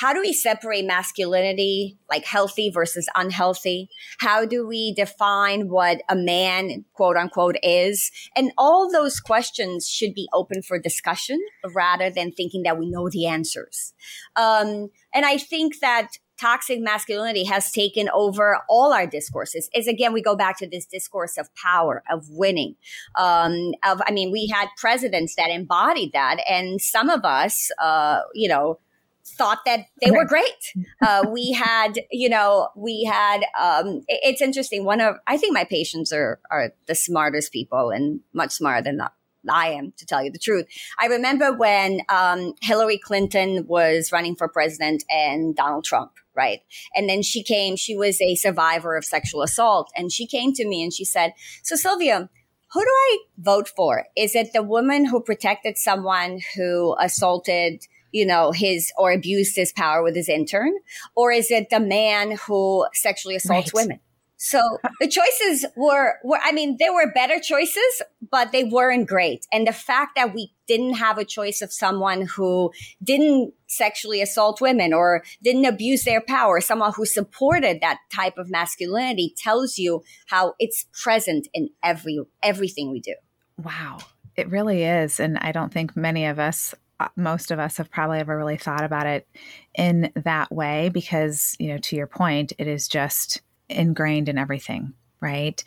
how 0.00 0.14
do 0.14 0.20
we 0.20 0.32
separate 0.32 0.86
masculinity, 0.86 1.98
like 2.08 2.24
healthy 2.24 2.70
versus 2.70 3.06
unhealthy? 3.14 3.90
How 4.18 4.46
do 4.46 4.66
we 4.66 4.94
define 4.94 5.68
what 5.68 6.00
a 6.08 6.16
man, 6.16 6.86
quote 6.94 7.18
unquote, 7.18 7.56
is? 7.62 8.10
And 8.34 8.50
all 8.56 8.90
those 8.90 9.20
questions 9.20 9.88
should 9.88 10.14
be 10.14 10.26
open 10.32 10.62
for 10.62 10.78
discussion 10.78 11.38
rather 11.74 12.08
than 12.08 12.32
thinking 12.32 12.62
that 12.62 12.78
we 12.78 12.88
know 12.88 13.10
the 13.10 13.26
answers. 13.26 13.92
Um, 14.36 14.88
and 15.12 15.26
I 15.26 15.36
think 15.36 15.80
that 15.80 16.12
toxic 16.40 16.80
masculinity 16.80 17.44
has 17.44 17.70
taken 17.70 18.08
over 18.14 18.60
all 18.68 18.92
our 18.92 19.06
discourses 19.06 19.68
is 19.74 19.86
again 19.86 20.12
we 20.12 20.22
go 20.22 20.36
back 20.36 20.58
to 20.58 20.68
this 20.68 20.86
discourse 20.86 21.36
of 21.36 21.54
power 21.54 22.02
of 22.10 22.28
winning 22.30 22.74
um, 23.18 23.72
of 23.84 24.00
i 24.06 24.12
mean 24.12 24.30
we 24.32 24.48
had 24.52 24.68
presidents 24.76 25.34
that 25.36 25.50
embodied 25.50 26.12
that 26.12 26.38
and 26.48 26.80
some 26.80 27.10
of 27.10 27.24
us 27.24 27.70
uh, 27.82 28.20
you 28.34 28.48
know 28.48 28.78
thought 29.24 29.60
that 29.64 29.86
they 30.02 30.10
were 30.10 30.24
great. 30.24 30.44
Uh, 31.02 31.24
we 31.30 31.52
had, 31.52 31.98
you 32.10 32.28
know, 32.28 32.68
we 32.76 33.04
had, 33.04 33.40
um, 33.58 34.02
it, 34.06 34.20
it's 34.22 34.42
interesting. 34.42 34.84
One 34.84 35.00
of, 35.00 35.16
I 35.26 35.38
think 35.38 35.54
my 35.54 35.64
patients 35.64 36.12
are, 36.12 36.38
are 36.50 36.74
the 36.86 36.94
smartest 36.94 37.52
people 37.52 37.90
and 37.90 38.20
much 38.34 38.52
smarter 38.52 38.82
than 38.82 39.00
I 39.48 39.68
am, 39.68 39.92
to 39.96 40.06
tell 40.06 40.22
you 40.22 40.30
the 40.30 40.38
truth. 40.38 40.66
I 40.98 41.06
remember 41.06 41.52
when, 41.52 42.02
um, 42.08 42.54
Hillary 42.60 42.98
Clinton 42.98 43.66
was 43.66 44.12
running 44.12 44.36
for 44.36 44.48
president 44.48 45.04
and 45.10 45.54
Donald 45.54 45.84
Trump, 45.84 46.12
right? 46.34 46.60
And 46.94 47.08
then 47.08 47.22
she 47.22 47.42
came, 47.42 47.76
she 47.76 47.96
was 47.96 48.20
a 48.20 48.34
survivor 48.34 48.96
of 48.96 49.04
sexual 49.04 49.42
assault 49.42 49.90
and 49.96 50.12
she 50.12 50.26
came 50.26 50.52
to 50.54 50.66
me 50.66 50.82
and 50.82 50.92
she 50.92 51.04
said, 51.04 51.32
so 51.62 51.76
Silvia, 51.76 52.28
who 52.72 52.80
do 52.80 52.90
I 52.90 53.18
vote 53.38 53.68
for? 53.68 54.06
Is 54.16 54.34
it 54.34 54.52
the 54.52 54.62
woman 54.62 55.06
who 55.06 55.20
protected 55.20 55.78
someone 55.78 56.40
who 56.54 56.96
assaulted 57.00 57.86
you 58.12 58.26
know, 58.26 58.52
his 58.52 58.92
or 58.98 59.12
abused 59.12 59.56
his 59.56 59.72
power 59.72 60.02
with 60.02 60.16
his 60.16 60.28
intern? 60.28 60.72
Or 61.14 61.30
is 61.32 61.50
it 61.50 61.70
the 61.70 61.80
man 61.80 62.36
who 62.46 62.86
sexually 62.92 63.36
assaults 63.36 63.72
right. 63.72 63.84
women? 63.84 64.00
So 64.42 64.78
the 65.00 65.06
choices 65.06 65.66
were, 65.76 66.14
were, 66.24 66.40
I 66.42 66.52
mean, 66.52 66.78
there 66.78 66.94
were 66.94 67.12
better 67.12 67.38
choices, 67.38 68.00
but 68.30 68.52
they 68.52 68.64
weren't 68.64 69.06
great. 69.06 69.46
And 69.52 69.66
the 69.66 69.72
fact 69.72 70.12
that 70.16 70.34
we 70.34 70.54
didn't 70.66 70.94
have 70.94 71.18
a 71.18 71.26
choice 71.26 71.60
of 71.60 71.70
someone 71.70 72.22
who 72.22 72.72
didn't 73.02 73.52
sexually 73.66 74.22
assault 74.22 74.62
women 74.62 74.94
or 74.94 75.22
didn't 75.42 75.66
abuse 75.66 76.04
their 76.04 76.22
power, 76.22 76.62
someone 76.62 76.94
who 76.96 77.04
supported 77.04 77.82
that 77.82 77.98
type 78.14 78.38
of 78.38 78.50
masculinity 78.50 79.34
tells 79.36 79.76
you 79.76 80.02
how 80.28 80.54
it's 80.58 80.86
present 81.02 81.46
in 81.52 81.68
every, 81.82 82.18
everything 82.42 82.90
we 82.90 83.00
do. 83.00 83.14
Wow. 83.62 83.98
It 84.36 84.48
really 84.48 84.84
is. 84.84 85.20
And 85.20 85.36
I 85.36 85.52
don't 85.52 85.70
think 85.70 85.94
many 85.94 86.24
of 86.24 86.38
us 86.38 86.74
uh, 86.98 87.08
most 87.16 87.50
of 87.50 87.58
us 87.58 87.78
have 87.78 87.90
probably 87.90 88.18
ever 88.18 88.36
really 88.36 88.58
thought 88.58 88.84
about 88.84 89.06
it 89.06 89.26
in 89.74 90.12
that 90.16 90.52
way 90.52 90.90
because, 90.90 91.56
you 91.58 91.68
know, 91.68 91.78
to 91.78 91.96
your 91.96 92.06
point, 92.06 92.52
it 92.58 92.66
is 92.66 92.88
just 92.88 93.40
ingrained 93.70 94.28
in 94.28 94.38
everything, 94.38 94.92
right? 95.20 95.62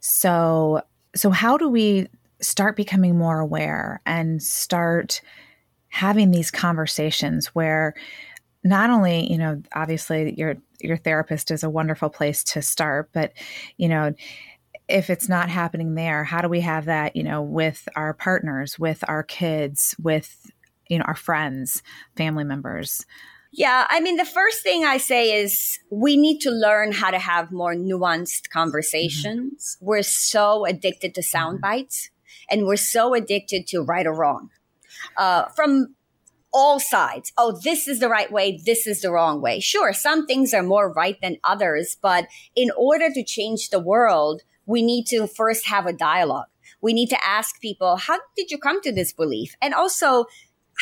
So, 0.00 0.82
so 1.14 1.30
how 1.30 1.56
do 1.56 1.68
we 1.68 2.08
start 2.40 2.76
becoming 2.76 3.16
more 3.16 3.40
aware 3.40 4.00
and 4.06 4.42
start 4.42 5.20
having 5.88 6.30
these 6.30 6.50
conversations 6.50 7.48
where 7.48 7.94
not 8.62 8.90
only, 8.90 9.30
you 9.30 9.38
know, 9.38 9.62
obviously 9.74 10.34
your 10.36 10.56
your 10.80 10.96
therapist 10.96 11.50
is 11.50 11.62
a 11.62 11.70
wonderful 11.70 12.10
place 12.10 12.44
to 12.44 12.60
start, 12.60 13.08
but 13.12 13.32
you 13.78 13.88
know, 13.88 14.12
if 14.88 15.08
it's 15.08 15.28
not 15.28 15.48
happening 15.48 15.94
there, 15.94 16.24
how 16.24 16.42
do 16.42 16.48
we 16.48 16.60
have 16.60 16.84
that, 16.84 17.16
you 17.16 17.22
know, 17.22 17.42
with 17.42 17.88
our 17.96 18.12
partners, 18.12 18.78
with 18.78 19.02
our 19.08 19.22
kids, 19.22 19.94
with 20.02 20.50
you 20.88 20.98
know 20.98 21.04
our 21.04 21.16
friends 21.16 21.82
family 22.16 22.44
members 22.44 23.04
yeah 23.52 23.86
i 23.90 24.00
mean 24.00 24.16
the 24.16 24.24
first 24.24 24.62
thing 24.62 24.84
i 24.84 24.96
say 24.96 25.40
is 25.40 25.78
we 25.90 26.16
need 26.16 26.38
to 26.40 26.50
learn 26.50 26.92
how 26.92 27.10
to 27.10 27.18
have 27.18 27.52
more 27.52 27.74
nuanced 27.74 28.50
conversations 28.50 29.76
mm-hmm. 29.76 29.86
we're 29.86 30.02
so 30.02 30.64
addicted 30.64 31.14
to 31.14 31.22
sound 31.22 31.56
mm-hmm. 31.56 31.72
bites 31.78 32.10
and 32.50 32.66
we're 32.66 32.76
so 32.76 33.14
addicted 33.14 33.66
to 33.66 33.80
right 33.80 34.06
or 34.06 34.14
wrong 34.14 34.50
uh, 35.16 35.46
from 35.54 35.94
all 36.56 36.80
sides. 36.80 37.32
Oh, 37.36 37.58
this 37.62 37.86
is 37.86 38.00
the 38.00 38.08
right 38.08 38.32
way. 38.32 38.58
This 38.64 38.86
is 38.86 39.02
the 39.02 39.10
wrong 39.10 39.42
way. 39.42 39.60
Sure, 39.60 39.92
some 39.92 40.26
things 40.26 40.54
are 40.54 40.62
more 40.62 40.90
right 40.90 41.18
than 41.20 41.36
others, 41.44 41.98
but 42.00 42.26
in 42.54 42.70
order 42.76 43.10
to 43.12 43.22
change 43.22 43.68
the 43.68 43.78
world, 43.78 44.42
we 44.64 44.80
need 44.82 45.06
to 45.08 45.26
first 45.26 45.66
have 45.66 45.84
a 45.84 45.92
dialogue. 45.92 46.46
We 46.80 46.94
need 46.94 47.10
to 47.10 47.26
ask 47.26 47.60
people, 47.60 47.96
how 47.96 48.18
did 48.36 48.50
you 48.50 48.58
come 48.58 48.80
to 48.82 48.92
this 48.92 49.12
belief? 49.12 49.54
And 49.60 49.74
also 49.74 50.26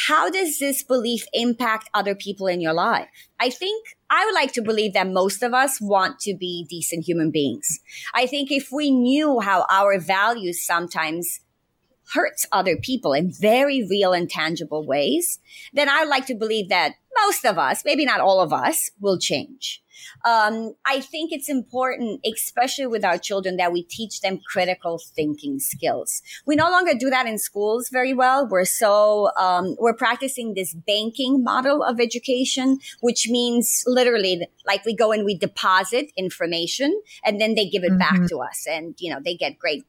how 0.07 0.31
does 0.31 0.59
this 0.59 0.83
belief 0.83 1.25
impact 1.33 1.89
other 1.95 2.15
people 2.15 2.47
in 2.47 2.61
your 2.61 2.73
life? 2.73 3.09
I 3.39 3.51
think 3.51 3.87
I 4.11 4.25
would 4.25 4.35
like 4.35 4.53
to 4.55 4.63
believe 4.63 4.93
that 4.95 5.09
most 5.09 5.43
of 5.43 5.55
us 5.55 5.81
want 5.81 6.19
to 6.21 6.37
be 6.37 6.67
decent 6.69 7.05
human 7.07 7.31
beings. 7.31 7.81
I 8.13 8.27
think 8.27 8.51
if 8.51 8.71
we 8.73 8.91
knew 8.91 9.41
how 9.41 9.67
our 9.71 9.99
values 9.99 10.65
sometimes 10.65 11.41
hurts 12.13 12.47
other 12.53 12.77
people 12.77 13.13
in 13.13 13.33
very 13.33 13.87
real 13.89 14.13
and 14.13 14.29
tangible 14.29 14.87
ways, 14.87 15.39
then 15.73 15.89
I 15.89 16.01
would 16.01 16.11
like 16.11 16.27
to 16.27 16.35
believe 16.35 16.69
that 16.69 16.95
most 17.25 17.45
of 17.45 17.59
us, 17.59 17.83
maybe 17.85 18.05
not 18.05 18.21
all 18.21 18.41
of 18.41 18.53
us, 18.53 18.91
will 19.01 19.19
change. 19.19 19.81
Um, 20.25 20.75
I 20.87 21.01
think 21.01 21.33
it's 21.33 21.49
important, 21.49 22.21
especially 22.25 22.87
with 22.87 23.05
our 23.05 23.19
children, 23.19 23.57
that 23.57 23.73
we 23.73 23.83
teach 23.83 24.21
them 24.21 24.41
critical 24.51 24.99
thinking 24.99 25.59
skills. 25.59 26.23
We 26.47 26.57
no 26.57 26.71
longer 26.71 26.95
do 26.95 27.11
that 27.11 27.27
in 27.27 27.39
schools 27.39 27.89
very 27.91 28.15
well. 28.15 28.47
We're 28.47 28.65
so, 28.65 29.31
um, 29.39 29.77
we're 29.79 29.95
practicing 29.95 30.55
this 30.55 30.75
banking 30.75 31.43
model 31.43 31.83
of 31.83 32.01
education, 32.01 32.79
which 33.01 33.29
means 33.29 33.85
literally 33.87 34.47
like 34.67 34.85
we 34.85 34.95
go 34.95 35.13
and 35.13 35.25
we 35.25 35.37
deposit 35.37 36.11
information 36.17 37.01
and 37.25 37.41
then 37.41 37.55
they 37.55 37.69
give 37.69 37.85
it 37.85 37.91
mm-hmm. 37.91 37.99
back 37.99 38.29
to 38.29 38.39
us 38.39 38.67
and, 38.69 38.95
you 38.99 39.13
know, 39.13 39.21
they 39.25 39.37
get 39.37 39.59
great 39.59 39.85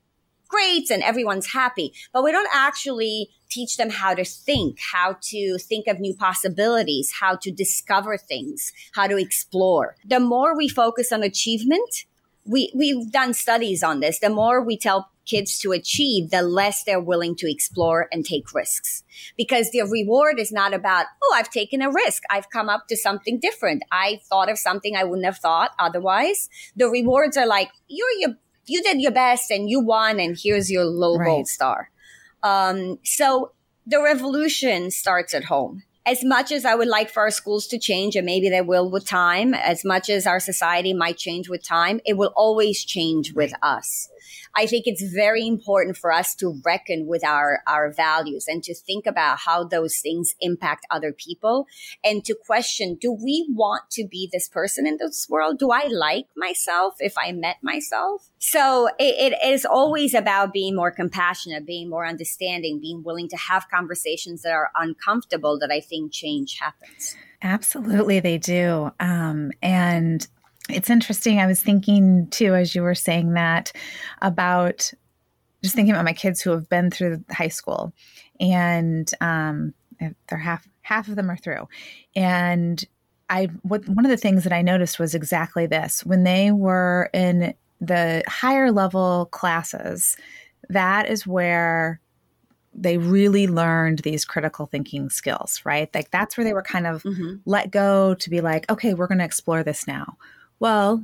grades 0.48 0.91
and 0.91 1.04
everyone's 1.04 1.54
happy. 1.54 1.93
But 2.14 2.24
we 2.24 2.32
don't 2.32 2.50
actually 2.54 3.30
teach 3.50 3.78
them 3.78 3.89
how 3.89 4.14
to 4.14 4.26
think, 4.26 4.80
how 4.93 5.18
to 5.22 5.58
think 5.58 5.88
of 5.88 6.00
new 6.00 6.16
possibilities, 6.16 7.14
how 7.20 7.36
to 7.38 7.52
discover 7.52 8.18
things, 8.18 8.72
how 8.93 9.08
to 9.08 9.18
explore. 9.18 9.96
The 10.06 10.20
more 10.20 10.56
we 10.56 10.68
focus 10.68 11.12
on 11.12 11.24
achievement, 11.24 12.06
we, 12.46 12.72
we've 12.76 13.12
done 13.12 13.34
studies 13.34 13.84
on 13.84 14.00
this. 14.00 14.20
The 14.20 14.30
more 14.30 14.62
we 14.62 14.78
tell 14.78 15.10
kids 15.26 15.58
to 15.60 15.72
achieve, 15.72 16.30
the 16.30 16.41
less 16.41 16.84
they're 16.84 17.00
willing 17.00 17.36
to 17.36 17.50
explore 17.50 18.08
and 18.12 18.24
take 18.24 18.54
risks. 18.54 19.04
Because 19.38 19.72
the 19.72 19.82
reward 19.82 20.39
is 20.39 20.52
not 20.52 20.74
about, 20.74 21.08
oh, 21.24 21.34
I've 21.36 21.50
taken 21.50 21.82
a 21.82 21.89
risk. 21.89 22.24
I've 22.30 22.50
come 22.52 22.70
up 22.70 22.88
to 22.89 22.98
something 22.98 23.39
different. 23.39 23.84
I 23.91 24.22
thought 24.30 24.52
of 24.52 24.60
something 24.60 24.96
I 24.96 25.04
wouldn't 25.04 25.26
have 25.26 25.39
thought 25.39 25.72
otherwise. 25.80 26.50
The 26.76 26.88
rewards 26.88 27.38
are 27.38 27.48
like, 27.48 27.72
you're 27.88 28.12
your, 28.20 28.36
you 28.68 28.82
did 28.82 29.01
your 29.01 29.11
best 29.11 29.51
and 29.51 29.70
you 29.70 29.80
won 29.80 30.20
and 30.20 30.38
here's 30.41 30.72
your 30.72 30.86
low 30.86 31.18
right. 31.18 31.26
gold 31.26 31.47
star. 31.47 31.91
Um, 32.43 32.99
so 33.03 33.51
the 33.86 34.01
revolution 34.01 34.91
starts 34.91 35.34
at 35.34 35.45
home 35.45 35.84
as 36.05 36.24
much 36.24 36.51
as 36.51 36.66
I 36.66 36.76
would 36.76 36.88
like 36.88 37.09
for 37.09 37.22
our 37.22 37.32
schools 37.32 37.66
to 37.68 37.80
change, 37.80 38.16
and 38.16 38.26
maybe 38.26 38.49
they 38.49 38.61
will 38.61 38.89
with 38.89 39.07
time, 39.07 39.53
as 39.53 39.84
much 39.84 40.09
as 40.09 40.28
our 40.28 40.39
society 40.39 40.93
might 40.93 41.18
change 41.18 41.49
with 41.49 41.63
time, 41.63 41.99
it 42.05 42.16
will 42.16 42.32
always 42.36 42.84
change 42.84 43.34
with 43.34 43.53
us. 43.63 44.09
I 44.55 44.65
think 44.65 44.84
it's 44.86 45.03
very 45.03 45.45
important 45.47 45.97
for 45.97 46.11
us 46.11 46.36
to 46.36 46.59
reckon 46.65 47.07
with 47.07 47.23
our, 47.23 47.61
our 47.67 47.91
values 47.91 48.45
and 48.47 48.63
to 48.63 48.76
think 48.76 49.05
about 49.05 49.39
how 49.39 49.63
those 49.63 49.99
things 49.99 50.36
impact 50.41 50.86
other 50.89 51.11
people 51.13 51.67
and 52.03 52.23
to 52.26 52.36
question, 52.36 52.97
do 52.99 53.11
we 53.11 53.47
want 53.49 53.89
to 53.91 54.07
be 54.07 54.30
this 54.32 54.47
person 54.47 54.88
in 54.88 54.97
this 54.97 55.28
world? 55.30 55.59
Do 55.59 55.71
I 55.71 55.88
like 55.88 56.26
myself 56.36 56.95
if 56.99 57.13
I 57.17 57.32
met 57.32 57.57
myself? 57.61 58.30
So 58.39 58.88
it, 58.99 59.34
it 59.34 59.47
is 59.47 59.65
always 59.65 60.13
about 60.13 60.53
being 60.53 60.76
more 60.76 60.91
compassionate, 60.91 61.65
being 61.65 61.89
more 61.89 62.05
understanding, 62.05 62.80
being 62.80 63.03
willing 63.03 63.28
to 63.30 63.38
have 63.38 63.67
conversations 63.69 64.43
that 64.43 64.51
are 64.51 64.71
uncomfortable 64.76 65.57
that 65.59 65.71
I 65.71 65.80
think 65.80 66.11
change 66.11 66.59
happens. 66.59 67.15
Absolutely, 67.41 68.19
they 68.19 68.38
do. 68.38 68.91
Um, 68.99 69.51
and 69.61 70.28
it's 70.70 70.89
interesting. 70.89 71.39
I 71.39 71.47
was 71.47 71.61
thinking 71.61 72.28
too, 72.28 72.55
as 72.55 72.76
you 72.76 72.82
were 72.82 72.95
saying 72.95 73.34
that, 73.34 73.72
about 74.22 74.91
just 75.63 75.76
thinking 75.76 75.93
about 75.93 76.05
my 76.05 76.13
kids 76.13 76.41
who 76.41 76.51
have 76.51 76.70
been 76.70 76.91
through 76.91 77.24
high 77.32 77.49
school, 77.49 77.93
and 78.39 79.09
um, 79.22 79.74
they're 79.99 80.38
half 80.38 80.68
half 80.82 81.07
of 81.07 81.16
them 81.16 81.30
are 81.30 81.38
through, 81.38 81.68
and 82.16 82.84
I 83.30 83.49
what 83.63 83.88
one 83.88 84.05
of 84.05 84.11
the 84.11 84.18
things 84.18 84.43
that 84.43 84.53
I 84.53 84.61
noticed 84.61 84.99
was 84.99 85.16
exactly 85.16 85.66
this 85.66 86.05
when 86.05 86.24
they 86.24 86.51
were 86.51 87.09
in 87.13 87.53
the 87.82 88.24
higher 88.28 88.72
level 88.72 89.28
classes. 89.32 90.18
That 90.70 91.07
is 91.07 91.28
where 91.28 92.01
they 92.74 92.97
really 92.97 93.47
learned 93.47 93.99
these 93.99 94.26
critical 94.26 94.66
thinking 94.66 95.09
skills, 95.09 95.61
right? 95.63 95.93
Like 95.93 96.11
that's 96.11 96.38
where 96.38 96.43
they 96.43 96.53
were 96.53 96.61
kind 96.61 96.88
of 96.88 97.03
mm-hmm. 97.03 97.36
let 97.45 97.72
go 97.72 98.16
to 98.16 98.30
be 98.30 98.41
like, 98.41 98.70
okay, 98.70 98.93
we're 98.93 99.07
going 99.07 99.20
to 99.20 99.26
explore 99.26 99.63
this 99.63 99.88
now. 99.88 100.18
Well, 100.60 101.03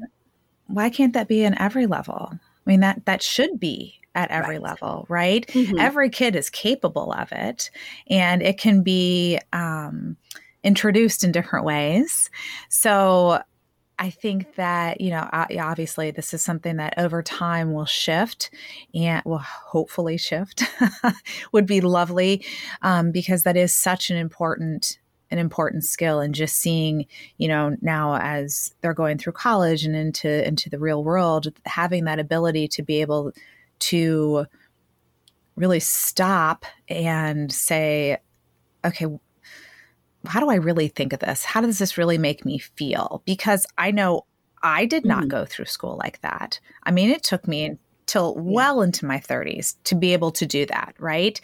why 0.68 0.90
can't 0.90 1.14
that 1.14 1.28
be 1.28 1.44
in 1.44 1.58
every 1.58 1.86
level? 1.86 2.32
I 2.34 2.70
mean 2.70 2.80
that 2.82 3.06
that 3.06 3.22
should 3.22 3.60
be 3.60 4.00
at 4.14 4.30
every 4.30 4.56
right. 4.56 4.62
level, 4.62 5.06
right? 5.10 5.48
Mm-hmm. 5.48 5.80
Every 5.80 6.10
kid 6.10 6.36
is 6.36 6.50
capable 6.50 7.14
of 7.14 7.32
it, 7.32 7.70
and 8.10 8.42
it 8.42 8.58
can 8.58 8.84
be 8.84 9.40
um, 9.54 10.18
introduced 10.64 11.24
in 11.24 11.32
different 11.32 11.66
ways. 11.66 12.30
So 12.70 13.42
I 14.02 14.10
think 14.10 14.56
that, 14.56 15.00
you 15.00 15.12
know, 15.12 15.30
obviously 15.32 16.10
this 16.10 16.34
is 16.34 16.42
something 16.42 16.78
that 16.78 16.96
over 16.98 17.22
time 17.22 17.72
will 17.72 17.86
shift 17.86 18.50
and 18.96 19.22
will 19.26 19.38
hopefully 19.38 20.18
shift, 20.18 20.64
would 21.52 21.68
be 21.68 21.82
lovely 21.82 22.44
um, 22.82 23.12
because 23.12 23.44
that 23.44 23.56
is 23.56 23.76
such 23.76 24.10
an 24.10 24.18
important 24.18 24.98
an 25.32 25.40
important 25.40 25.84
skill 25.84 26.20
and 26.20 26.36
just 26.36 26.58
seeing 26.58 27.06
you 27.38 27.48
know 27.48 27.76
now 27.82 28.18
as 28.18 28.74
they're 28.82 28.94
going 28.94 29.18
through 29.18 29.34
college 29.34 29.84
and 29.84 29.96
into 29.96 30.46
into 30.48 30.70
the 30.70 30.78
real 30.78 31.04
world 31.04 31.48
having 31.66 32.06
that 32.06 32.20
ability 32.20 32.68
to 32.68 32.84
be 32.84 33.02
able 33.02 33.32
to 33.80 34.46
really 35.56 35.80
stop 35.80 36.66
and 36.88 37.52
say 37.52 38.18
okay 38.86 39.08
how 40.26 40.40
do 40.40 40.50
i 40.50 40.56
really 40.56 40.88
think 40.88 41.14
of 41.14 41.20
this 41.20 41.44
how 41.44 41.62
does 41.62 41.80
this 41.80 41.98
really 41.98 42.18
make 42.18 42.46
me 42.46 42.58
feel 42.58 43.22
because 43.26 43.66
i 43.78 43.90
know 43.90 44.26
i 44.62 44.86
did 44.86 45.06
not 45.06 45.24
mm. 45.24 45.30
go 45.30 45.46
through 45.46 45.66
school 45.66 45.98
like 45.98 46.22
that 46.22 46.60
i 46.84 46.92
mean 46.92 47.10
it 47.10 47.24
took 47.24 47.48
me 47.48 47.78
till 48.12 48.36
well 48.36 48.82
into 48.82 49.06
my 49.06 49.18
30s 49.18 49.76
to 49.86 49.96
be 49.96 50.12
able 50.12 50.32
to 50.32 50.46
do 50.46 50.66
that, 50.66 50.94
right? 51.00 51.40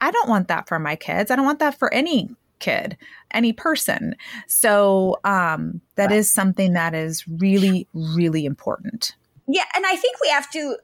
I 0.00 0.10
don't 0.10 0.28
want 0.28 0.48
that 0.48 0.66
for 0.66 0.78
my 0.78 0.96
kids. 0.96 1.30
I 1.30 1.36
don't 1.36 1.44
want 1.44 1.58
that 1.58 1.78
for 1.78 1.92
any 1.92 2.30
kid, 2.58 2.96
any 3.30 3.52
person. 3.52 4.16
So 4.46 5.18
um, 5.24 5.80
that 5.96 6.10
right. 6.10 6.18
is 6.18 6.30
something 6.30 6.72
that 6.74 6.94
is 6.94 7.26
really, 7.28 7.86
really 7.92 8.44
important. 8.44 9.14
Yeah. 9.46 9.64
And 9.74 9.86
I 9.86 9.96
think 9.96 10.16
we 10.20 10.28
have 10.28 10.50
to 10.50 10.76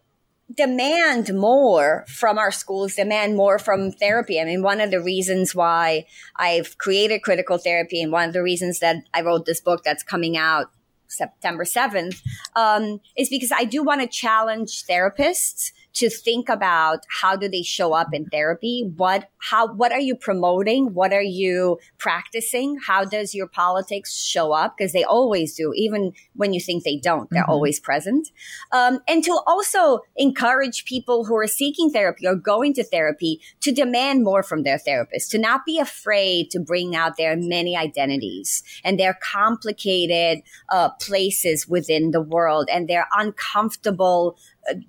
demand 0.53 1.35
more 1.35 2.05
from 2.09 2.39
our 2.39 2.53
schools, 2.53 2.95
demand 2.95 3.37
more 3.37 3.59
from 3.59 3.91
therapy. 3.91 4.41
I 4.41 4.45
mean, 4.45 4.62
one 4.62 4.81
of 4.81 4.91
the 4.91 5.01
reasons 5.01 5.55
why 5.55 6.07
I've 6.37 6.77
created 6.79 7.22
critical 7.22 7.59
therapy 7.59 8.03
and 8.03 8.12
one 8.12 8.29
of 8.29 8.35
the 8.35 8.43
reasons 8.43 8.81
that 8.81 8.97
I 9.12 9.22
wrote 9.22 9.47
this 9.47 9.61
book 9.61 9.83
that's 9.85 10.03
coming 10.03 10.37
out 10.37 10.70
September 11.09 11.64
7th 11.64 12.20
um, 12.57 13.01
is 13.16 13.29
because 13.29 13.53
I 13.53 13.64
do 13.64 13.83
want 13.83 14.01
to 14.01 14.07
challenge 14.07 14.85
therapists 14.85 15.72
to 15.95 16.11
think 16.11 16.49
about 16.49 17.01
how 17.09 17.36
do 17.36 17.49
they 17.49 17.62
show 17.62 17.92
up 17.92 18.12
in 18.12 18.26
therapy? 18.26 18.90
What 18.97 19.28
how 19.38 19.72
what 19.72 19.92
are 19.92 20.01
you 20.01 20.16
promoting? 20.16 20.92
What 20.95 21.12
are 21.12 21.22
you 21.22 21.78
practicing? 21.99 22.78
How 22.84 23.05
does 23.05 23.34
your 23.34 23.47
politics 23.47 24.16
show 24.16 24.53
up? 24.53 24.76
Because 24.76 24.92
they 24.92 25.05
always 25.05 25.55
do 25.55 25.72
even 25.74 26.12
when 26.34 26.53
you 26.53 26.61
think 26.61 26.84
they 26.84 26.97
don't 26.97 27.30
they're 27.30 27.42
mm-hmm. 27.42 27.51
always 27.51 27.80
present. 27.80 28.28
Um, 28.72 29.01
and 29.09 29.22
to 29.24 29.40
also 29.47 30.01
encourage 30.16 30.84
people 30.84 31.24
who 31.24 31.36
are 31.36 31.47
seeking 31.47 31.90
therapy 31.90 32.26
or 32.26 32.34
going 32.34 32.74
to 32.74 32.84
therapy 32.84 33.40
to 33.61 33.72
demand 33.72 34.24
more 34.24 34.42
from 34.42 34.62
their 34.62 34.78
therapist 34.78 35.30
to 35.30 35.38
not 35.38 35.64
be 35.64 35.78
afraid 35.78 36.51
to 36.51 36.61
bring 36.61 36.97
out 36.97 37.16
their 37.16 37.36
many 37.36 37.76
identities 37.76 38.62
and 38.82 38.99
their 38.99 39.18
complicated 39.22 40.42
uh, 40.70 40.90
places 41.01 41.68
within 41.68 42.11
the 42.11 42.20
world 42.20 42.68
and 42.72 42.88
their 42.88 43.07
uncomfortable 43.16 44.36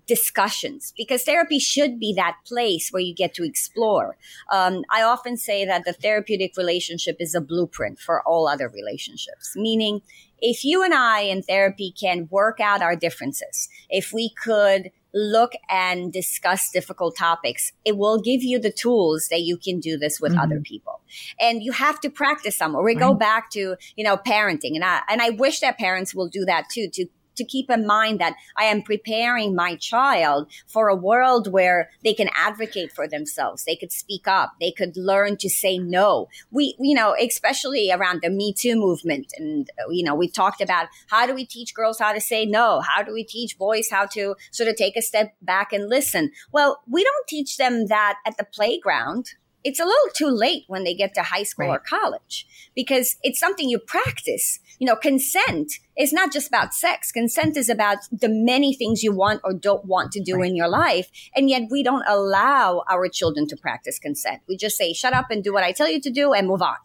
discussions 0.07 0.93
because 0.97 1.23
therapy 1.23 1.59
should 1.59 1.99
be 1.99 2.13
that 2.13 2.37
place 2.45 2.89
where 2.91 3.01
you 3.01 3.13
get 3.13 3.33
to 3.35 3.43
explore. 3.43 4.17
Um, 4.51 4.83
I 4.89 5.01
often 5.01 5.37
say 5.37 5.65
that 5.65 5.85
the 5.85 5.93
therapeutic 5.93 6.53
relationship 6.57 7.17
is 7.19 7.35
a 7.35 7.41
blueprint 7.41 7.99
for 7.99 8.21
all 8.27 8.47
other 8.47 8.69
relationships, 8.69 9.53
meaning 9.55 10.01
if 10.39 10.63
you 10.63 10.83
and 10.83 10.93
I 10.93 11.21
in 11.21 11.41
therapy 11.41 11.93
can 11.99 12.27
work 12.29 12.59
out 12.59 12.81
our 12.81 12.95
differences, 12.95 13.69
if 13.89 14.11
we 14.13 14.29
could 14.29 14.91
look 15.15 15.53
and 15.69 16.11
discuss 16.11 16.69
difficult 16.71 17.15
topics, 17.15 17.71
it 17.85 17.97
will 17.97 18.19
give 18.19 18.43
you 18.43 18.59
the 18.59 18.71
tools 18.71 19.29
that 19.31 19.41
you 19.41 19.57
can 19.57 19.79
do 19.79 19.97
this 19.97 20.19
with 20.19 20.33
mm-hmm. 20.33 20.41
other 20.41 20.59
people. 20.59 20.99
And 21.39 21.63
you 21.63 21.71
have 21.71 22.01
to 22.01 22.09
practice 22.09 22.57
some, 22.57 22.75
or 22.75 22.83
We 22.83 22.95
right. 22.95 22.99
go 22.99 23.13
back 23.13 23.49
to, 23.51 23.77
you 23.95 24.03
know, 24.03 24.17
parenting. 24.17 24.75
And 24.75 24.83
I, 24.83 25.01
and 25.07 25.21
I 25.21 25.29
wish 25.29 25.61
that 25.61 25.77
parents 25.77 26.13
will 26.13 26.27
do 26.27 26.43
that 26.45 26.67
too, 26.69 26.89
to 26.93 27.05
to 27.35 27.45
keep 27.45 27.69
in 27.69 27.85
mind 27.85 28.19
that 28.19 28.35
I 28.57 28.65
am 28.65 28.81
preparing 28.81 29.55
my 29.55 29.75
child 29.75 30.51
for 30.67 30.87
a 30.87 30.95
world 30.95 31.51
where 31.51 31.89
they 32.03 32.13
can 32.13 32.29
advocate 32.35 32.91
for 32.91 33.07
themselves. 33.07 33.63
They 33.63 33.75
could 33.75 33.91
speak 33.91 34.27
up. 34.27 34.53
They 34.59 34.71
could 34.71 34.97
learn 34.97 35.37
to 35.37 35.49
say 35.49 35.77
no. 35.77 36.27
We, 36.51 36.75
you 36.79 36.95
know, 36.95 37.15
especially 37.19 37.91
around 37.91 38.21
the 38.21 38.29
Me 38.29 38.53
Too 38.53 38.75
movement. 38.75 39.33
And, 39.37 39.69
you 39.89 40.03
know, 40.03 40.15
we 40.15 40.27
talked 40.27 40.61
about 40.61 40.87
how 41.07 41.25
do 41.25 41.33
we 41.33 41.45
teach 41.45 41.73
girls 41.73 41.99
how 41.99 42.13
to 42.13 42.21
say 42.21 42.45
no? 42.45 42.81
How 42.81 43.03
do 43.03 43.13
we 43.13 43.23
teach 43.23 43.57
boys 43.57 43.89
how 43.89 44.05
to 44.07 44.35
sort 44.51 44.69
of 44.69 44.75
take 44.75 44.95
a 44.95 45.01
step 45.01 45.35
back 45.41 45.73
and 45.73 45.89
listen? 45.89 46.31
Well, 46.51 46.81
we 46.87 47.03
don't 47.03 47.27
teach 47.27 47.57
them 47.57 47.87
that 47.87 48.17
at 48.25 48.37
the 48.37 48.45
playground 48.45 49.33
it's 49.65 49.79
a 49.79 49.83
little 49.83 50.09
too 50.13 50.29
late 50.29 50.63
when 50.67 50.83
they 50.83 50.93
get 50.93 51.15
to 51.15 51.23
high 51.23 51.43
school 51.43 51.67
right. 51.67 51.77
or 51.77 51.79
college 51.79 52.45
because 52.75 53.17
it's 53.23 53.39
something 53.39 53.67
you 53.67 53.79
practice. 53.79 54.59
You 54.77 54.85
know, 54.85 54.95
consent 54.95 55.79
is 55.97 56.13
not 56.13 56.31
just 56.31 56.47
about 56.47 56.75
sex. 56.75 57.11
Consent 57.11 57.57
is 57.57 57.67
about 57.67 57.97
the 58.11 58.29
many 58.29 58.75
things 58.75 59.01
you 59.01 59.11
want 59.11 59.41
or 59.43 59.53
don't 59.53 59.83
want 59.83 60.11
to 60.11 60.21
do 60.21 60.35
right. 60.35 60.45
in 60.45 60.55
your 60.55 60.67
life. 60.67 61.09
And 61.35 61.49
yet 61.49 61.63
we 61.71 61.81
don't 61.81 62.03
allow 62.07 62.83
our 62.87 63.09
children 63.09 63.47
to 63.47 63.57
practice 63.57 63.97
consent. 63.97 64.43
We 64.47 64.55
just 64.55 64.77
say, 64.77 64.93
shut 64.93 65.13
up 65.13 65.31
and 65.31 65.43
do 65.43 65.51
what 65.51 65.63
I 65.63 65.71
tell 65.71 65.89
you 65.89 65.99
to 65.99 66.11
do 66.11 66.31
and 66.31 66.47
move 66.47 66.61
on. 66.61 66.75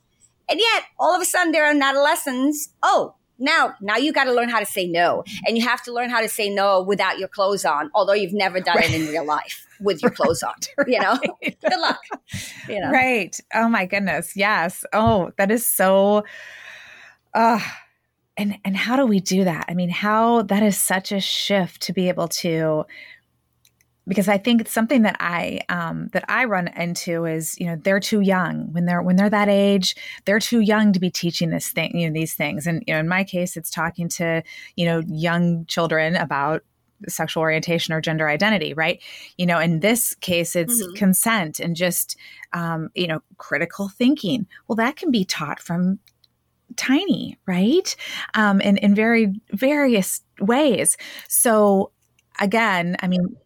And 0.48 0.58
yet 0.58 0.84
all 0.98 1.14
of 1.14 1.20
a 1.20 1.26
sudden 1.26 1.52
they're 1.52 1.70
in 1.70 1.82
adolescence. 1.82 2.70
Oh, 2.82 3.16
now, 3.38 3.74
now 3.82 3.98
you 3.98 4.12
got 4.12 4.24
to 4.24 4.32
learn 4.32 4.48
how 4.48 4.58
to 4.58 4.66
say 4.66 4.86
no. 4.86 5.24
And 5.46 5.58
you 5.58 5.68
have 5.68 5.82
to 5.82 5.92
learn 5.92 6.08
how 6.08 6.22
to 6.22 6.28
say 6.28 6.48
no 6.48 6.82
without 6.82 7.18
your 7.18 7.28
clothes 7.28 7.66
on, 7.66 7.90
although 7.94 8.14
you've 8.14 8.32
never 8.32 8.58
done 8.58 8.76
right. 8.76 8.88
it 8.88 8.98
in 8.98 9.08
real 9.08 9.26
life 9.26 9.66
with 9.80 10.02
your 10.02 10.10
clothes 10.10 10.42
on. 10.42 10.54
You 10.86 11.00
know, 11.00 11.18
good 11.42 11.80
luck. 11.80 12.00
You 12.68 12.80
know? 12.80 12.90
Right. 12.90 13.38
Oh 13.54 13.68
my 13.68 13.86
goodness. 13.86 14.36
Yes. 14.36 14.84
Oh, 14.92 15.30
that 15.36 15.50
is 15.50 15.66
so. 15.66 16.24
Uh, 17.34 17.60
and 18.36 18.58
and 18.64 18.76
how 18.76 18.96
do 18.96 19.06
we 19.06 19.20
do 19.20 19.44
that? 19.44 19.66
I 19.68 19.74
mean, 19.74 19.90
how 19.90 20.42
that 20.42 20.62
is 20.62 20.76
such 20.76 21.12
a 21.12 21.20
shift 21.20 21.82
to 21.82 21.92
be 21.92 22.08
able 22.08 22.28
to 22.28 22.86
because 24.10 24.28
I 24.28 24.38
think 24.38 24.60
it's 24.60 24.72
something 24.72 25.02
that 25.02 25.16
I 25.20 25.60
um, 25.68 26.08
that 26.12 26.24
I 26.28 26.44
run 26.44 26.68
into 26.68 27.26
is 27.26 27.58
you 27.60 27.66
know 27.66 27.76
they're 27.76 28.00
too 28.00 28.20
young 28.20 28.72
when 28.72 28.86
they're 28.86 29.02
when 29.02 29.16
they're 29.16 29.30
that 29.30 29.48
age 29.48 29.94
they're 30.24 30.40
too 30.40 30.60
young 30.60 30.92
to 30.92 30.98
be 30.98 31.10
teaching 31.10 31.50
this 31.50 31.68
thing 31.70 31.96
you 31.96 32.08
know 32.08 32.12
these 32.12 32.34
things 32.34 32.66
and 32.66 32.82
you 32.86 32.94
know 32.94 33.00
in 33.00 33.08
my 33.08 33.22
case 33.22 33.56
it's 33.56 33.70
talking 33.70 34.08
to 34.08 34.42
you 34.74 34.84
know 34.84 35.00
young 35.06 35.64
children 35.66 36.16
about 36.16 36.62
sexual 37.08 37.42
orientation 37.42 37.94
or 37.94 38.00
gender 38.00 38.28
identity, 38.28 38.74
right? 38.74 39.00
You 39.36 39.46
know, 39.46 39.58
in 39.58 39.80
this 39.80 40.14
case, 40.14 40.56
it's 40.56 40.82
mm-hmm. 40.82 40.94
consent 40.94 41.60
and 41.60 41.76
just, 41.76 42.16
um, 42.52 42.90
you 42.94 43.06
know, 43.06 43.20
critical 43.38 43.88
thinking. 43.88 44.46
Well, 44.68 44.76
that 44.76 44.96
can 44.96 45.10
be 45.10 45.24
taught 45.24 45.60
from 45.60 45.98
tiny, 46.76 47.38
right? 47.46 47.94
Um, 48.34 48.60
in, 48.60 48.76
in 48.78 48.94
very 48.94 49.40
various 49.52 50.22
ways. 50.40 50.96
So 51.28 51.92
again, 52.40 52.96
I 53.00 53.08
mean, 53.08 53.36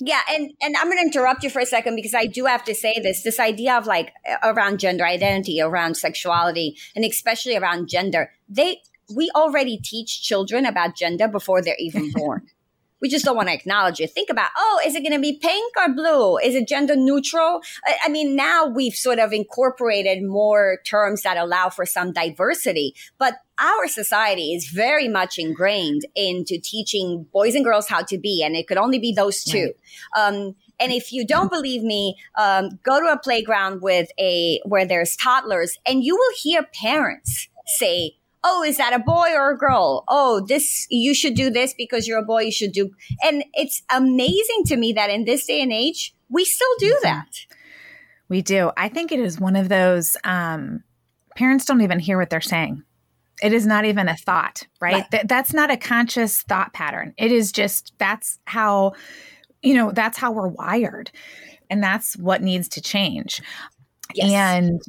yeah, 0.00 0.20
and 0.30 0.52
and 0.62 0.76
I'm 0.76 0.84
going 0.84 0.98
to 0.98 1.02
interrupt 1.02 1.42
you 1.42 1.50
for 1.50 1.58
a 1.58 1.66
second 1.66 1.96
because 1.96 2.14
I 2.14 2.26
do 2.26 2.44
have 2.44 2.64
to 2.64 2.74
say 2.74 3.00
this. 3.02 3.24
This 3.24 3.40
idea 3.40 3.76
of 3.76 3.86
like 3.86 4.12
around 4.44 4.78
gender 4.78 5.04
identity, 5.04 5.60
around 5.60 5.96
sexuality, 5.96 6.76
and 6.94 7.04
especially 7.04 7.56
around 7.56 7.88
gender. 7.88 8.30
They 8.48 8.78
we 9.14 9.30
already 9.34 9.78
teach 9.82 10.22
children 10.22 10.66
about 10.66 10.94
gender 10.94 11.26
before 11.26 11.62
they're 11.62 11.74
even 11.78 12.12
born. 12.14 12.46
We 13.00 13.08
just 13.08 13.24
don't 13.24 13.36
want 13.36 13.48
to 13.48 13.54
acknowledge 13.54 14.00
it. 14.00 14.10
Think 14.10 14.30
about, 14.30 14.50
oh, 14.56 14.80
is 14.84 14.94
it 14.94 15.02
going 15.02 15.12
to 15.12 15.20
be 15.20 15.38
pink 15.38 15.74
or 15.76 15.92
blue? 15.94 16.38
Is 16.38 16.54
it 16.54 16.68
gender 16.68 16.96
neutral? 16.96 17.60
I 18.04 18.08
mean, 18.08 18.34
now 18.36 18.66
we've 18.66 18.94
sort 18.94 19.18
of 19.18 19.32
incorporated 19.32 20.22
more 20.22 20.78
terms 20.84 21.22
that 21.22 21.36
allow 21.36 21.68
for 21.68 21.86
some 21.86 22.12
diversity, 22.12 22.94
but 23.18 23.34
our 23.60 23.88
society 23.88 24.54
is 24.54 24.68
very 24.68 25.08
much 25.08 25.38
ingrained 25.38 26.02
into 26.14 26.58
teaching 26.62 27.26
boys 27.32 27.54
and 27.54 27.64
girls 27.64 27.88
how 27.88 28.02
to 28.02 28.18
be, 28.18 28.42
and 28.44 28.54
it 28.54 28.68
could 28.68 28.78
only 28.78 28.98
be 28.98 29.12
those 29.12 29.42
two. 29.42 29.72
Right. 30.16 30.28
Um, 30.28 30.56
and 30.80 30.92
if 30.92 31.12
you 31.12 31.26
don't 31.26 31.50
believe 31.50 31.82
me, 31.82 32.16
um, 32.38 32.78
go 32.84 33.00
to 33.00 33.06
a 33.06 33.18
playground 33.18 33.82
with 33.82 34.10
a 34.18 34.60
where 34.64 34.86
there's 34.86 35.16
toddlers, 35.16 35.76
and 35.86 36.04
you 36.04 36.14
will 36.14 36.34
hear 36.40 36.66
parents 36.72 37.48
say, 37.66 38.17
oh, 38.44 38.62
is 38.62 38.76
that 38.76 38.92
a 38.92 38.98
boy 38.98 39.32
or 39.34 39.50
a 39.50 39.58
girl? 39.58 40.04
Oh, 40.08 40.44
this, 40.46 40.86
you 40.90 41.14
should 41.14 41.34
do 41.34 41.50
this 41.50 41.74
because 41.76 42.06
you're 42.06 42.18
a 42.18 42.24
boy, 42.24 42.42
you 42.42 42.52
should 42.52 42.72
do. 42.72 42.90
And 43.22 43.44
it's 43.54 43.82
amazing 43.90 44.64
to 44.66 44.76
me 44.76 44.92
that 44.94 45.10
in 45.10 45.24
this 45.24 45.46
day 45.46 45.60
and 45.60 45.72
age, 45.72 46.14
we 46.28 46.44
still 46.44 46.68
do 46.78 46.92
mm-hmm. 46.92 47.04
that. 47.04 47.28
We 48.28 48.42
do. 48.42 48.70
I 48.76 48.88
think 48.88 49.10
it 49.10 49.20
is 49.20 49.40
one 49.40 49.56
of 49.56 49.68
those, 49.68 50.16
um, 50.24 50.84
parents 51.36 51.64
don't 51.64 51.80
even 51.80 51.98
hear 51.98 52.18
what 52.18 52.30
they're 52.30 52.40
saying. 52.40 52.82
It 53.42 53.52
is 53.52 53.66
not 53.66 53.84
even 53.84 54.08
a 54.08 54.16
thought, 54.16 54.64
right? 54.80 54.94
right. 54.94 55.10
Th- 55.10 55.24
that's 55.26 55.54
not 55.54 55.70
a 55.70 55.76
conscious 55.76 56.42
thought 56.42 56.72
pattern. 56.72 57.14
It 57.16 57.30
is 57.30 57.52
just, 57.52 57.92
that's 57.98 58.38
how, 58.44 58.94
you 59.62 59.74
know, 59.74 59.92
that's 59.92 60.18
how 60.18 60.32
we're 60.32 60.48
wired. 60.48 61.10
And 61.70 61.82
that's 61.82 62.16
what 62.16 62.42
needs 62.42 62.68
to 62.70 62.80
change. 62.80 63.40
Yes. 64.14 64.30
And 64.30 64.82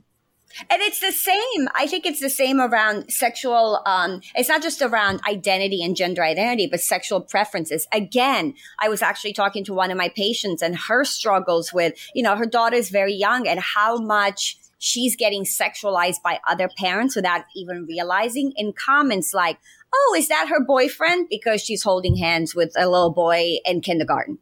and 0.69 0.81
it's 0.81 0.99
the 0.99 1.11
same. 1.11 1.67
I 1.75 1.87
think 1.87 2.05
it's 2.05 2.19
the 2.19 2.29
same 2.29 2.59
around 2.59 3.11
sexual. 3.11 3.81
Um, 3.85 4.21
it's 4.35 4.49
not 4.49 4.61
just 4.61 4.81
around 4.81 5.21
identity 5.27 5.83
and 5.83 5.95
gender 5.95 6.23
identity, 6.23 6.67
but 6.67 6.81
sexual 6.81 7.21
preferences. 7.21 7.87
Again, 7.91 8.53
I 8.79 8.89
was 8.89 9.01
actually 9.01 9.33
talking 9.33 9.63
to 9.65 9.73
one 9.73 9.91
of 9.91 9.97
my 9.97 10.09
patients 10.09 10.61
and 10.61 10.75
her 10.75 11.03
struggles 11.05 11.73
with, 11.73 11.93
you 12.13 12.23
know, 12.23 12.35
her 12.35 12.45
daughter 12.45 12.75
is 12.75 12.89
very 12.89 13.13
young 13.13 13.47
and 13.47 13.59
how 13.59 13.97
much 13.97 14.57
she's 14.79 15.15
getting 15.15 15.43
sexualized 15.43 16.21
by 16.23 16.39
other 16.47 16.69
parents 16.77 17.15
without 17.15 17.43
even 17.55 17.85
realizing 17.85 18.53
in 18.55 18.73
comments 18.73 19.33
like, 19.33 19.57
Oh, 19.93 20.15
is 20.17 20.27
that 20.27 20.49
her 20.49 20.63
boyfriend? 20.63 21.27
Because 21.29 21.61
she's 21.61 21.81
holding 21.81 22.15
hands 22.15 22.53
with 22.53 22.71
a 22.77 22.87
little 22.87 23.11
boy 23.11 23.55
in 23.65 23.81
kindergarten. 23.81 24.37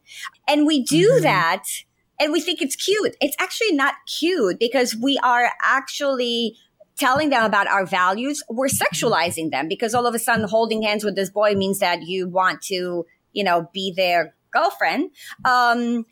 And 0.46 0.66
we 0.66 0.84
do 0.84 1.10
mm-hmm. 1.10 1.24
that 1.24 1.64
and 2.20 2.32
we 2.32 2.42
think 2.42 2.62
it's 2.62 2.76
cute. 2.76 3.16
It's 3.22 3.36
actually 3.40 3.74
not 3.74 3.96
cute 4.08 4.60
because 4.60 4.96
we 4.96 5.18
are 5.20 5.52
actually 5.64 6.58
telling 6.98 7.30
them 7.30 7.44
about 7.44 7.68
our 7.68 7.86
values. 7.86 8.44
We're 8.50 8.68
sexualizing 8.68 9.52
them 9.52 9.68
because 9.68 9.94
all 9.94 10.08
of 10.08 10.16
a 10.16 10.20
sudden 10.20 10.48
holding 10.48 10.82
hands 10.82 11.04
with 11.04 11.16
this 11.16 11.30
boy 11.30 11.54
means 11.54 11.80
that 11.80 12.04
you 12.04 12.28
want 12.28 12.62
to, 12.64 13.06
you 13.34 13.44
know, 13.44 13.70
be 13.74 13.94
their 13.96 14.34
girlfriend. 14.52 15.12
Um, 15.46 16.06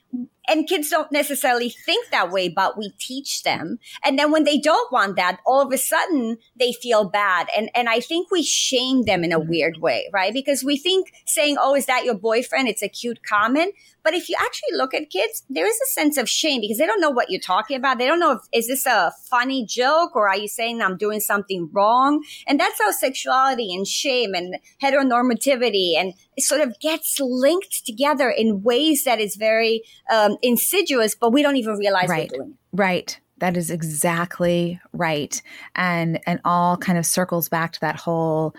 and 0.48 0.68
kids 0.68 0.90
don't 0.90 1.12
necessarily 1.12 1.70
think 1.70 2.10
that 2.12 2.32
way, 2.32 2.50
but 2.50 2.78
we 2.78 2.92
teach 3.00 3.44
them. 3.44 3.80
And 4.04 4.18
then 4.18 4.32
when 4.32 4.44
they 4.44 4.58
don't 4.58 4.92
want 4.92 5.16
that, 5.16 5.40
all 5.46 5.62
of 5.62 5.74
a 5.74 5.78
sudden 5.78 6.38
they 6.56 6.74
feel 6.74 7.10
bad. 7.10 7.48
And, 7.56 7.70
and 7.74 7.90
I 7.90 8.00
think 8.00 8.30
we 8.32 8.44
shame 8.44 9.04
them 9.04 9.24
in 9.24 9.32
a 9.32 9.40
mm-hmm. 9.40 9.50
weird 9.50 9.78
way, 9.78 10.10
right? 10.14 10.34
Because 10.34 10.64
we 10.64 10.78
think 10.78 11.12
saying, 11.26 11.58
Oh, 11.60 11.76
is 11.76 11.86
that 11.88 12.06
your 12.06 12.16
boyfriend? 12.16 12.68
It's 12.68 12.84
a 12.84 12.90
cute 12.90 13.20
comment. 13.28 13.74
But 14.04 14.14
if 14.14 14.30
you 14.30 14.36
actually 14.40 14.78
look 14.78 14.94
at 14.94 15.10
kids, 15.10 15.44
there 15.50 15.66
is 15.66 15.76
a 15.76 15.92
sense 15.92 16.18
of 16.18 16.30
shame 16.30 16.62
because 16.62 16.78
they 16.78 16.86
don't 16.86 17.02
know 17.02 17.10
what 17.10 17.32
you're 17.32 17.42
talking 17.42 17.76
about. 17.76 17.98
They 17.98 18.06
don't 18.06 18.20
know 18.20 18.34
if, 18.34 18.42
is 18.54 18.68
this 18.68 18.86
a 18.86 19.12
funny 19.32 19.66
joke 19.66 20.16
or 20.16 20.30
are 20.30 20.38
you 20.38 20.48
saying 20.48 20.80
I'm 20.80 20.96
doing 20.96 21.20
something 21.20 21.70
wrong? 21.74 22.24
And 22.46 22.60
that's 22.60 22.80
how 22.80 22.92
sexuality 22.92 23.74
and 23.74 23.88
shame 23.88 24.36
and 24.36 24.58
heteronormativity 24.80 25.96
and 25.98 26.14
sort 26.38 26.62
of 26.62 26.80
gets 26.80 27.20
linked 27.20 27.84
together 27.84 28.30
in 28.30 28.62
ways 28.62 29.06
that 29.06 29.20
is 29.20 29.38
very, 29.38 29.82
um, 30.12 30.38
insidious, 30.42 31.16
but 31.16 31.32
we 31.32 31.42
don't 31.42 31.58
even 31.58 31.76
realize 31.76 32.10
right. 32.10 32.30
we're 32.32 32.38
doing 32.38 32.52
it. 32.52 32.58
Right. 32.72 33.20
That 33.40 33.58
is 33.58 33.70
exactly 33.70 34.80
right. 34.94 35.42
And 35.76 36.20
and 36.26 36.40
all 36.46 36.78
kind 36.78 36.98
of 36.98 37.06
circles 37.06 37.50
back 37.50 37.74
to 37.74 37.80
that 37.82 37.98
whole 37.98 38.56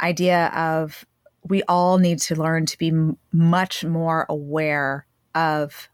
idea 0.00 0.46
of 0.54 1.04
we 1.44 1.62
all 1.64 1.98
need 1.98 2.18
to 2.18 2.34
learn 2.34 2.66
to 2.66 2.78
be 2.78 2.88
m- 2.88 3.18
much 3.32 3.84
more 3.84 4.26
aware 4.28 5.06
of 5.34 5.88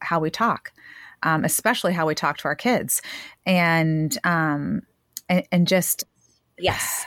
how 0.00 0.20
we 0.20 0.30
talk, 0.30 0.72
um, 1.22 1.44
especially 1.44 1.92
how 1.92 2.06
we 2.06 2.14
talk 2.14 2.38
to 2.38 2.44
our 2.44 2.54
kids, 2.54 3.02
and 3.44 4.16
um, 4.24 4.82
and, 5.28 5.46
and 5.50 5.66
just 5.66 6.04
yes, 6.58 7.04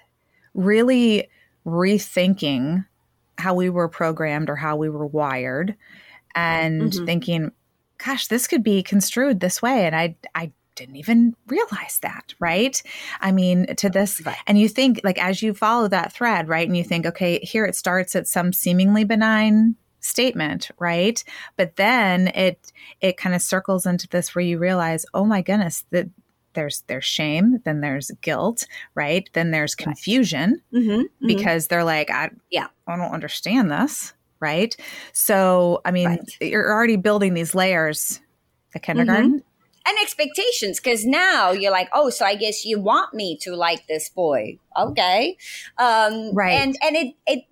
really 0.54 1.28
rethinking 1.66 2.86
how 3.38 3.52
we 3.52 3.68
were 3.68 3.88
programmed 3.88 4.48
or 4.48 4.56
how 4.56 4.76
we 4.76 4.88
were 4.88 5.06
wired 5.06 5.76
and 6.36 6.92
mm-hmm. 6.92 7.04
thinking, 7.04 7.52
gosh, 8.04 8.28
this 8.28 8.46
could 8.46 8.62
be 8.62 8.82
construed 8.82 9.40
this 9.40 9.60
way. 9.60 9.86
And 9.86 9.96
I, 9.96 10.16
I 10.34 10.52
didn't 10.76 10.96
even 10.96 11.34
realize 11.46 11.98
that, 12.02 12.34
right? 12.38 12.80
I 13.20 13.32
mean, 13.32 13.74
to 13.76 13.88
this, 13.88 14.24
right. 14.24 14.36
and 14.46 14.58
you 14.58 14.68
think, 14.68 15.00
like, 15.02 15.18
as 15.18 15.42
you 15.42 15.54
follow 15.54 15.88
that 15.88 16.12
thread, 16.12 16.48
right? 16.48 16.68
And 16.68 16.76
you 16.76 16.84
think, 16.84 17.06
okay, 17.06 17.40
here 17.40 17.64
it 17.64 17.74
starts 17.74 18.14
at 18.14 18.28
some 18.28 18.52
seemingly 18.52 19.02
benign 19.02 19.74
statement 20.06 20.70
right 20.78 21.24
but 21.56 21.74
then 21.74 22.28
it 22.28 22.72
it 23.00 23.16
kind 23.16 23.34
of 23.34 23.42
circles 23.42 23.86
into 23.86 24.06
this 24.08 24.34
where 24.34 24.44
you 24.44 24.56
realize 24.56 25.04
oh 25.14 25.24
my 25.24 25.42
goodness 25.42 25.84
that 25.90 26.08
there's 26.52 26.84
there's 26.86 27.04
shame 27.04 27.58
then 27.64 27.80
there's 27.80 28.12
guilt 28.20 28.66
right 28.94 29.28
then 29.32 29.50
there's 29.50 29.74
confusion 29.74 30.62
right. 30.70 30.80
mm-hmm, 30.80 31.00
mm-hmm. 31.00 31.26
because 31.26 31.66
they're 31.66 31.82
like 31.82 32.08
i 32.10 32.30
yeah 32.50 32.68
i 32.86 32.96
don't 32.96 33.12
understand 33.12 33.68
this 33.68 34.14
right? 34.40 34.76
So, 35.12 35.80
I 35.84 35.90
mean, 35.90 36.06
right. 36.06 36.36
you're 36.40 36.70
already 36.72 36.96
building 36.96 37.34
these 37.34 37.54
layers 37.54 38.20
at 38.74 38.82
kindergarten. 38.82 39.40
Mm-hmm. 39.40 39.88
And 39.88 39.98
expectations, 40.02 40.80
because 40.80 41.04
now 41.04 41.52
you're 41.52 41.70
like, 41.70 41.88
oh, 41.94 42.10
so 42.10 42.24
I 42.24 42.34
guess 42.34 42.64
you 42.64 42.80
want 42.80 43.14
me 43.14 43.38
to 43.42 43.54
like 43.54 43.86
this 43.86 44.08
boy, 44.08 44.58
okay? 44.76 45.36
Um, 45.78 46.34
right. 46.34 46.54
And 46.54 46.76
and 46.82 46.96
it 46.96 47.14
it 47.24 47.44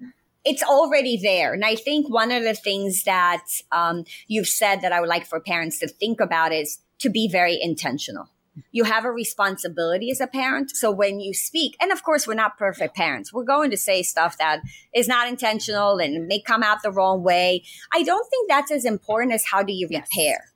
it's 0.44 0.62
already 0.62 1.16
there. 1.16 1.52
And 1.52 1.64
I 1.64 1.76
think 1.76 2.12
one 2.12 2.32
of 2.32 2.42
the 2.42 2.54
things 2.54 3.04
that 3.04 3.44
um, 3.70 4.04
you've 4.26 4.48
said 4.48 4.80
that 4.80 4.92
I 4.92 5.00
would 5.00 5.08
like 5.08 5.26
for 5.26 5.38
parents 5.38 5.78
to 5.78 5.86
think 5.86 6.20
about 6.20 6.52
is 6.52 6.80
to 6.98 7.08
be 7.08 7.28
very 7.28 7.56
intentional 7.60 8.28
you 8.72 8.84
have 8.84 9.04
a 9.04 9.10
responsibility 9.10 10.10
as 10.10 10.20
a 10.20 10.26
parent. 10.26 10.76
So 10.76 10.90
when 10.90 11.20
you 11.20 11.34
speak, 11.34 11.76
and 11.80 11.92
of 11.92 12.02
course, 12.02 12.26
we're 12.26 12.34
not 12.34 12.58
perfect 12.58 12.94
parents. 12.94 13.32
We're 13.32 13.44
going 13.44 13.70
to 13.70 13.76
say 13.76 14.02
stuff 14.02 14.38
that 14.38 14.60
is 14.94 15.08
not 15.08 15.28
intentional 15.28 15.98
and 15.98 16.26
may 16.26 16.40
come 16.40 16.62
out 16.62 16.82
the 16.82 16.90
wrong 16.90 17.22
way. 17.22 17.64
I 17.92 18.02
don't 18.02 18.28
think 18.30 18.48
that's 18.48 18.70
as 18.70 18.84
important 18.84 19.32
as 19.32 19.46
how 19.46 19.62
do 19.62 19.72
you 19.72 19.86
repair. 19.86 20.04
Yes. 20.16 20.50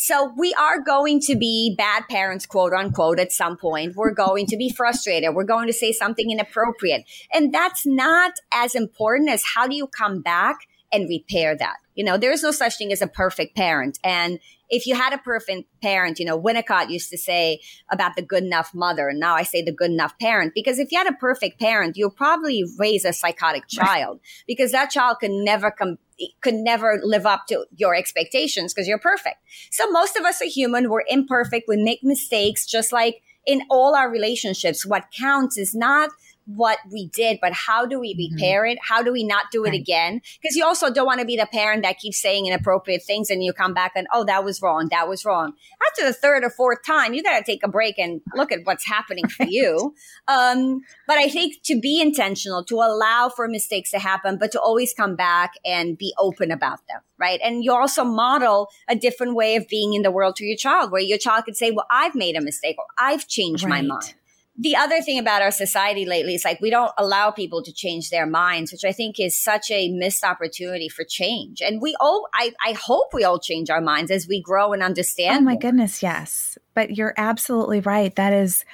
So 0.00 0.32
we 0.38 0.54
are 0.54 0.80
going 0.80 1.20
to 1.22 1.34
be 1.34 1.74
bad 1.76 2.04
parents, 2.08 2.46
quote 2.46 2.72
unquote, 2.72 3.18
at 3.18 3.32
some 3.32 3.56
point. 3.56 3.96
We're 3.96 4.14
going 4.14 4.46
to 4.46 4.56
be 4.56 4.70
frustrated. 4.76 5.34
We're 5.34 5.44
going 5.44 5.66
to 5.66 5.72
say 5.72 5.92
something 5.92 6.30
inappropriate. 6.30 7.04
And 7.32 7.52
that's 7.52 7.84
not 7.84 8.34
as 8.52 8.76
important 8.76 9.28
as 9.28 9.42
how 9.54 9.66
do 9.66 9.74
you 9.74 9.88
come 9.88 10.22
back 10.22 10.56
and 10.92 11.08
repair 11.08 11.56
that. 11.56 11.76
You 11.94 12.04
know, 12.04 12.16
there's 12.16 12.44
no 12.44 12.52
such 12.52 12.78
thing 12.78 12.92
as 12.92 13.02
a 13.02 13.08
perfect 13.08 13.56
parent. 13.56 13.98
And 14.04 14.38
if 14.68 14.86
you 14.86 14.94
had 14.94 15.12
a 15.12 15.18
perfect 15.18 15.68
parent, 15.82 16.18
you 16.18 16.24
know, 16.24 16.40
Winnicott 16.40 16.90
used 16.90 17.10
to 17.10 17.18
say 17.18 17.60
about 17.90 18.16
the 18.16 18.22
good 18.22 18.44
enough 18.44 18.74
mother. 18.74 19.08
And 19.08 19.20
now 19.20 19.34
I 19.34 19.42
say 19.42 19.62
the 19.62 19.72
good 19.72 19.90
enough 19.90 20.18
parent 20.18 20.52
because 20.54 20.78
if 20.78 20.92
you 20.92 20.98
had 20.98 21.06
a 21.06 21.16
perfect 21.16 21.58
parent, 21.58 21.96
you'll 21.96 22.10
probably 22.10 22.64
raise 22.78 23.04
a 23.04 23.12
psychotic 23.12 23.68
child 23.68 24.20
because 24.46 24.72
that 24.72 24.90
child 24.90 25.18
could 25.20 25.30
never 25.30 25.70
come 25.70 25.98
could 26.40 26.54
never 26.54 26.98
live 27.02 27.26
up 27.26 27.46
to 27.46 27.64
your 27.76 27.94
expectations 27.94 28.74
because 28.74 28.88
you're 28.88 28.98
perfect. 28.98 29.36
So 29.70 29.88
most 29.90 30.16
of 30.16 30.24
us 30.24 30.42
are 30.42 30.46
human. 30.46 30.90
We're 30.90 31.04
imperfect. 31.06 31.66
We 31.68 31.76
make 31.76 32.00
mistakes 32.02 32.66
just 32.66 32.92
like 32.92 33.22
in 33.46 33.62
all 33.70 33.94
our 33.94 34.10
relationships. 34.10 34.84
What 34.84 35.06
counts 35.16 35.56
is 35.56 35.74
not 35.74 36.10
what 36.48 36.78
we 36.90 37.08
did, 37.08 37.38
but 37.42 37.52
how 37.52 37.84
do 37.84 38.00
we 38.00 38.30
repair 38.32 38.62
mm-hmm. 38.62 38.72
it? 38.72 38.78
How 38.82 39.02
do 39.02 39.12
we 39.12 39.22
not 39.22 39.46
do 39.52 39.64
it 39.64 39.70
right. 39.70 39.80
again? 39.80 40.22
Because 40.40 40.56
you 40.56 40.64
also 40.64 40.90
don't 40.90 41.06
want 41.06 41.20
to 41.20 41.26
be 41.26 41.36
the 41.36 41.46
parent 41.46 41.82
that 41.82 41.98
keeps 41.98 42.20
saying 42.20 42.46
inappropriate 42.46 43.02
things 43.04 43.28
and 43.28 43.44
you 43.44 43.52
come 43.52 43.74
back 43.74 43.92
and, 43.94 44.06
oh, 44.12 44.24
that 44.24 44.44
was 44.44 44.62
wrong. 44.62 44.88
That 44.90 45.08
was 45.08 45.26
wrong. 45.26 45.52
After 45.90 46.06
the 46.06 46.14
third 46.14 46.44
or 46.44 46.50
fourth 46.50 46.78
time, 46.86 47.12
you 47.12 47.22
got 47.22 47.38
to 47.38 47.44
take 47.44 47.60
a 47.62 47.68
break 47.68 47.98
and 47.98 48.22
look 48.34 48.50
at 48.50 48.60
what's 48.64 48.86
happening 48.86 49.28
for 49.28 49.44
you. 49.48 49.94
Um, 50.26 50.80
but 51.06 51.18
I 51.18 51.28
think 51.28 51.62
to 51.64 51.78
be 51.78 52.00
intentional, 52.00 52.64
to 52.64 52.76
allow 52.76 53.28
for 53.28 53.46
mistakes 53.46 53.90
to 53.90 53.98
happen, 53.98 54.38
but 54.38 54.50
to 54.52 54.60
always 54.60 54.94
come 54.94 55.16
back 55.16 55.52
and 55.66 55.98
be 55.98 56.14
open 56.18 56.50
about 56.50 56.78
them, 56.88 57.02
right? 57.18 57.40
And 57.44 57.62
you 57.62 57.74
also 57.74 58.04
model 58.04 58.68
a 58.88 58.96
different 58.96 59.34
way 59.34 59.56
of 59.56 59.68
being 59.68 59.92
in 59.92 60.00
the 60.00 60.10
world 60.10 60.36
to 60.36 60.46
your 60.46 60.56
child, 60.56 60.90
where 60.92 61.02
your 61.02 61.18
child 61.18 61.44
could 61.44 61.56
say, 61.56 61.70
well, 61.70 61.86
I've 61.90 62.14
made 62.14 62.36
a 62.36 62.40
mistake 62.40 62.76
or 62.78 62.86
I've 62.98 63.28
changed 63.28 63.64
right. 63.64 63.82
my 63.82 63.82
mind 63.82 64.14
the 64.60 64.74
other 64.74 65.00
thing 65.00 65.20
about 65.20 65.40
our 65.40 65.52
society 65.52 66.04
lately 66.04 66.34
is 66.34 66.44
like 66.44 66.60
we 66.60 66.68
don't 66.68 66.90
allow 66.98 67.30
people 67.30 67.62
to 67.62 67.72
change 67.72 68.10
their 68.10 68.26
minds, 68.26 68.72
which 68.72 68.84
I 68.84 68.90
think 68.90 69.20
is 69.20 69.40
such 69.40 69.70
a 69.70 69.88
missed 69.88 70.24
opportunity 70.24 70.88
for 70.88 71.04
change. 71.04 71.62
And 71.62 71.80
we 71.80 71.94
all, 72.00 72.26
I, 72.34 72.52
I 72.66 72.72
hope 72.72 73.14
we 73.14 73.22
all 73.22 73.38
change 73.38 73.70
our 73.70 73.80
minds 73.80 74.10
as 74.10 74.26
we 74.26 74.42
grow 74.42 74.72
and 74.72 74.82
oh 74.82 74.86
understand. 74.86 75.38
Oh 75.38 75.40
my 75.42 75.52
more. 75.52 75.60
goodness, 75.60 76.02
yes. 76.02 76.58
But 76.74 76.96
you're 76.96 77.14
absolutely 77.16 77.78
right. 77.78 78.14
That 78.16 78.32
is, 78.32 78.64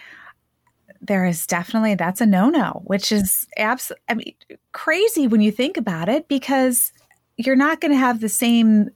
there 1.03 1.27
is 1.27 1.47
definitely 1.47 1.97
that's 1.97 2.23
a 2.23 2.27
no-no, 2.27 2.81
which 2.85 3.13
is 3.13 3.47
absolutely, 3.59 4.05
I 4.09 4.15
mean, 4.15 4.35
crazy 4.73 5.27
when 5.27 5.43
you 5.43 5.53
think 5.53 5.77
about 5.77 6.09
it 6.09 6.29
because 6.29 6.95
you're 7.37 7.57
not 7.57 7.83
going 7.83 7.93
to 7.93 7.99
have 7.99 8.21
the 8.21 8.31
same 8.31 8.89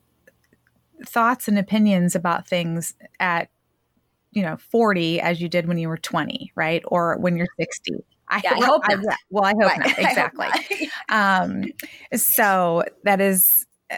thoughts 1.04 1.48
and 1.48 1.58
opinions 1.58 2.14
about 2.14 2.48
things 2.48 2.94
at 3.20 3.50
you 4.32 4.42
know 4.42 4.56
40 4.56 5.20
as 5.20 5.40
you 5.40 5.48
did 5.48 5.66
when 5.66 5.78
you 5.78 5.88
were 5.88 5.98
20 5.98 6.52
right? 6.54 6.82
Or 6.86 7.16
when 7.18 7.36
you're 7.36 7.48
60 7.58 8.04
I, 8.30 8.42
yeah, 8.44 8.54
I 8.54 8.64
hope 8.64 8.82
I, 8.84 8.96
well 9.30 9.44
I 9.44 9.52
hope 9.52 9.70
right. 9.70 9.78
not. 9.78 9.98
Exactly 9.98 10.46
hope 10.52 10.90
not. 11.08 11.42
um 11.42 11.64
so 12.14 12.84
that 13.04 13.20
is 13.20 13.66
uh, 13.90 13.96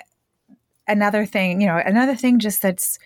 another 0.86 1.26
thing 1.26 1.60
you 1.60 1.66
know 1.66 1.82
another 1.84 2.14
thing 2.14 2.38
just 2.38 2.62
that's 2.62 2.98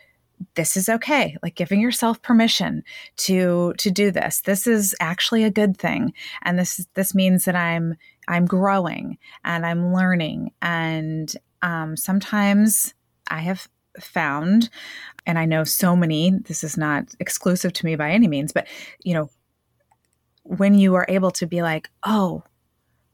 this 0.54 0.76
is 0.76 0.88
okay 0.88 1.36
like 1.42 1.54
giving 1.54 1.80
yourself 1.80 2.20
permission 2.22 2.82
to 3.16 3.72
to 3.78 3.90
do 3.90 4.10
this. 4.10 4.40
This 4.42 4.66
is 4.66 4.94
actually 5.00 5.44
a 5.44 5.50
good 5.50 5.76
thing. 5.76 6.12
And 6.42 6.58
this 6.58 6.86
this 6.94 7.14
means 7.14 7.44
that 7.44 7.56
i'm 7.56 7.96
i'm 8.28 8.46
growing 8.46 9.18
and 9.44 9.64
i'm 9.66 9.92
learning. 9.92 10.52
And 10.62 11.32
um, 11.62 11.96
sometimes 11.96 12.94
i 13.28 13.40
have 13.40 13.68
found 14.00 14.70
and 15.26 15.38
I 15.38 15.46
know 15.46 15.64
so 15.64 15.96
many, 15.96 16.30
this 16.30 16.62
is 16.62 16.76
not 16.76 17.14
exclusive 17.18 17.72
to 17.74 17.86
me 17.86 17.96
by 17.96 18.10
any 18.10 18.28
means, 18.28 18.52
but 18.52 18.66
you 19.02 19.14
know, 19.14 19.30
when 20.42 20.74
you 20.74 20.94
are 20.94 21.06
able 21.08 21.30
to 21.32 21.46
be 21.46 21.62
like, 21.62 21.88
oh, 22.04 22.42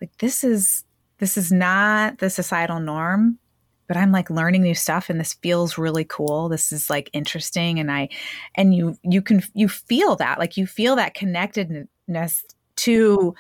like 0.01 0.17
this 0.19 0.43
is 0.43 0.85
this 1.19 1.37
is 1.37 1.53
not 1.53 2.19
the 2.19 2.31
societal 2.31 2.81
norm, 2.81 3.39
but 3.87 3.97
I'm 3.97 4.11
like 4.11 4.31
learning 4.31 4.63
new 4.63 4.75
stuff 4.75 5.11
and 5.11 5.21
this 5.21 5.35
feels 5.35 5.79
really 5.79 6.05
cool. 6.05 6.49
This 6.49 6.73
is 6.73 6.91
like 6.91 7.11
interesting 7.13 7.79
and 7.79 7.93
I 7.93 8.09
and 8.57 8.75
you 8.75 8.99
you 9.03 9.23
can 9.23 9.43
you 9.55 9.69
feel 9.69 10.17
that, 10.17 10.39
like 10.39 10.57
you 10.57 10.67
feel 10.67 10.97
that 10.97 11.15
connectedness 11.15 12.45
to 12.77 13.35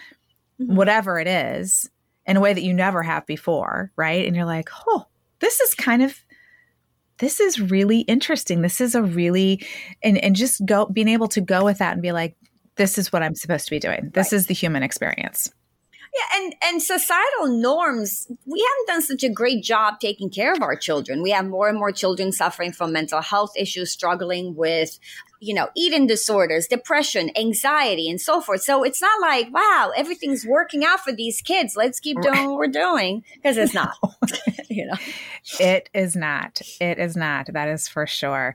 mm-hmm. 0.61 0.77
whatever 0.77 1.19
it 1.19 1.27
is 1.27 1.91
in 2.27 2.37
a 2.37 2.41
way 2.41 2.53
that 2.53 2.63
you 2.63 2.75
never 2.75 3.03
have 3.03 3.27
before, 3.27 3.91
right? 3.97 4.27
And 4.27 4.37
you're 4.37 4.45
like, 4.45 4.69
"Oh, 4.87 5.07
this 5.41 5.61
is 5.61 5.75
kind 5.75 6.03
of 6.03 6.23
this 7.21 7.39
is 7.39 7.61
really 7.61 8.01
interesting. 8.01 8.63
This 8.63 8.81
is 8.81 8.95
a 8.95 9.03
really, 9.03 9.65
and, 10.03 10.19
and 10.19 10.35
just 10.35 10.65
go, 10.67 10.87
being 10.87 11.09
able 11.09 11.29
to 11.29 11.41
go 11.41 11.65
with 11.65 11.79
that 11.79 11.93
and 11.93 12.03
be 12.03 12.13
like, 12.13 12.37
this 12.77 12.99
is 12.99 13.13
what 13.13 13.23
I'm 13.23 13.35
supposed 13.35 13.67
to 13.67 13.71
be 13.71 13.79
doing. 13.79 14.11
This 14.13 14.33
right. 14.33 14.37
is 14.39 14.47
the 14.47 14.55
human 14.55 14.83
experience. 14.83 15.53
Yeah, 16.13 16.41
and 16.41 16.55
and 16.65 16.83
societal 16.83 17.47
norms, 17.47 18.27
we 18.45 18.59
haven't 18.59 18.87
done 18.89 19.03
such 19.03 19.23
a 19.23 19.33
great 19.33 19.63
job 19.63 20.01
taking 20.01 20.29
care 20.29 20.53
of 20.53 20.61
our 20.61 20.75
children. 20.75 21.23
We 21.23 21.31
have 21.31 21.47
more 21.47 21.69
and 21.69 21.79
more 21.79 21.93
children 21.93 22.33
suffering 22.33 22.73
from 22.73 22.93
mental 22.93 23.21
health 23.21 23.53
issues, 23.57 23.93
struggling 23.93 24.57
with, 24.57 24.99
you 25.41 25.55
know, 25.55 25.71
eating 25.75 26.07
disorders, 26.07 26.67
depression, 26.67 27.31
anxiety, 27.35 28.11
and 28.11 28.21
so 28.21 28.41
forth. 28.41 28.63
So 28.63 28.85
it's 28.85 29.01
not 29.01 29.21
like, 29.21 29.53
wow, 29.53 29.91
everything's 29.97 30.47
working 30.47 30.85
out 30.85 31.01
for 31.01 31.13
these 31.13 31.41
kids. 31.41 31.75
Let's 31.77 31.99
keep 31.99 32.21
doing 32.21 32.47
what 32.47 32.59
we're 32.59 32.67
doing 32.69 33.25
because 33.35 33.57
it's 33.57 33.75
not. 33.75 33.95
you 34.69 34.87
know, 34.87 34.97
it 35.59 35.89
is 35.95 36.15
not. 36.15 36.61
It 36.81 36.99
is 36.99 37.17
not. 37.17 37.47
That 37.53 37.69
is 37.69 37.89
for 37.89 38.07
sure. 38.07 38.55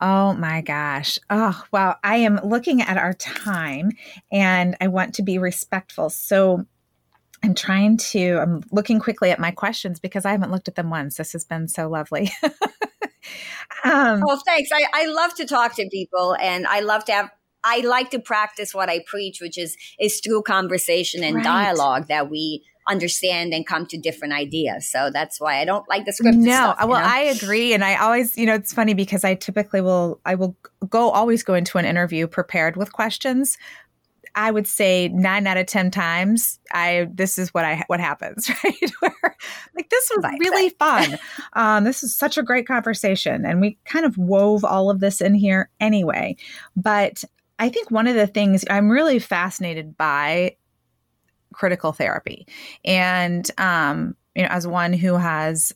Oh 0.00 0.32
my 0.34 0.62
gosh. 0.62 1.18
Oh, 1.28 1.62
well, 1.72 1.98
I 2.02 2.16
am 2.16 2.40
looking 2.42 2.82
at 2.82 2.96
our 2.96 3.14
time 3.14 3.90
and 4.30 4.76
I 4.80 4.88
want 4.88 5.14
to 5.14 5.22
be 5.22 5.38
respectful. 5.38 6.10
So 6.10 6.66
I'm 7.44 7.54
trying 7.54 7.96
to, 7.98 8.38
I'm 8.38 8.62
looking 8.70 9.00
quickly 9.00 9.30
at 9.30 9.40
my 9.40 9.50
questions 9.50 9.98
because 9.98 10.24
I 10.24 10.30
haven't 10.30 10.52
looked 10.52 10.68
at 10.68 10.76
them 10.76 10.90
once. 10.90 11.16
This 11.16 11.32
has 11.32 11.44
been 11.44 11.68
so 11.68 11.88
lovely. 11.88 12.30
um, 13.84 14.22
oh, 14.26 14.40
thanks. 14.44 14.70
I, 14.72 14.86
I 14.92 15.06
love 15.06 15.34
to 15.34 15.44
talk 15.44 15.74
to 15.76 15.88
people 15.88 16.36
and 16.40 16.66
I 16.66 16.80
love 16.80 17.04
to 17.06 17.12
have 17.12 17.30
I 17.64 17.78
like 17.80 18.10
to 18.10 18.18
practice 18.18 18.74
what 18.74 18.88
I 18.88 19.04
preach, 19.06 19.40
which 19.40 19.56
is 19.56 19.76
is 20.00 20.20
through 20.20 20.42
conversation 20.42 21.22
and 21.22 21.36
right. 21.36 21.44
dialogue 21.44 22.08
that 22.08 22.28
we 22.28 22.64
understand 22.88 23.54
and 23.54 23.66
come 23.66 23.86
to 23.86 23.96
different 23.96 24.34
ideas. 24.34 24.90
So 24.90 25.10
that's 25.12 25.40
why 25.40 25.60
I 25.60 25.64
don't 25.64 25.88
like 25.88 26.04
the 26.04 26.12
script. 26.12 26.36
No, 26.36 26.52
stuff, 26.52 26.78
well, 26.80 27.00
know? 27.00 27.06
I 27.06 27.20
agree, 27.20 27.72
and 27.74 27.84
I 27.84 27.96
always, 27.96 28.36
you 28.36 28.46
know, 28.46 28.54
it's 28.54 28.72
funny 28.72 28.94
because 28.94 29.24
I 29.24 29.34
typically 29.34 29.80
will, 29.80 30.20
I 30.24 30.34
will 30.34 30.56
go 30.88 31.10
always 31.10 31.42
go 31.42 31.54
into 31.54 31.78
an 31.78 31.84
interview 31.84 32.26
prepared 32.26 32.76
with 32.76 32.92
questions, 32.92 33.56
I 34.34 34.50
would 34.50 34.66
say 34.66 35.08
nine 35.08 35.46
out 35.46 35.56
of 35.56 35.66
ten 35.66 35.90
times, 35.90 36.58
I 36.72 37.08
this 37.12 37.38
is 37.38 37.52
what 37.52 37.64
I 37.64 37.82
what 37.86 38.00
happens, 38.00 38.50
right? 38.64 38.92
Where, 39.00 39.36
like 39.74 39.90
this 39.90 40.10
was 40.14 40.24
right, 40.24 40.38
really 40.40 40.74
right. 40.80 41.08
fun. 41.08 41.18
Um, 41.52 41.84
this 41.84 42.02
is 42.02 42.14
such 42.14 42.38
a 42.38 42.42
great 42.42 42.66
conversation, 42.66 43.44
and 43.44 43.60
we 43.60 43.78
kind 43.84 44.06
of 44.06 44.16
wove 44.16 44.64
all 44.64 44.90
of 44.90 45.00
this 45.00 45.20
in 45.20 45.34
here 45.34 45.70
anyway. 45.80 46.36
But 46.76 47.24
I 47.58 47.68
think 47.68 47.90
one 47.90 48.06
of 48.06 48.14
the 48.14 48.26
things 48.26 48.64
I'm 48.70 48.90
really 48.90 49.18
fascinated 49.18 49.96
by 49.96 50.56
critical 51.52 51.92
therapy, 51.92 52.46
and 52.84 53.48
um, 53.58 54.16
you 54.34 54.42
know, 54.42 54.48
as 54.48 54.66
one 54.66 54.92
who 54.92 55.14
has 55.16 55.72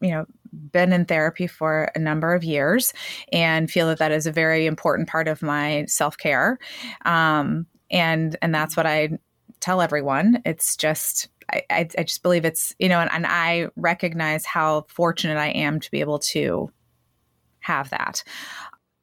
you 0.00 0.10
know 0.10 0.26
been 0.52 0.92
in 0.92 1.04
therapy 1.04 1.46
for 1.46 1.90
a 1.94 1.98
number 1.98 2.34
of 2.34 2.44
years 2.44 2.92
and 3.32 3.70
feel 3.70 3.86
that 3.88 3.98
that 3.98 4.12
is 4.12 4.26
a 4.26 4.32
very 4.32 4.66
important 4.66 5.08
part 5.08 5.28
of 5.28 5.42
my 5.42 5.84
self 5.86 6.16
care. 6.16 6.58
Um, 7.04 7.66
and 7.90 8.36
and 8.40 8.54
that's 8.54 8.76
what 8.76 8.86
I 8.86 9.18
tell 9.60 9.80
everyone. 9.80 10.42
It's 10.44 10.76
just 10.76 11.28
I, 11.52 11.62
I, 11.70 11.88
I 11.98 12.02
just 12.04 12.22
believe 12.22 12.44
it's 12.44 12.74
you 12.78 12.88
know, 12.88 13.00
and, 13.00 13.10
and 13.12 13.26
I 13.26 13.68
recognize 13.76 14.46
how 14.46 14.86
fortunate 14.88 15.36
I 15.36 15.48
am 15.48 15.80
to 15.80 15.90
be 15.90 16.00
able 16.00 16.18
to 16.30 16.70
have 17.60 17.90
that. 17.90 18.22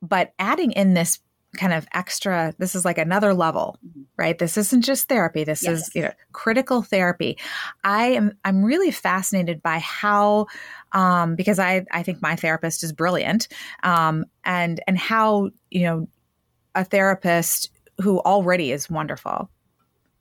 But 0.02 0.34
adding 0.40 0.72
in 0.72 0.94
this 0.94 1.20
kind 1.56 1.74
of 1.74 1.88
extra 1.94 2.54
this 2.58 2.76
is 2.76 2.86
like 2.86 2.98
another 2.98 3.34
level 3.34 3.78
mm-hmm. 3.86 4.02
right 4.18 4.38
this 4.38 4.58
isn't 4.58 4.82
just 4.82 5.08
therapy 5.08 5.44
this 5.44 5.64
yes. 5.64 5.88
is 5.88 5.96
you 5.96 6.02
know 6.02 6.12
critical 6.32 6.82
therapy 6.82 7.38
i 7.84 8.08
am 8.08 8.38
i'm 8.46 8.64
really 8.64 8.92
fascinated 8.92 9.62
by 9.64 9.80
how 9.80 10.46
um 10.94 11.36
because 11.36 11.60
i 11.60 11.86
i 11.92 12.02
think 12.04 12.22
my 12.22 12.36
therapist 12.36 12.84
is 12.84 12.92
brilliant 12.92 13.48
um 13.84 14.26
and 14.46 14.82
and 14.88 14.98
how 14.98 15.50
you 15.72 15.84
know 15.84 16.08
a 16.76 16.84
therapist 16.84 17.72
who 18.02 18.20
already 18.20 18.72
is 18.72 18.90
wonderful 18.90 19.50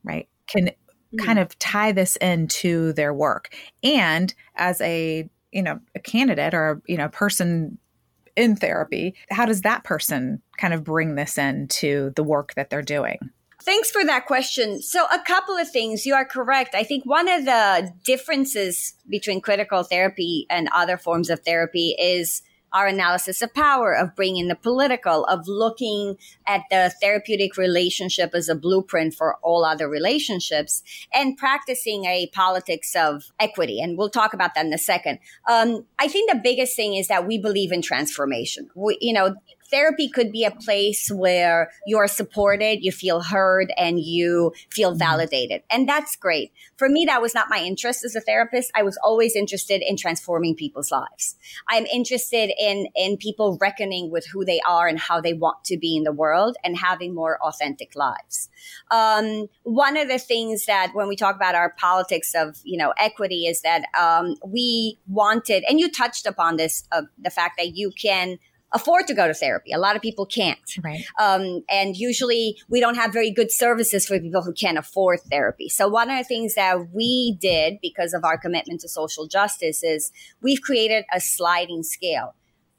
right 0.04 0.28
can 0.46 0.66
mm-hmm. 0.66 1.24
kind 1.24 1.38
of 1.38 1.58
tie 1.58 1.92
this 1.92 2.16
into 2.16 2.92
their 2.94 3.12
work 3.12 3.54
and 3.82 4.34
as 4.56 4.80
a 4.80 5.28
you 5.52 5.62
know 5.62 5.78
a 5.94 5.98
candidate 5.98 6.54
or 6.54 6.82
you 6.86 6.96
know 6.96 7.08
person 7.08 7.78
in 8.36 8.54
therapy, 8.54 9.14
how 9.30 9.46
does 9.46 9.62
that 9.62 9.82
person 9.82 10.40
kind 10.58 10.74
of 10.74 10.84
bring 10.84 11.14
this 11.14 11.38
into 11.38 12.12
the 12.16 12.22
work 12.22 12.54
that 12.54 12.70
they're 12.70 12.82
doing? 12.82 13.18
Thanks 13.66 13.90
for 13.90 14.04
that 14.04 14.26
question. 14.26 14.80
So, 14.80 15.06
a 15.12 15.18
couple 15.18 15.56
of 15.56 15.68
things. 15.68 16.06
You 16.06 16.14
are 16.14 16.24
correct. 16.24 16.76
I 16.76 16.84
think 16.84 17.04
one 17.04 17.28
of 17.28 17.44
the 17.46 17.92
differences 18.04 18.94
between 19.08 19.40
critical 19.40 19.82
therapy 19.82 20.46
and 20.48 20.68
other 20.72 20.96
forms 20.96 21.30
of 21.30 21.40
therapy 21.40 21.96
is 21.98 22.42
our 22.72 22.86
analysis 22.86 23.42
of 23.42 23.52
power, 23.54 23.92
of 23.92 24.14
bringing 24.14 24.46
the 24.46 24.54
political, 24.54 25.24
of 25.24 25.48
looking 25.48 26.16
at 26.46 26.62
the 26.70 26.92
therapeutic 27.00 27.56
relationship 27.56 28.34
as 28.34 28.48
a 28.48 28.54
blueprint 28.54 29.14
for 29.14 29.36
all 29.42 29.64
other 29.64 29.88
relationships, 29.88 30.84
and 31.12 31.36
practicing 31.36 32.04
a 32.04 32.28
politics 32.28 32.94
of 32.94 33.32
equity. 33.40 33.80
And 33.80 33.98
we'll 33.98 34.10
talk 34.10 34.32
about 34.32 34.54
that 34.54 34.66
in 34.66 34.72
a 34.72 34.78
second. 34.78 35.18
Um, 35.50 35.86
I 35.98 36.06
think 36.06 36.30
the 36.30 36.38
biggest 36.38 36.76
thing 36.76 36.94
is 36.94 37.08
that 37.08 37.26
we 37.26 37.36
believe 37.36 37.72
in 37.72 37.82
transformation. 37.82 38.68
We, 38.76 38.96
you 39.00 39.12
know, 39.12 39.34
therapy 39.70 40.08
could 40.08 40.32
be 40.32 40.44
a 40.44 40.50
place 40.50 41.10
where 41.10 41.70
you're 41.86 42.08
supported, 42.08 42.82
you 42.82 42.92
feel 42.92 43.20
heard, 43.22 43.72
and 43.76 44.00
you 44.00 44.52
feel 44.70 44.90
mm-hmm. 44.90 44.98
validated. 44.98 45.62
And 45.70 45.88
that's 45.88 46.16
great. 46.16 46.52
For 46.76 46.88
me, 46.88 47.04
that 47.06 47.22
was 47.22 47.34
not 47.34 47.48
my 47.50 47.60
interest 47.60 48.04
as 48.04 48.14
a 48.14 48.20
therapist. 48.20 48.70
I 48.74 48.82
was 48.82 48.98
always 49.02 49.36
interested 49.36 49.82
in 49.86 49.96
transforming 49.96 50.54
people's 50.54 50.90
lives. 50.90 51.36
I'm 51.68 51.86
interested 51.86 52.50
in, 52.58 52.88
in 52.94 53.16
people 53.16 53.58
reckoning 53.60 54.10
with 54.10 54.26
who 54.32 54.44
they 54.44 54.60
are 54.66 54.86
and 54.86 54.98
how 54.98 55.20
they 55.20 55.34
want 55.34 55.64
to 55.64 55.76
be 55.76 55.96
in 55.96 56.04
the 56.04 56.12
world 56.12 56.56
and 56.64 56.76
having 56.76 57.14
more 57.14 57.38
authentic 57.42 57.94
lives. 57.94 58.48
Um, 58.90 59.48
one 59.62 59.96
of 59.96 60.08
the 60.08 60.18
things 60.18 60.66
that 60.66 60.92
when 60.94 61.08
we 61.08 61.16
talk 61.16 61.36
about 61.36 61.54
our 61.54 61.70
politics 61.70 62.32
of, 62.34 62.60
you 62.64 62.78
know, 62.78 62.92
equity 62.98 63.46
is 63.46 63.62
that, 63.62 63.84
um, 63.98 64.36
we 64.44 64.98
wanted, 65.08 65.64
and 65.68 65.80
you 65.80 65.90
touched 65.90 66.26
upon 66.26 66.56
this, 66.56 66.84
uh, 66.92 67.02
the 67.18 67.30
fact 67.30 67.54
that 67.58 67.76
you 67.76 67.90
can 67.90 68.38
afford 68.76 69.06
to 69.08 69.14
go 69.14 69.26
to 69.26 69.34
therapy. 69.34 69.72
A 69.72 69.78
lot 69.78 69.96
of 69.96 70.02
people 70.02 70.26
can't. 70.26 70.58
Right. 70.84 71.04
Um, 71.18 71.64
and 71.68 71.96
usually 71.96 72.58
we 72.68 72.80
don't 72.80 72.94
have 72.94 73.12
very 73.12 73.30
good 73.30 73.50
services 73.50 74.06
for 74.06 74.20
people 74.20 74.42
who 74.42 74.52
can't 74.52 74.78
afford 74.78 75.20
therapy. 75.30 75.68
So 75.68 75.88
one 75.88 76.10
of 76.10 76.18
the 76.18 76.24
things 76.24 76.54
that 76.54 76.92
we 76.92 77.36
did 77.40 77.78
because 77.80 78.12
of 78.12 78.24
our 78.24 78.38
commitment 78.38 78.82
to 78.82 78.88
social 78.88 79.26
justice 79.26 79.82
is 79.82 80.12
we've 80.42 80.60
created 80.60 81.04
a 81.12 81.20
sliding 81.20 81.82
scale. 81.82 82.34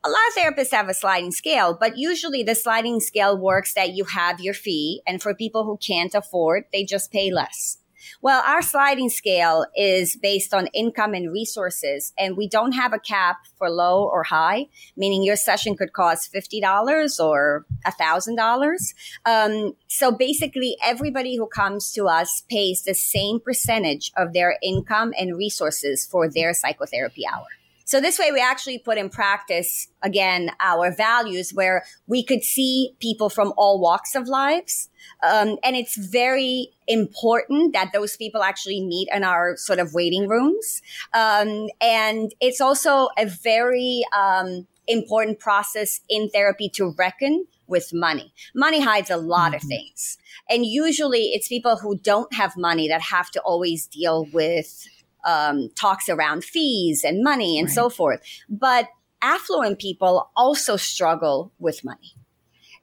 A 0.06 0.10
lot 0.10 0.20
of 0.30 0.36
therapists 0.36 0.72
have 0.72 0.88
a 0.88 0.94
sliding 0.94 1.32
scale, 1.32 1.76
but 1.78 1.98
usually 1.98 2.44
the 2.44 2.56
sliding 2.56 3.00
scale 3.00 3.38
works 3.38 3.74
that 3.74 3.94
you 3.94 4.06
have 4.06 4.40
your 4.40 4.54
fee. 4.54 5.02
And 5.08 5.22
for 5.22 5.34
people 5.34 5.66
who 5.66 5.78
can't 5.78 6.14
afford, 6.14 6.66
they 6.72 6.86
just 6.86 7.12
pay 7.12 7.32
less. 7.32 7.80
Well, 8.22 8.44
our 8.46 8.62
sliding 8.62 9.10
scale 9.10 9.66
is 9.76 10.16
based 10.16 10.54
on 10.54 10.68
income 10.68 11.14
and 11.14 11.32
resources, 11.32 12.14
and 12.18 12.38
we 12.38 12.48
don't 12.48 12.74
have 12.74 12.94
a 12.94 13.00
cap 13.00 13.38
for 13.58 13.70
low 13.70 14.04
or 14.04 14.24
high, 14.24 14.68
meaning 14.96 15.24
your 15.24 15.36
session 15.36 15.76
could 15.76 15.94
cost 15.94 16.34
$50 16.34 17.20
or 17.24 17.66
$1,000. 17.86 18.94
Um, 19.26 19.76
so 19.88 20.12
basically, 20.12 20.78
everybody 20.84 21.36
who 21.38 21.48
comes 21.48 21.92
to 21.94 22.06
us 22.06 22.44
pays 22.50 22.84
the 22.84 22.94
same 22.94 23.40
percentage 23.40 24.12
of 24.16 24.34
their 24.34 24.58
income 24.62 25.14
and 25.18 25.38
resources 25.38 26.06
for 26.06 26.30
their 26.30 26.54
psychotherapy 26.54 27.24
hour. 27.26 27.48
So 27.88 28.02
this 28.02 28.20
way 28.20 28.34
we 28.34 28.42
actually 28.42 28.80
put 28.80 28.98
in 28.98 29.10
practice 29.10 29.88
again 30.04 30.52
our 30.60 30.94
values 30.94 31.52
where 31.54 31.86
we 32.06 32.22
could 32.22 32.44
see 32.44 32.92
people 33.00 33.30
from 33.30 33.54
all 33.56 33.80
walks 33.80 34.14
of 34.14 34.28
lives. 34.28 34.90
Um, 35.24 35.56
and 35.64 35.78
it's 35.78 35.96
very 35.96 36.74
important 36.86 37.72
that 37.72 37.94
those 37.94 38.18
people 38.18 38.44
actually 38.44 38.82
meet 38.86 39.08
in 39.14 39.24
our 39.24 39.56
sort 39.56 39.80
of 39.80 39.94
waiting 39.94 40.28
rooms. 40.28 40.82
Um, 41.14 41.70
and 41.80 42.36
it's 42.42 42.60
also 42.60 43.08
a 43.18 43.26
very, 43.26 44.04
um, 44.14 44.68
important 44.90 45.40
process 45.40 46.02
in 46.10 46.30
therapy 46.30 46.70
to 46.70 46.94
reckon 46.98 47.46
with 47.68 47.94
money. 47.94 48.34
Money 48.54 48.82
hides 48.82 49.10
a 49.10 49.18
lot 49.18 49.54
mm-hmm. 49.54 49.56
of 49.56 49.62
things. 49.64 50.18
And 50.50 50.66
usually 50.66 51.32
it's 51.34 51.48
people 51.48 51.78
who 51.78 51.98
don't 51.98 52.34
have 52.34 52.58
money 52.58 52.88
that 52.90 53.02
have 53.02 53.30
to 53.32 53.42
always 53.42 53.88
deal 53.88 54.26
with 54.34 54.88
um, 55.28 55.70
talks 55.76 56.10
around 56.10 56.44
fees 56.44 57.04
and 57.04 57.24
money 57.24 57.60
and 57.60 57.68
right. 57.68 57.76
so 57.76 57.90
forth. 57.90 58.22
But 58.50 58.88
affluent 59.22 59.78
people 59.80 60.32
also 60.36 60.78
struggle 60.78 61.52
with 61.60 61.84
money. 61.84 62.16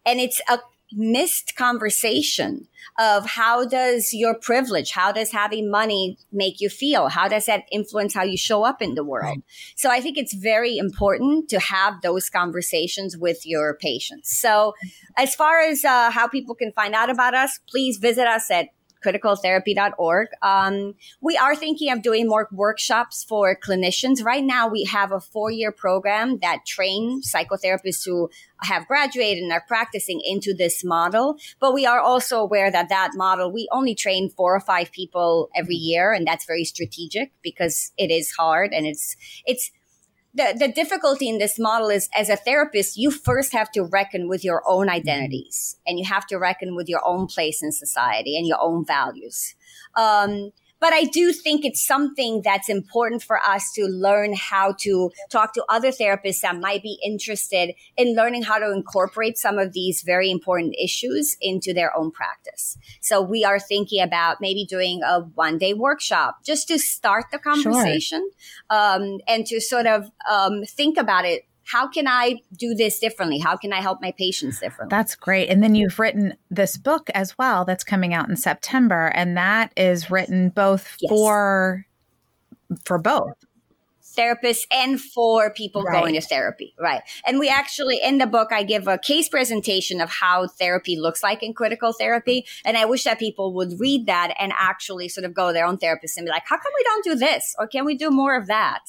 And 0.07 0.21
it's 0.21 0.41
a 0.49 0.59
missed 0.93 1.57
conversation 1.57 2.69
of 2.99 3.27
how 3.27 3.67
does 3.67 4.13
your 4.13 4.35
privilege, 4.35 4.93
how 4.93 5.11
does 5.11 5.33
having 5.33 5.71
money 5.71 6.19
make 6.31 6.61
you 6.61 6.69
feel? 6.69 7.09
How 7.09 7.27
does 7.27 7.47
that 7.47 7.65
influence 7.73 8.15
how 8.15 8.23
you 8.23 8.37
show 8.37 8.63
up 8.63 8.81
in 8.81 8.95
the 8.95 9.03
world? 9.03 9.25
Right. 9.25 9.43
So 9.75 9.91
I 9.91 10.01
think 10.01 10.17
it's 10.19 10.35
very 10.35 10.77
important 10.77 11.49
to 11.49 11.59
have 11.59 12.03
those 12.03 12.31
conversations 12.31 13.17
with 13.17 13.45
your 13.45 13.75
patients. 13.75 14.39
So 14.39 14.75
as 15.17 15.35
far 15.35 15.61
as 15.61 15.85
uh, 15.85 16.11
how 16.11 16.29
people 16.29 16.55
can 16.55 16.71
find 16.73 16.95
out 16.95 17.11
about 17.11 17.35
us, 17.35 17.59
please 17.69 17.97
visit 17.97 18.27
us 18.27 18.51
at 18.51 18.69
criticaltherapy.org. 19.05 20.29
Um, 20.43 20.95
we 21.21 21.37
are 21.37 21.55
thinking 21.55 21.93
of 21.93 22.03
doing 22.03 22.27
more 22.27 22.49
workshops 22.53 23.25
for 23.25 23.57
clinicians. 23.57 24.25
Right 24.25 24.45
now, 24.45 24.69
we 24.69 24.85
have 24.85 25.13
a 25.13 25.21
four 25.21 25.51
year 25.51 25.73
program 25.73 26.39
that 26.39 26.65
train 26.67 27.23
psychotherapists 27.23 28.05
who 28.05 28.31
have 28.63 28.87
graduated 28.87 29.43
and 29.43 29.53
are 29.53 29.65
practicing 29.67 30.21
into 30.25 30.55
this 30.55 30.85
model. 30.85 31.37
But 31.61 31.75
we 31.75 31.87
are 31.87 32.01
also 32.01 32.41
aware 32.41 32.71
that 32.71 32.89
that 32.89 33.11
model, 33.15 33.53
we 33.53 33.69
only 33.71 33.95
train 33.95 34.31
four 34.31 34.55
or 34.55 34.61
five 34.61 34.93
people 34.93 35.51
every 35.55 35.77
year. 35.77 36.13
And 36.13 36.27
that's 36.27 36.47
very 36.47 36.65
strategic 36.65 37.33
because 37.43 37.93
it 37.99 38.11
is 38.11 38.33
hard 38.33 38.73
and 38.73 38.87
it's, 38.87 39.17
it's, 39.45 39.71
the, 40.35 40.55
the 40.59 40.69
difficulty 40.69 41.29
in 41.29 41.39
this 41.39 41.59
model 41.59 41.89
is 41.89 42.09
as 42.17 42.29
a 42.29 42.37
therapist, 42.37 42.97
you 42.97 43.11
first 43.11 43.53
have 43.53 43.71
to 43.73 43.85
reckon 43.85 44.29
with 44.29 44.45
your 44.45 44.63
own 44.67 44.89
identities 44.89 45.77
and 45.87 45.99
you 45.99 46.05
have 46.07 46.27
to 46.27 46.39
reckon 46.39 46.75
with 46.75 46.89
your 46.89 47.01
own 47.07 47.27
place 47.27 47.63
in 47.63 47.71
society 47.71 48.37
and 48.37 48.47
your 48.47 48.61
own 48.61 48.85
values. 48.85 49.55
Um, 49.97 50.51
but 50.85 50.93
I 50.93 51.05
do 51.05 51.33
think 51.33 51.65
it's 51.65 51.83
something 51.83 52.43
that's 52.45 52.69
important 52.69 53.23
for 53.23 53.39
us 53.39 53.73
to 53.73 53.87
learn 53.87 54.35
how 54.35 54.75
to 54.81 55.11
talk 55.31 55.55
to 55.55 55.65
other 55.71 55.91
therapists 55.91 56.41
that 56.41 56.61
might 56.61 56.83
be 56.83 56.99
interested 57.03 57.75
in 57.97 58.15
learning 58.15 58.43
how 58.43 58.59
to 58.59 58.71
incorporate 58.71 59.39
some 59.39 59.59
of 59.59 59.73
these 59.73 60.03
very 60.03 60.31
important 60.31 60.75
issues 60.79 61.39
into 61.41 61.73
their 61.73 61.97
own 61.97 62.11
practice. 62.11 62.77
So 63.01 63.23
we 63.23 63.47
are 63.47 63.59
thinking 63.59 64.03
about 64.03 64.43
maybe 64.43 64.67
doing 64.67 65.03
a 65.03 65.21
one 65.21 65.57
day 65.57 65.73
workshop 65.73 66.45
just 66.45 66.69
to 66.69 66.79
start 66.79 67.31
the 67.33 67.39
conversation 67.39 68.31
sure. 68.71 68.79
um, 68.79 69.21
and 69.27 69.47
to 69.47 69.63
sort 69.63 69.87
of 69.87 70.11
um, 70.31 70.65
think 70.65 70.99
about 70.99 71.25
it 71.25 71.47
how 71.67 71.89
can 71.89 72.07
I 72.07 72.37
do 72.57 72.75
this 72.75 72.99
differently? 72.99 73.39
How 73.39 73.57
can 73.57 73.73
I 73.73 73.81
help 73.81 74.01
my 74.01 74.13
patients 74.13 74.61
differently? 74.61 74.95
That's 74.95 75.15
great. 75.15 75.49
And 75.49 75.63
then 75.63 75.75
you've 75.75 75.99
written 75.99 76.35
this 76.51 76.77
book 76.77 77.11
as 77.15 77.37
well 77.39 77.65
that's 77.65 77.85
coming 77.85 78.15
out 78.15 78.29
in 78.29 78.37
September, 78.37 79.07
and 79.15 79.37
that 79.37 79.73
is 79.77 80.11
written 80.11 80.51
both 80.51 80.97
yes. 81.01 81.09
for 81.09 81.87
for 82.85 82.99
both 82.99 83.35
therapists 84.15 84.67
and 84.73 85.01
for 85.01 85.51
people 85.51 85.83
right. 85.83 86.01
going 86.01 86.15
to 86.15 86.21
therapy. 86.21 86.75
Right. 86.79 87.03
And 87.27 87.39
we 87.39 87.49
actually, 87.49 88.01
in 88.03 88.19
the 88.19 88.27
book, 88.27 88.53
I 88.53 88.63
give 88.63 88.87
a 88.89 88.99
case 88.99 89.29
presentation 89.29 90.01
of 90.01 90.11
how 90.11 90.47
therapy 90.47 90.97
looks 90.99 91.23
like 91.23 91.43
in 91.43 91.55
critical 91.55 91.93
therapy. 91.93 92.47
And 92.65 92.77
I 92.77 92.85
wish 92.85 93.05
that 93.05 93.19
people 93.19 93.55
would 93.55 93.79
read 93.79 94.07
that 94.07 94.35
and 94.39 94.53
actually 94.57 95.09
sort 95.09 95.25
of 95.25 95.35
go 95.35 95.53
their 95.53 95.67
own 95.67 95.79
therapist 95.79 96.17
and 96.17 96.25
be 96.25 96.31
like, 96.31 96.45
how 96.47 96.57
come 96.57 96.73
we 96.77 96.85
don't 96.85 97.05
do 97.05 97.15
this? 97.15 97.55
Or 97.59 97.67
can 97.67 97.85
we 97.85 97.97
do 97.97 98.11
more 98.11 98.37
of 98.37 98.47
that? 98.47 98.83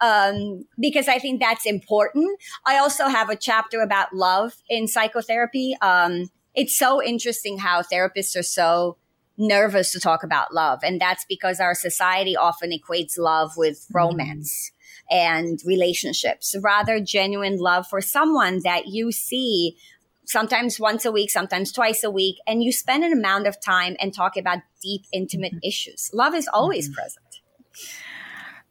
Um, 0.00 0.64
because 0.78 1.08
I 1.08 1.18
think 1.18 1.40
that's 1.40 1.66
important. 1.66 2.40
I 2.66 2.78
also 2.78 3.06
have 3.06 3.30
a 3.30 3.36
chapter 3.36 3.80
about 3.80 4.14
love 4.14 4.54
in 4.68 4.88
psychotherapy. 4.88 5.76
Um, 5.80 6.30
it's 6.54 6.76
so 6.76 7.02
interesting 7.02 7.58
how 7.58 7.82
therapists 7.82 8.36
are 8.36 8.42
so 8.42 8.96
nervous 9.48 9.92
to 9.92 10.00
talk 10.00 10.22
about 10.22 10.54
love. 10.54 10.80
And 10.82 11.00
that's 11.00 11.24
because 11.28 11.60
our 11.60 11.74
society 11.74 12.36
often 12.36 12.70
equates 12.70 13.18
love 13.18 13.52
with 13.56 13.78
mm-hmm. 13.78 13.96
romance 13.96 14.72
and 15.10 15.60
relationships, 15.66 16.54
rather 16.62 17.00
genuine 17.00 17.58
love 17.58 17.86
for 17.86 18.00
someone 18.00 18.60
that 18.64 18.86
you 18.86 19.12
see 19.12 19.76
sometimes 20.24 20.78
once 20.80 21.04
a 21.04 21.12
week, 21.12 21.30
sometimes 21.30 21.72
twice 21.72 22.02
a 22.04 22.10
week, 22.10 22.36
and 22.46 22.62
you 22.62 22.72
spend 22.72 23.04
an 23.04 23.12
amount 23.12 23.46
of 23.46 23.60
time 23.60 23.96
and 24.00 24.14
talk 24.14 24.36
about 24.36 24.58
deep, 24.82 25.02
intimate 25.12 25.52
mm-hmm. 25.52 25.68
issues. 25.68 26.10
Love 26.12 26.34
is 26.34 26.48
always 26.52 26.88
mm-hmm. 26.88 26.94
present. 26.94 27.26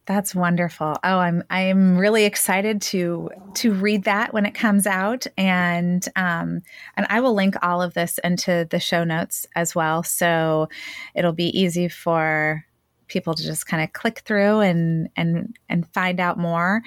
That's 0.07 0.33
wonderful. 0.33 0.95
Oh, 1.03 1.19
I'm 1.19 1.43
I'm 1.49 1.97
really 1.97 2.25
excited 2.25 2.81
to 2.83 3.29
to 3.55 3.71
read 3.71 4.05
that 4.05 4.33
when 4.33 4.45
it 4.45 4.55
comes 4.55 4.87
out, 4.87 5.27
and 5.37 6.05
um, 6.15 6.61
and 6.97 7.05
I 7.09 7.19
will 7.19 7.35
link 7.35 7.55
all 7.61 7.81
of 7.83 7.93
this 7.93 8.17
into 8.23 8.67
the 8.69 8.79
show 8.79 9.03
notes 9.03 9.45
as 9.55 9.75
well, 9.75 10.01
so 10.01 10.69
it'll 11.13 11.33
be 11.33 11.57
easy 11.57 11.87
for 11.87 12.65
people 13.07 13.35
to 13.35 13.43
just 13.43 13.67
kind 13.67 13.83
of 13.83 13.93
click 13.93 14.19
through 14.25 14.61
and 14.61 15.09
and 15.15 15.55
and 15.69 15.87
find 15.93 16.19
out 16.19 16.39
more 16.39 16.81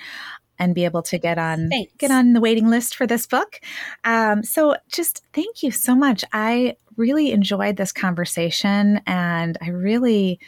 and 0.59 0.75
be 0.75 0.85
able 0.85 1.03
to 1.03 1.19
get 1.19 1.39
on 1.39 1.69
Thanks. 1.69 1.93
get 1.99 2.11
on 2.11 2.33
the 2.33 2.41
waiting 2.41 2.69
list 2.69 2.97
for 2.97 3.07
this 3.07 3.27
book. 3.27 3.61
Um, 4.05 4.43
so 4.43 4.75
just 4.91 5.23
thank 5.33 5.63
you 5.63 5.71
so 5.71 5.95
much. 5.95 6.25
I 6.33 6.77
really 6.97 7.31
enjoyed 7.31 7.77
this 7.77 7.93
conversation, 7.93 9.01
and 9.07 9.57
I 9.63 9.69
really 9.69 10.41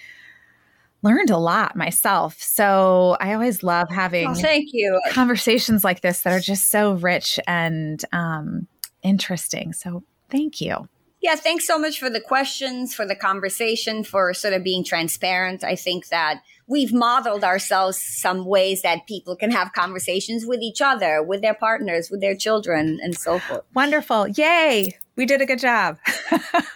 learned 1.07 1.31
a 1.31 1.39
lot 1.39 1.77
myself. 1.77 2.37
So 2.43 3.17
I 3.21 3.33
always 3.33 3.63
love 3.63 3.89
having 3.91 4.29
oh, 4.29 4.35
thank 4.35 4.71
you 4.73 5.01
conversations 5.11 5.85
like 5.85 6.01
this 6.01 6.23
that 6.23 6.33
are 6.33 6.41
just 6.41 6.69
so 6.71 6.95
rich 6.95 7.39
and 7.47 8.05
um, 8.13 8.67
interesting. 9.03 9.73
So 9.73 10.03
thank 10.31 10.61
you. 10.61 10.89
Yeah, 11.23 11.37
thanks 11.37 11.67
so 11.67 11.79
much 11.79 11.99
for 11.99 12.11
the 12.11 12.21
questions, 12.21 12.95
for 12.95 13.07
the 13.07 13.17
conversation, 13.17 14.05
for 14.05 14.35
sort 14.35 14.53
of 14.53 14.63
being 14.63 14.85
transparent. 14.85 15.65
I 15.65 15.75
think 15.75 16.09
that 16.09 16.43
we've 16.67 16.93
modeled 16.93 17.43
ourselves 17.43 18.01
some 18.01 18.45
ways 18.45 18.83
that 18.83 19.07
people 19.07 19.35
can 19.35 19.51
have 19.51 19.73
conversations 19.73 20.45
with 20.45 20.61
each 20.61 20.81
other, 20.81 21.23
with 21.23 21.41
their 21.41 21.55
partners, 21.55 22.11
with 22.11 22.21
their 22.21 22.37
children, 22.37 22.99
and 23.03 23.17
so 23.17 23.39
forth. 23.39 23.63
Wonderful. 23.75 24.29
Yay. 24.29 24.99
We 25.17 25.25
did 25.25 25.41
a 25.41 25.47
good 25.47 25.59
job. 25.59 25.99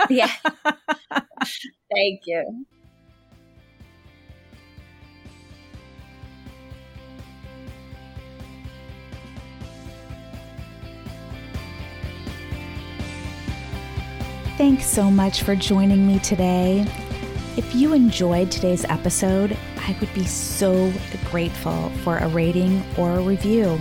yeah. 0.08 0.32
Thank 1.92 2.22
you. 2.26 2.64
Thanks 14.60 14.84
so 14.84 15.10
much 15.10 15.42
for 15.42 15.56
joining 15.56 16.06
me 16.06 16.18
today. 16.18 16.84
If 17.56 17.74
you 17.74 17.94
enjoyed 17.94 18.50
today's 18.50 18.84
episode, 18.84 19.56
I 19.78 19.96
would 19.98 20.12
be 20.12 20.26
so 20.26 20.92
grateful 21.30 21.88
for 22.04 22.18
a 22.18 22.28
rating 22.28 22.84
or 22.98 23.14
a 23.14 23.22
review. 23.22 23.80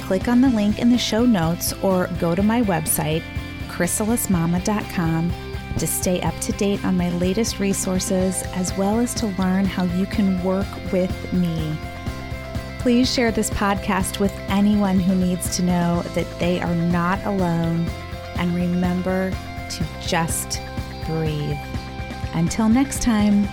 Click 0.00 0.28
on 0.28 0.42
the 0.42 0.50
link 0.50 0.80
in 0.80 0.90
the 0.90 0.98
show 0.98 1.24
notes 1.24 1.72
or 1.82 2.10
go 2.18 2.34
to 2.34 2.42
my 2.42 2.60
website, 2.60 3.22
chrysalismama.com, 3.68 5.32
to 5.78 5.86
stay 5.86 6.20
up 6.20 6.38
to 6.40 6.52
date 6.52 6.84
on 6.84 6.98
my 6.98 7.08
latest 7.12 7.58
resources 7.58 8.42
as 8.52 8.76
well 8.76 9.00
as 9.00 9.14
to 9.14 9.28
learn 9.38 9.64
how 9.64 9.84
you 9.84 10.04
can 10.04 10.44
work 10.44 10.68
with 10.92 11.32
me. 11.32 11.74
Please 12.80 13.10
share 13.10 13.32
this 13.32 13.48
podcast 13.48 14.20
with 14.20 14.38
anyone 14.48 15.00
who 15.00 15.14
needs 15.14 15.56
to 15.56 15.62
know 15.62 16.02
that 16.14 16.38
they 16.38 16.60
are 16.60 16.74
not 16.74 17.24
alone 17.24 17.86
and 18.36 18.54
remember 18.54 19.32
to 19.70 19.84
just 20.00 20.60
breathe. 21.06 21.58
Until 22.34 22.68
next 22.68 23.02
time. 23.02 23.48